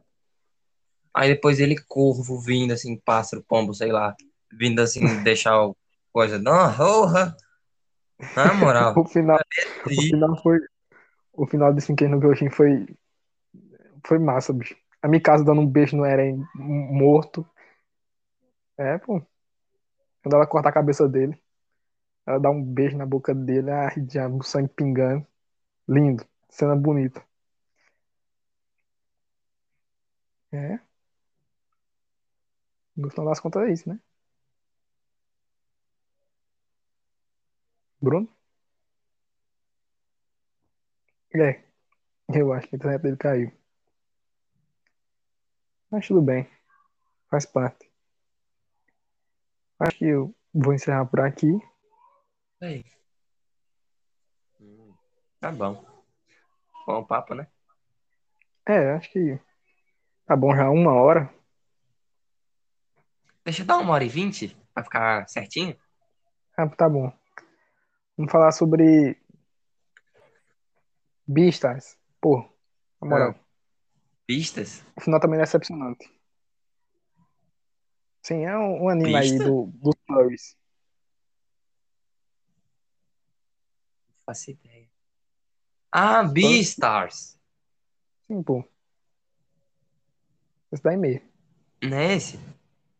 Aí 1.15 1.33
depois 1.33 1.61
ele 1.61 1.77
corvo 1.87 2.37
vindo 2.39 2.73
assim, 2.73 2.99
pássaro, 2.99 3.41
pombo, 3.41 3.73
sei 3.73 3.91
lá, 3.91 4.13
vindo 4.51 4.81
assim, 4.81 4.99
deixar 5.23 5.63
o 5.63 5.75
coisa. 6.11 6.37
Não, 6.37 6.75
porra! 6.75 7.35
Na 8.35 8.53
moral. 8.53 8.93
o 8.99 9.05
final, 9.05 9.39
o 9.85 9.89
final 9.89 10.43
foi. 10.43 10.59
O 11.33 11.47
final 11.47 11.73
de 11.73 11.81
Sem 11.81 11.95
no 12.09 12.19
Kyojin 12.19 12.49
foi. 12.49 12.85
Foi 14.05 14.19
massa, 14.19 14.53
bicho. 14.53 14.75
A 15.01 15.07
Mikasa 15.07 15.43
dando 15.43 15.61
um 15.61 15.67
beijo 15.67 15.95
no 15.95 16.05
Eren 16.05 16.43
morto. 16.55 17.47
É, 18.77 18.97
pô. 18.97 19.21
Quando 20.21 20.35
ela 20.35 20.47
corta 20.47 20.69
a 20.69 20.73
cabeça 20.73 21.07
dele. 21.07 21.37
Ela 22.25 22.39
dá 22.39 22.49
um 22.49 22.63
beijo 22.63 22.97
na 22.97 23.05
boca 23.05 23.35
dele, 23.35 23.69
ah, 23.69 23.93
diabo, 23.97 24.43
sangue 24.43 24.69
pingando. 24.69 25.25
Lindo. 25.87 26.25
Cena 26.49 26.75
bonita. 26.75 27.23
É. 30.51 30.79
No 32.97 33.09
final 33.09 33.25
das 33.29 33.39
contas 33.39 33.63
é 33.69 33.71
isso, 33.73 33.87
né? 33.89 33.99
Bruno? 38.01 38.29
É. 41.35 41.61
Eu 42.33 42.53
acho 42.53 42.67
que 42.69 42.75
a 42.75 42.77
internet 42.77 43.01
dele 43.03 43.17
caiu. 43.17 43.51
Mas 45.89 46.05
tudo 46.07 46.21
bem. 46.21 46.47
Faz 47.29 47.45
parte. 47.45 47.91
Acho 49.79 49.97
que 49.99 50.05
eu 50.05 50.35
vou 50.53 50.73
encerrar 50.73 51.05
por 51.05 51.21
aqui. 51.21 51.47
Aí. 52.61 52.83
Hum, 54.59 54.93
Tá 55.39 55.49
bom. 55.51 55.81
Bom 56.87 57.03
papo, 57.05 57.33
né? 57.35 57.47
É, 58.67 58.91
acho 58.93 59.11
que 59.11 59.39
tá 60.27 60.35
bom 60.35 60.55
já 60.55 60.69
uma 60.71 60.93
hora. 60.93 61.33
Deixa 63.45 63.61
eu 63.61 63.65
dar 63.67 63.77
uma 63.77 63.93
hora 63.93 64.03
e 64.03 64.09
vinte 64.09 64.57
pra 64.73 64.83
ficar 64.83 65.29
certinho. 65.29 65.79
Ah, 66.57 66.67
tá 66.67 66.89
bom. 66.89 67.15
Vamos 68.17 68.31
falar 68.31 68.51
sobre 68.51 69.21
Beastars. 71.27 71.95
Pô, 72.19 72.41
na 72.99 73.07
moral. 73.07 73.35
Pistas? 74.25 74.83
O 74.95 75.01
final 75.01 75.19
também 75.19 75.37
é 75.37 75.43
decepcionante. 75.43 76.11
Sim, 78.23 78.45
é 78.45 78.57
um, 78.57 78.85
um 78.85 78.89
anime 78.89 79.15
aí 79.15 79.29
Pista? 79.29 79.43
do, 79.43 79.67
dos 79.75 79.95
furries. 80.07 80.57
Não 84.09 84.15
faço 84.25 84.49
ideia. 84.49 84.89
Ah, 85.91 86.23
Beastars. 86.23 87.39
Sim, 88.25 88.41
pô. 88.41 88.67
Esse 90.71 90.81
daí 90.81 90.97
mesmo. 90.97 91.29
Não 91.83 91.97
é 91.97 92.15
esse? 92.15 92.39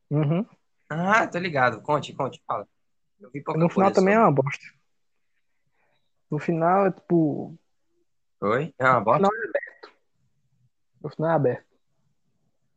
Uhum. 0.10 0.46
Ah, 0.90 1.28
tô 1.28 1.38
ligado. 1.40 1.82
Conte, 1.82 2.14
conte, 2.14 2.42
fala. 2.46 2.68
Eu 3.20 3.30
vi 3.32 3.42
pouca 3.42 3.60
No 3.60 3.70
final 3.70 3.88
coisa 3.90 4.00
também 4.00 4.14
é 4.14 4.18
sobre. 4.18 4.30
uma 4.30 4.36
bosta. 4.44 4.66
No 6.32 6.40
final 6.40 6.86
é 6.88 6.92
tipo. 6.92 7.58
Oi? 8.42 8.74
É 8.78 8.90
uma 8.90 9.02
bota? 9.02 9.22
Não. 9.22 9.30
No 11.02 11.10
final 11.10 11.32
é 11.32 11.34
aberto. 11.34 11.66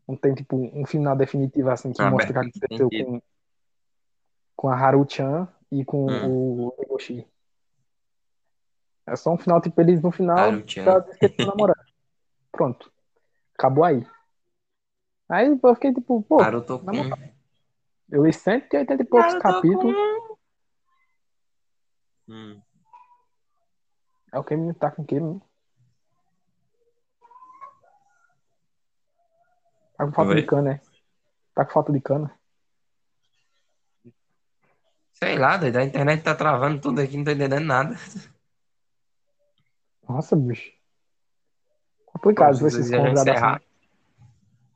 Não 0.06 0.16
tem 0.16 0.34
tipo 0.34 0.56
um 0.56 0.86
final 0.86 1.14
definitivo 1.16 1.70
assim 1.70 1.92
que 1.92 2.00
Ah, 2.00 2.10
mostra 2.10 2.30
o 2.30 2.32
que 2.34 2.38
aberto, 2.38 2.56
aconteceu 2.56 2.86
entendi. 2.86 3.05
com, 3.05 3.22
com 4.56 4.68
a 4.68 4.74
Haru-chan 4.76 5.48
e 5.70 5.84
com 5.84 6.06
Hum. 6.06 6.66
o 6.68 6.74
Egoshi. 6.82 7.26
É 9.06 9.16
só 9.16 9.32
um 9.32 9.38
final, 9.38 9.60
tipo, 9.60 9.78
eles 9.80 10.00
no 10.02 10.10
final 10.10 10.38
Haru-chan. 10.38 10.82
ela 10.82 11.06
namorado. 11.46 11.80
Pronto. 12.52 12.92
Acabou 13.59 13.84
aí. 13.84 14.06
Aí 15.28 15.46
eu 15.46 15.74
fiquei 15.74 15.92
tipo, 15.92 16.22
pô, 16.22 16.38
Naruto 16.38 16.82
na 16.82 16.92
Kun. 16.92 17.05
moral, 17.05 17.18
eu 18.10 18.24
li 18.24 18.32
180 18.32 19.02
e 19.02 19.05
poucos 19.05 19.34
Naruto 19.34 19.42
capítulos. 19.42 19.94
Kun. 19.94 20.38
Hum. 22.28 22.62
É 24.32 24.38
o 24.38 24.44
que 24.44 24.56
me 24.56 24.72
tá 24.74 24.90
com 24.90 25.05
que, 25.05 25.20
né? 25.20 25.40
Tá 29.96 30.06
com 30.06 30.12
falta 30.12 30.30
Oi? 30.30 30.40
de 30.40 30.46
cana, 30.46 30.62
né? 30.62 30.80
Tá 31.55 31.64
com 31.64 31.72
falta 31.72 31.92
de 31.92 32.00
cana. 32.00 32.38
Sei 35.12 35.36
lá, 35.36 35.56
doido. 35.56 35.76
A 35.76 35.84
internet 35.84 36.22
tá 36.22 36.34
travando 36.34 36.80
tudo 36.80 37.00
aqui, 37.00 37.16
não 37.16 37.24
tô 37.24 37.32
entendendo 37.32 37.64
nada. 37.64 37.96
Nossa, 40.09 40.36
bicho. 40.36 40.72
Complicado 42.06 42.66
esses 42.66 42.90
convidados 42.90 43.28
assim. 43.28 43.68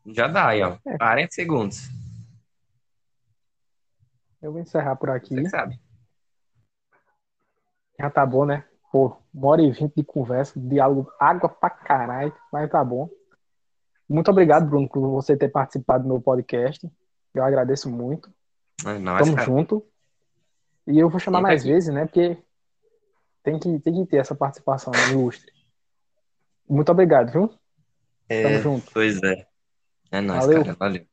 Já 0.07 0.27
dá 0.27 0.49
aí, 0.49 0.63
ó. 0.63 0.77
É. 0.87 0.99
40 0.99 1.33
segundos. 1.33 1.89
Eu 4.41 4.53
vou 4.53 4.61
encerrar 4.61 4.97
por 4.97 5.11
aqui. 5.11 5.35
Você 5.35 5.43
que 5.43 5.49
sabe. 5.49 5.81
Já 7.99 8.11
tá 8.11 8.27
bom, 8.27 8.45
né? 8.45 8.65
Pô, 8.91 9.17
uma 9.33 9.49
hora 9.49 9.63
e 9.63 9.71
vinte 9.71 9.95
de 9.97 10.05
conversa, 10.05 10.59
diálogo, 10.59 11.11
água 11.19 11.49
pra 11.49 11.71
caralho, 11.71 12.35
mas 12.53 12.71
tá 12.71 12.85
bom. 12.85 13.09
Muito 14.09 14.31
obrigado, 14.31 14.69
Bruno, 14.69 14.89
por 14.89 15.09
você 15.09 15.37
ter 15.37 15.49
participado 15.49 16.03
do 16.03 16.09
meu 16.09 16.21
podcast. 16.21 16.91
Eu 17.33 17.45
agradeço 17.45 17.89
muito. 17.89 18.31
Não, 18.85 19.19
Tamo 19.19 19.35
cara. 19.37 19.47
junto. 19.47 19.87
E 20.87 20.99
eu 20.99 21.09
vou 21.09 21.21
chamar 21.21 21.39
Sempre 21.39 21.49
mais 21.51 21.61
aqui. 21.63 21.73
vezes, 21.73 21.95
né? 21.95 22.05
Porque 22.05 22.37
tem 23.43 23.59
que, 23.59 23.79
tem 23.79 23.95
que 23.95 24.07
ter 24.11 24.17
essa 24.19 24.35
participação 24.35 24.93
né, 24.93 25.13
ilustre. 25.13 25.53
Muito 26.69 26.91
obrigado, 26.91 27.31
viu? 27.33 27.55
É, 28.29 28.43
Tamo 28.43 28.59
junto. 28.59 28.91
Pois 28.93 29.23
é. 29.23 29.47
É 30.17 30.21
nóis, 30.21 30.47
Valeu. 30.47 30.63
cara. 30.63 30.75
Valeu. 30.81 31.07